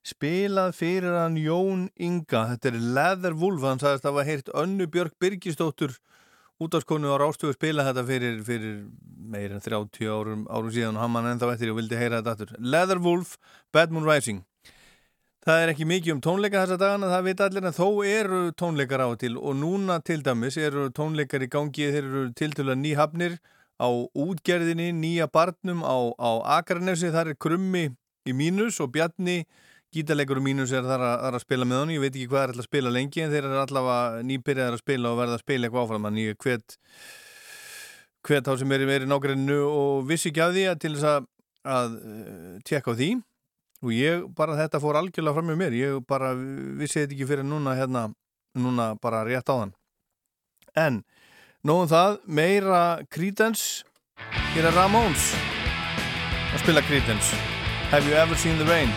spilað 0.08 0.72
fyrir 0.78 1.12
hann 1.12 1.36
Jón 1.36 1.82
Inga. 2.00 2.46
Þetta 2.54 2.70
er 2.70 2.78
Leather 2.96 3.36
Wolf 3.36 3.66
hann 3.68 3.82
sagðist 3.82 4.06
að 4.06 4.08
það 4.08 4.16
var 4.16 4.28
heyrt 4.30 4.48
Önnu 4.62 4.88
Björk 4.94 5.12
Birgistóttur 5.20 5.92
útafskonu 6.64 7.12
á 7.12 7.20
Rástöfu 7.20 7.52
spila 7.58 7.84
þetta 7.90 8.06
fyrir, 8.08 8.40
fyrir 8.48 8.80
meir 9.36 9.52
en 9.52 9.60
30 9.60 10.08
árum, 10.08 10.48
árum 10.48 10.72
síðan. 10.72 10.96
Og 10.96 11.04
hann 11.04 11.12
mann 11.18 11.32
ennþá 11.34 11.52
eftir 11.52 11.76
og 11.76 11.82
vildi 11.82 12.00
heyra 12.00 12.22
þetta 12.22 12.36
aftur. 12.38 12.58
Leather 12.64 13.04
Wolf, 13.04 13.36
Bad 13.76 13.92
Moon 13.92 14.08
Rising. 14.08 14.40
Það 15.44 15.66
er 15.66 15.76
ekki 15.76 15.92
mikið 15.92 16.16
um 16.16 16.24
tónleika 16.24 16.62
þessa 16.64 16.80
dagana, 16.80 17.12
það 17.12 17.28
veit 17.28 17.40
allir 17.44 17.68
en 17.68 17.76
þó 17.76 17.88
eru 18.08 18.44
tónleikar 18.56 19.04
á 19.04 19.12
til. 19.20 19.36
Og 19.36 19.58
núna 19.60 20.00
til 20.00 20.24
dæmis 20.24 20.56
eru 20.56 20.88
tónleikar 20.96 21.44
í 21.44 21.52
gangi 21.52 21.92
þeir 21.92 22.06
eru 22.06 22.30
til 22.32 22.56
til 22.56 22.70
að 22.70 22.80
nýhafnir 22.86 23.42
á 23.82 23.88
útgerðinni, 23.90 24.92
nýja 24.94 25.26
barnum 25.32 25.82
á, 25.82 25.96
á 26.14 26.30
Akranesi, 26.60 27.10
þar 27.10 27.32
er 27.32 27.38
Krummi 27.40 27.88
í 28.28 28.34
mínus 28.36 28.78
og 28.82 28.92
Bjarni 28.94 29.42
gítarleikur 29.92 30.40
í 30.40 30.44
mínus 30.44 30.72
er 30.72 30.86
þar 30.86 31.02
að, 31.04 31.16
þar 31.24 31.36
að 31.36 31.42
spila 31.44 31.66
með 31.68 31.82
hann 31.82 31.92
ég 31.92 32.04
veit 32.04 32.14
ekki 32.14 32.28
hvað 32.30 32.42
er 32.42 32.52
alltaf 32.52 32.64
að 32.64 32.68
spila 32.70 32.92
lengi 32.94 33.24
en 33.24 33.34
þeir 33.34 33.48
eru 33.48 33.58
allavega 33.60 34.22
nýbyrjaðar 34.28 34.78
að 34.78 34.84
spila 34.84 35.10
og 35.10 35.18
verða 35.18 35.36
að 35.36 35.42
spila 35.42 35.68
eitthvað 35.68 35.84
áfram. 35.84 36.06
Þannig 36.08 36.38
hvet 36.46 36.78
hvet 38.22 38.46
þá 38.46 38.52
sem 38.60 38.72
er 38.72 38.86
í 38.86 39.10
nágrinu 39.10 39.58
og 39.66 40.06
vissi 40.08 40.30
ekki 40.30 40.44
af 40.44 40.54
því 40.54 40.64
að 40.70 40.80
til 40.84 40.94
þess 40.94 41.08
að, 41.10 41.28
að 41.76 41.98
uh, 41.98 42.56
tjekka 42.64 42.94
á 42.94 42.98
því. 43.02 43.10
Og 43.82 43.94
ég 43.98 44.26
bara 44.38 44.56
þetta 44.60 44.80
fór 44.80 45.00
algjörlega 45.00 45.36
fram 45.36 45.50
með 45.50 45.60
mér. 45.64 45.78
Ég 45.80 46.02
bara 46.08 46.32
vissi 46.38 47.02
þetta 47.02 47.16
ekki 47.18 47.28
fyrir 47.28 47.48
núna 47.48 47.74
hérna, 47.76 48.06
núna 48.54 48.92
bara 49.02 49.26
rétt 49.26 49.50
á 49.50 49.54
þann 49.58 49.76
en 50.78 51.02
nóðum 51.62 51.90
það, 51.92 52.14
meira 52.26 52.78
Creedence 53.06 53.84
hér 54.50 54.66
er 54.66 54.74
Ramones 54.74 55.28
að 56.50 56.64
spila 56.64 56.82
Creedence 56.88 57.38
Have 57.92 58.08
you 58.08 58.18
ever 58.18 58.34
seen 58.34 58.58
the 58.58 58.66
rain? 58.66 58.90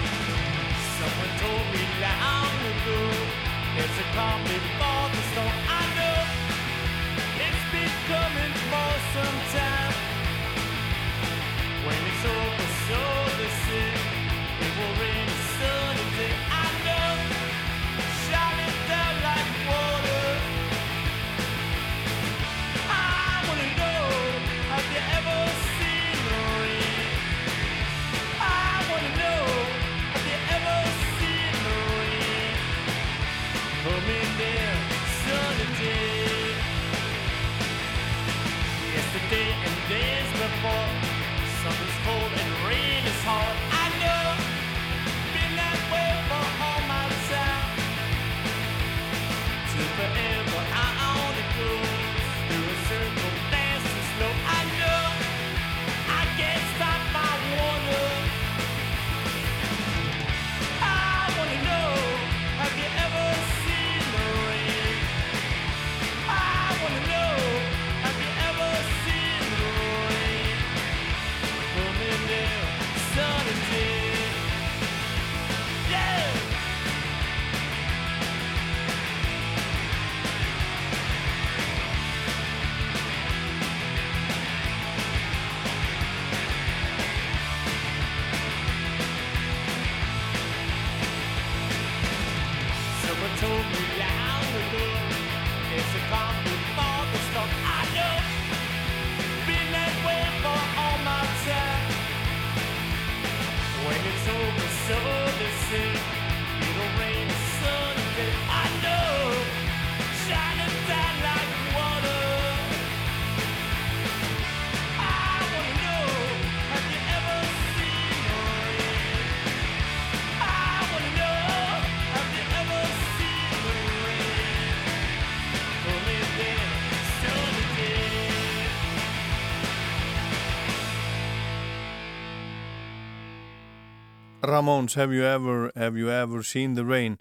Ramones 134.56 134.96
Have 134.96 135.16
You 135.16 135.26
Ever, 135.28 135.72
Have 135.76 136.00
You 136.00 136.10
Ever 136.10 136.44
Seen 136.44 136.76
the 136.76 136.86
Rain 136.86 137.18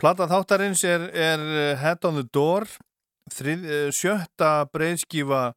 Plata 0.00 0.24
þáttarins 0.30 0.80
er, 0.88 1.10
er 1.12 1.42
uh, 1.44 1.80
Head 1.80 2.06
on 2.08 2.16
the 2.16 2.24
Door 2.24 2.68
þrið, 3.34 3.66
uh, 3.66 3.88
sjötta 3.92 4.52
breyðskífa 4.72 5.50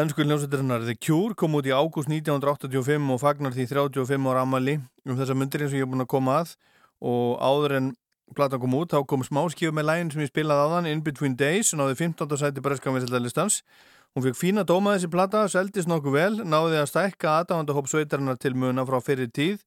ennsku 0.00 0.24
hljómsveiturinnar 0.24 0.86
The 0.86 0.96
Cure 0.96 1.36
kom 1.36 1.58
út 1.58 1.68
í 1.68 1.74
ágúst 1.74 2.08
1985 2.08 3.12
og 3.12 3.20
fagnar 3.20 3.56
því 3.56 3.68
35 3.74 4.30
ára 4.32 4.46
amali 4.46 4.78
um 5.04 5.18
þessa 5.18 5.36
myndir 5.36 5.66
eins 5.66 5.74
og 5.74 5.80
ég 5.82 5.84
er 5.84 5.92
búin 5.92 6.06
að 6.06 6.12
koma 6.14 6.40
að 6.40 6.54
og 7.00 7.36
áður 7.42 7.76
en 7.76 7.92
platan 8.36 8.62
kom 8.62 8.76
út 8.78 8.94
þá 8.94 9.00
kom 9.10 9.24
smáskífu 9.26 9.74
með 9.74 9.88
lægin 9.90 10.12
sem 10.14 10.24
ég 10.24 10.30
spilaði 10.30 10.64
á 10.64 10.72
þann 10.76 10.90
In 10.92 11.04
Between 11.04 11.36
Days 11.36 11.74
og 11.74 11.82
náði 11.82 11.98
15. 12.06 12.36
sæti 12.40 12.64
breyðskafaminsildalistans 12.64 13.64
Hún 14.10 14.24
fikk 14.24 14.38
fína 14.40 14.64
dóma 14.66 14.96
þessi 14.96 15.06
plata, 15.10 15.44
seldist 15.46 15.86
nokkuð 15.86 16.14
vel, 16.16 16.32
náði 16.42 16.80
að 16.80 16.88
stækka 16.90 17.34
aðdáðandahóp 17.40 17.86
sveitarinnar 17.86 18.40
til 18.42 18.56
muna 18.58 18.82
frá 18.88 18.96
fyrir 19.06 19.30
tíð 19.30 19.60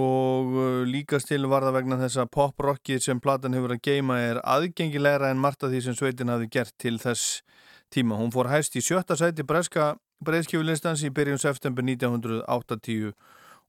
og 0.00 0.54
uh, 0.56 0.84
líkast 0.88 1.28
til 1.28 1.44
var 1.50 1.66
það 1.66 1.76
vegna 1.76 1.98
þess 2.00 2.22
að 2.22 2.30
pop-rockið 2.32 3.02
sem 3.04 3.20
platan 3.20 3.56
hefur 3.56 3.74
að 3.74 3.82
geima 3.84 4.20
er 4.22 4.40
aðgengilegra 4.40 5.30
en 5.32 5.42
margt 5.42 5.66
af 5.66 5.72
því 5.72 5.82
sem 5.84 5.98
sveitin 5.98 6.32
hafi 6.32 6.48
gert 6.52 6.72
til 6.80 6.96
þess 7.02 7.42
tíma. 7.92 8.16
Hún 8.16 8.32
fór 8.32 8.48
hæst 8.48 8.76
í 8.78 8.84
sjötta 8.84 9.18
sæti 9.20 9.44
breska 9.44 9.94
breyðskjöfulistans 10.24 11.02
í 11.04 11.12
byrjun 11.12 11.40
september 11.42 11.84
1985 11.84 13.12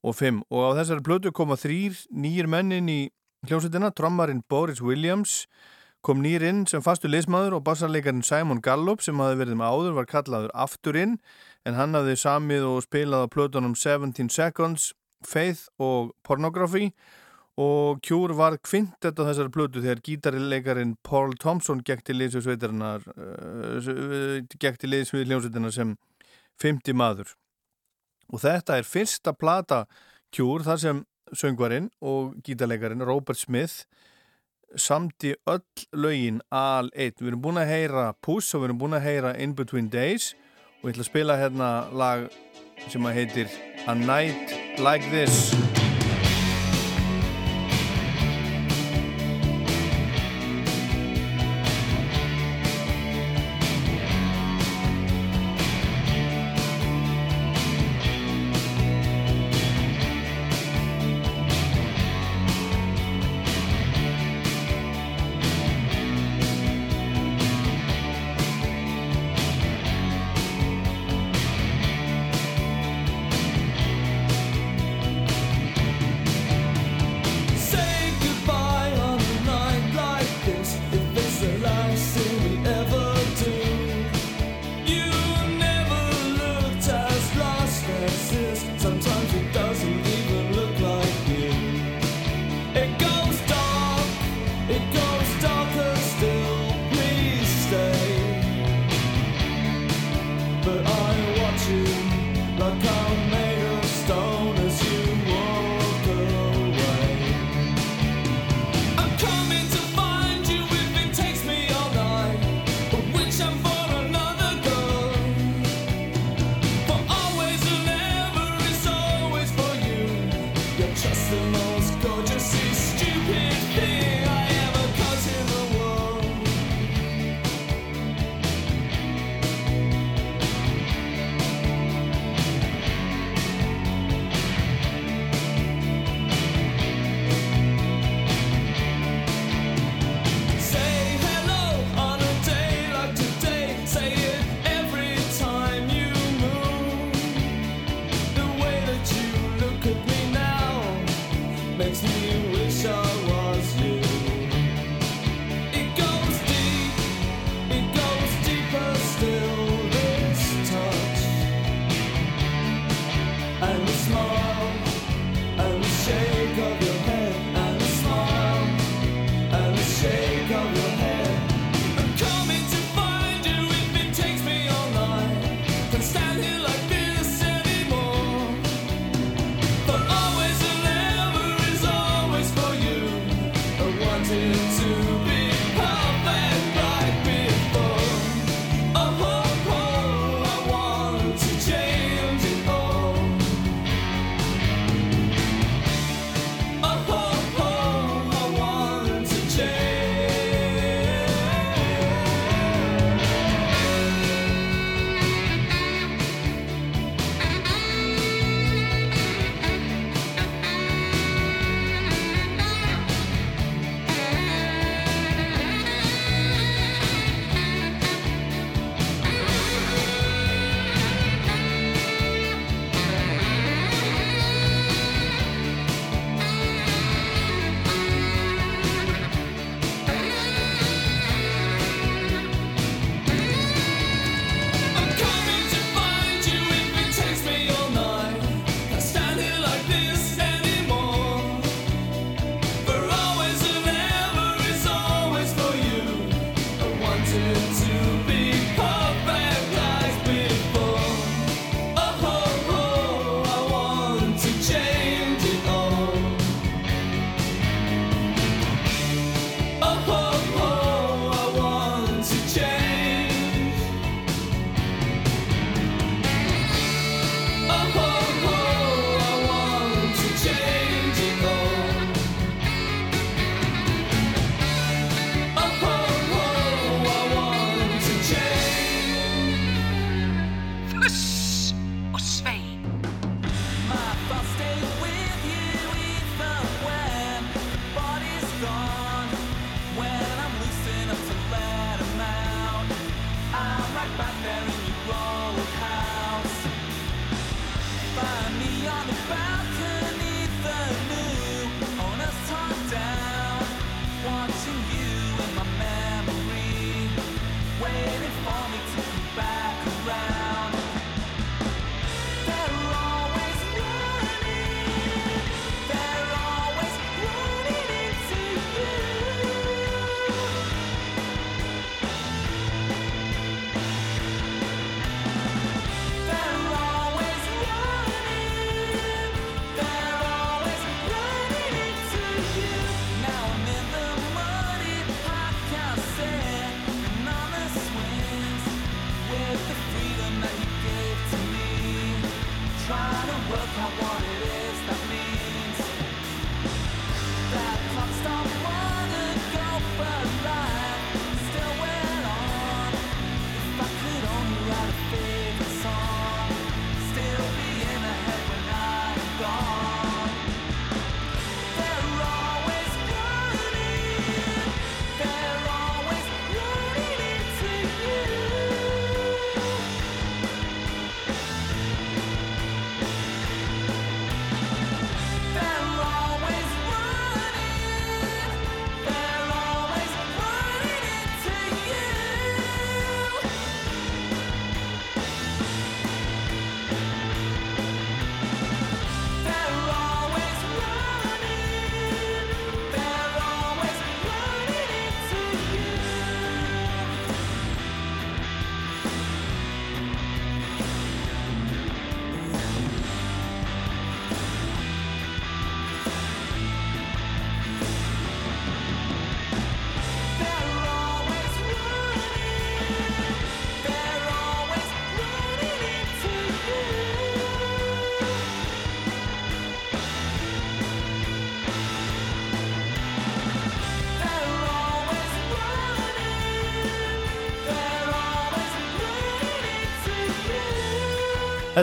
og 0.04 0.60
á 0.64 0.70
þessari 0.80 1.04
plötu 1.04 1.32
koma 1.36 1.58
þrýr 1.60 1.96
nýjir 2.12 2.48
mennin 2.52 2.90
í 2.92 3.02
hljómsveitina, 3.48 3.92
trommarinn 3.96 4.44
Boris 4.50 4.82
Williams 4.84 5.48
kom 6.04 6.20
nýr 6.24 6.44
inn 6.44 6.66
sem 6.68 6.84
fastu 6.84 7.08
leismadur 7.08 7.58
og 7.58 7.64
bassarleikarinn 7.68 8.26
Simon 8.28 8.62
Gallup 8.64 9.04
sem 9.04 9.20
hafi 9.24 9.40
verið 9.40 9.60
með 9.60 9.72
áður 9.72 9.98
var 10.00 10.10
kallaður 10.12 10.52
aftur 10.66 11.00
inn 11.00 11.18
en 11.64 11.78
hann 11.80 11.96
hafði 11.96 12.18
samið 12.20 12.68
og 12.68 12.84
spilað 12.84 13.24
á 13.24 13.28
plötunum 13.32 13.76
17 13.76 14.28
Seconds, 14.32 14.92
Faith 15.28 15.70
og 15.82 16.14
Pornography 16.24 16.90
og 17.60 18.02
Cure 18.06 18.34
var 18.34 18.58
kvintett 18.66 19.20
á 19.20 19.24
þessari 19.28 19.54
plötu 19.54 19.84
þegar 19.84 20.02
gítarleikarin 20.08 20.96
Paul 21.06 21.36
Thompson 21.38 21.84
gekk 21.86 22.02
til 22.08 22.18
liðsveitarnar 22.22 23.06
uh, 23.14 24.42
gekk 24.58 24.82
til 24.82 24.94
liðsvið 24.94 25.28
hljómsveitarnar 25.30 25.76
sem 25.76 25.96
50 26.64 26.98
maður 26.98 27.36
og 28.34 28.42
þetta 28.42 28.80
er 28.80 28.90
fyrsta 28.90 29.36
plata 29.38 29.84
Cure 30.34 30.66
þar 30.66 30.82
sem 30.82 31.04
söngvarinn 31.38 31.92
og 32.02 32.34
gítarleikarin 32.46 33.06
Robert 33.06 33.38
Smith 33.38 33.86
samti 34.76 35.36
öll 35.46 35.62
lögin 35.94 36.42
al 36.50 36.90
eitt. 36.96 37.22
Við 37.22 37.34
erum 37.34 37.44
búin 37.44 37.62
að 37.62 37.70
heyra 37.70 38.06
Puss 38.26 38.54
og 38.54 38.64
við 38.64 38.70
erum 38.70 38.80
búin 38.82 38.98
að 38.98 39.06
heyra 39.08 39.36
In 39.38 39.56
Between 39.58 39.90
Days 39.94 40.34
og 40.82 40.90
ég 40.90 40.96
ætla 40.96 41.06
að 41.06 41.12
spila 41.12 41.38
hérna 41.40 41.70
lag 41.94 42.26
sem 42.90 43.06
að 43.08 43.22
heitir 43.22 43.56
A 43.88 43.96
Night 43.96 44.56
Like 44.80 45.10
This 45.12 45.83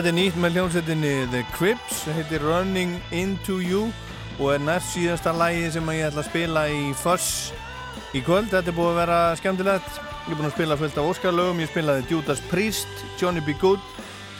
Þetta 0.01 0.15
er 0.15 0.17
nýtt 0.17 0.37
með 0.41 0.55
hljómsveitinni 0.55 1.09
The 1.29 1.39
Crips, 1.53 1.99
heitir 2.09 2.41
Running 2.41 2.95
Into 3.13 3.59
You 3.61 3.83
og 4.39 4.55
er 4.55 4.63
næst 4.65 4.95
síðasta 4.95 5.29
lægi 5.37 5.67
sem 5.75 5.91
ég 5.93 6.07
ætla 6.07 6.23
að 6.23 6.29
spila 6.31 6.63
í 6.73 6.79
Fuss 6.97 7.27
í 8.17 8.23
kvöld. 8.25 8.47
Þetta 8.49 8.71
er 8.71 8.77
búið 8.79 8.89
að 8.89 8.97
vera 8.97 9.19
skemmtilegt. 9.37 9.99
Ég 10.23 10.31
er 10.33 10.39
búin 10.39 10.47
að 10.47 10.55
spila 10.55 10.77
fullt 10.79 10.97
af 10.97 11.09
Óskarlögum, 11.11 11.61
ég 11.61 11.69
spilaði 11.69 12.07
Judas 12.09 12.41
Priest, 12.49 13.03
Johnny 13.21 13.43
B. 13.45 13.53
Good, 13.61 13.85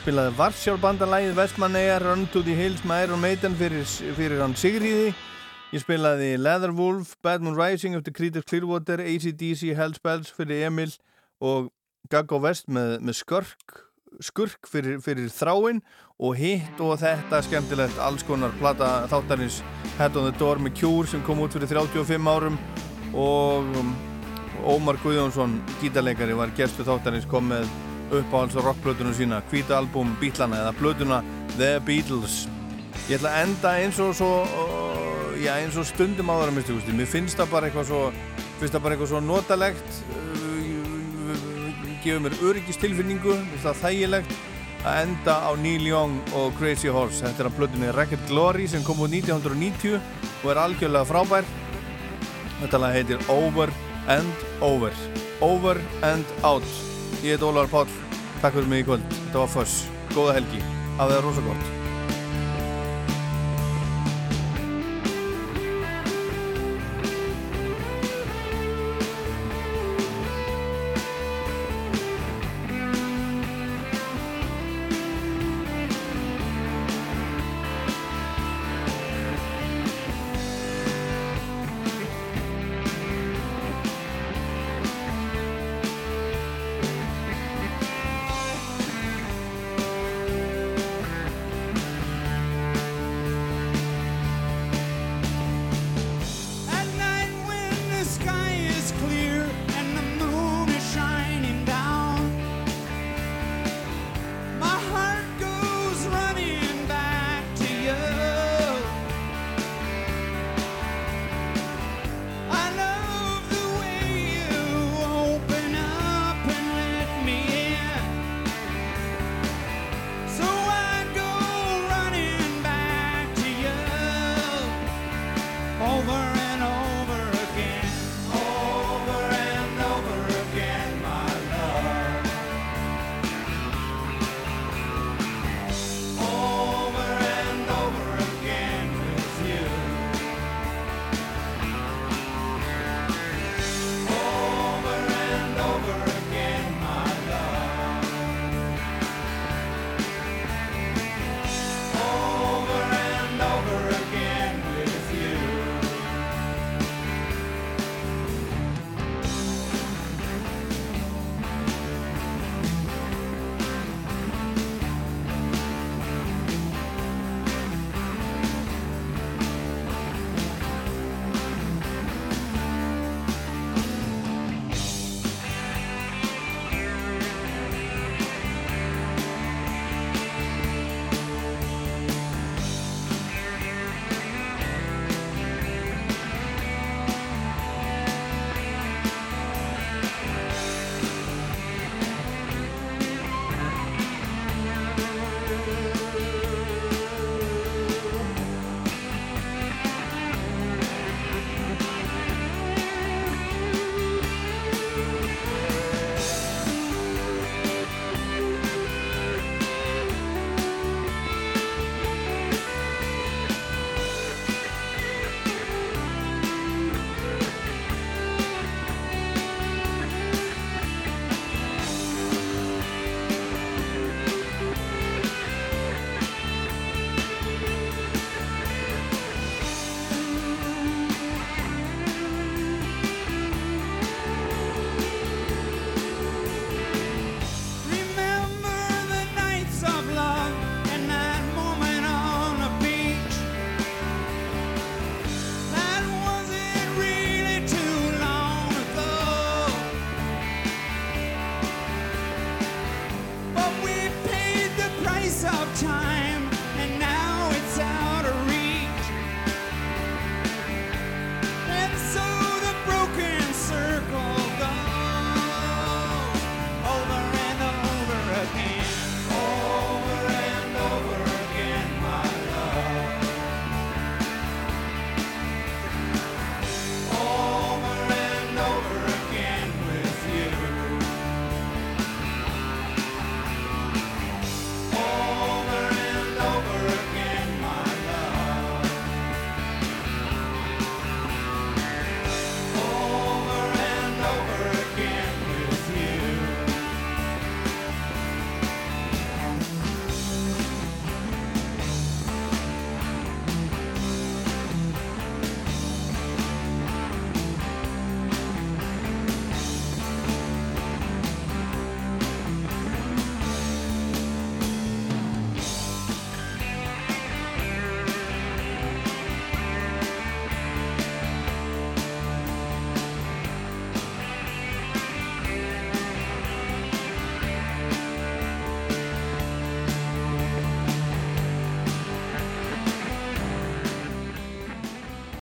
spilaði 0.00 0.34
Varsjárbandalægið 0.40 1.38
Vestmannegar, 1.38 2.08
Run 2.08 2.26
to 2.34 2.42
the 2.42 2.58
Hills 2.58 2.82
með 2.82 3.06
Iron 3.06 3.22
Maiden 3.22 3.54
fyrir, 3.62 3.86
fyrir 4.18 4.42
hann 4.42 4.58
Sigriði. 4.58 5.14
Ég 5.70 5.86
spilaði 5.86 6.32
Leatherwolf, 6.42 7.14
Bad 7.22 7.46
Moon 7.46 7.54
Rising 7.54 7.94
eftir 8.00 8.18
Creedence 8.18 8.50
Clearwater, 8.50 9.06
ACDC, 9.06 9.76
Hellspells 9.78 10.34
fyrir 10.34 10.66
Emil 10.72 10.90
og 11.38 11.70
Gaggo 12.10 12.42
West 12.42 12.66
með, 12.66 12.98
með 12.98 13.20
skörk, 13.22 13.91
skurk 14.20 14.68
fyrir, 14.68 14.98
fyrir 15.02 15.30
þráinn 15.32 15.80
og 16.22 16.36
hitt 16.38 16.80
og 16.82 16.98
þetta 17.00 17.40
skemmtilegt 17.46 18.00
alls 18.02 18.24
konar 18.26 18.54
plata 18.60 19.06
þáttarins 19.10 19.60
Head 19.98 20.16
on 20.18 20.28
the 20.28 20.34
Door 20.38 20.60
með 20.62 20.76
Cure 20.80 21.10
sem 21.10 21.22
kom 21.26 21.42
út 21.42 21.54
fyrir 21.56 21.70
35 21.72 22.28
árum 22.30 22.58
og 23.12 23.72
um, 23.80 23.94
Ómar 24.62 24.98
Guðjónsson 25.02 25.58
gítarleikari 25.80 26.36
var 26.38 26.52
gestur 26.56 26.86
þáttarins 26.86 27.26
kom 27.30 27.48
með 27.50 27.66
uppáhalds 28.12 28.56
og 28.60 28.68
rockblötunum 28.68 29.14
sína 29.16 29.40
hvíta 29.50 29.78
albúm 29.78 30.12
Beatlana 30.20 30.60
eða 30.60 30.74
blötuna 30.76 31.22
The 31.56 31.78
Beatles. 31.86 32.44
Ég 33.08 33.18
ætla 33.18 33.32
að 33.32 33.46
enda 33.46 33.74
eins 33.80 33.98
og 34.04 34.12
svo 34.16 34.30
uh, 34.44 35.32
já 35.40 35.56
eins 35.56 35.78
og 35.80 35.88
stundum 35.88 36.30
áður 36.30 36.52
að 36.52 36.58
mistu 36.60 36.94
mér 36.94 37.08
finnst 37.10 37.40
það 37.40 37.54
bara 37.54 37.68
eitthvað 37.68 37.88
svo 37.88 38.02
finnst 38.60 38.74
það 38.76 38.84
bara 38.84 38.96
eitthvað 38.96 39.12
svo 39.14 39.22
notalegt 39.24 40.02
uh, 40.12 40.51
gefur 42.02 42.24
mér 42.24 42.38
öryggistilfinningu 42.42 43.36
það 43.62 43.78
þægilegt 43.82 44.34
að 44.82 45.00
enda 45.04 45.34
á 45.46 45.50
Neil 45.62 45.86
Young 45.86 46.18
og 46.38 46.54
Crazy 46.58 46.90
Horse. 46.90 47.22
Þetta 47.22 47.44
er 47.44 47.50
að 47.50 47.58
blötunni 47.58 47.92
Racket 47.94 48.24
Glory 48.30 48.66
sem 48.70 48.82
kom 48.86 49.02
út 49.04 49.14
1990 49.14 49.98
og 50.42 50.48
er 50.50 50.62
algjörlega 50.64 51.08
frábær. 51.08 51.46
Þetta 52.62 52.82
lag 52.82 52.96
heitir 52.96 53.22
Over 53.30 53.74
and 54.10 54.46
Over. 54.62 54.96
Over 55.42 55.82
and 56.06 56.34
Out. 56.42 56.66
Ég 57.22 57.36
heit 57.36 57.46
Ólar 57.46 57.70
Páll. 57.70 57.90
Takk 58.42 58.58
fyrir 58.58 58.70
mig 58.70 58.82
í 58.82 58.88
kvöld. 58.90 59.06
Þetta 59.28 59.44
var 59.44 59.54
Fuss 59.54 59.86
Góða 60.16 60.40
helgi. 60.40 60.64
Hafið 60.98 61.16
það 61.16 61.24
rosa 61.28 61.46
gott 61.46 61.81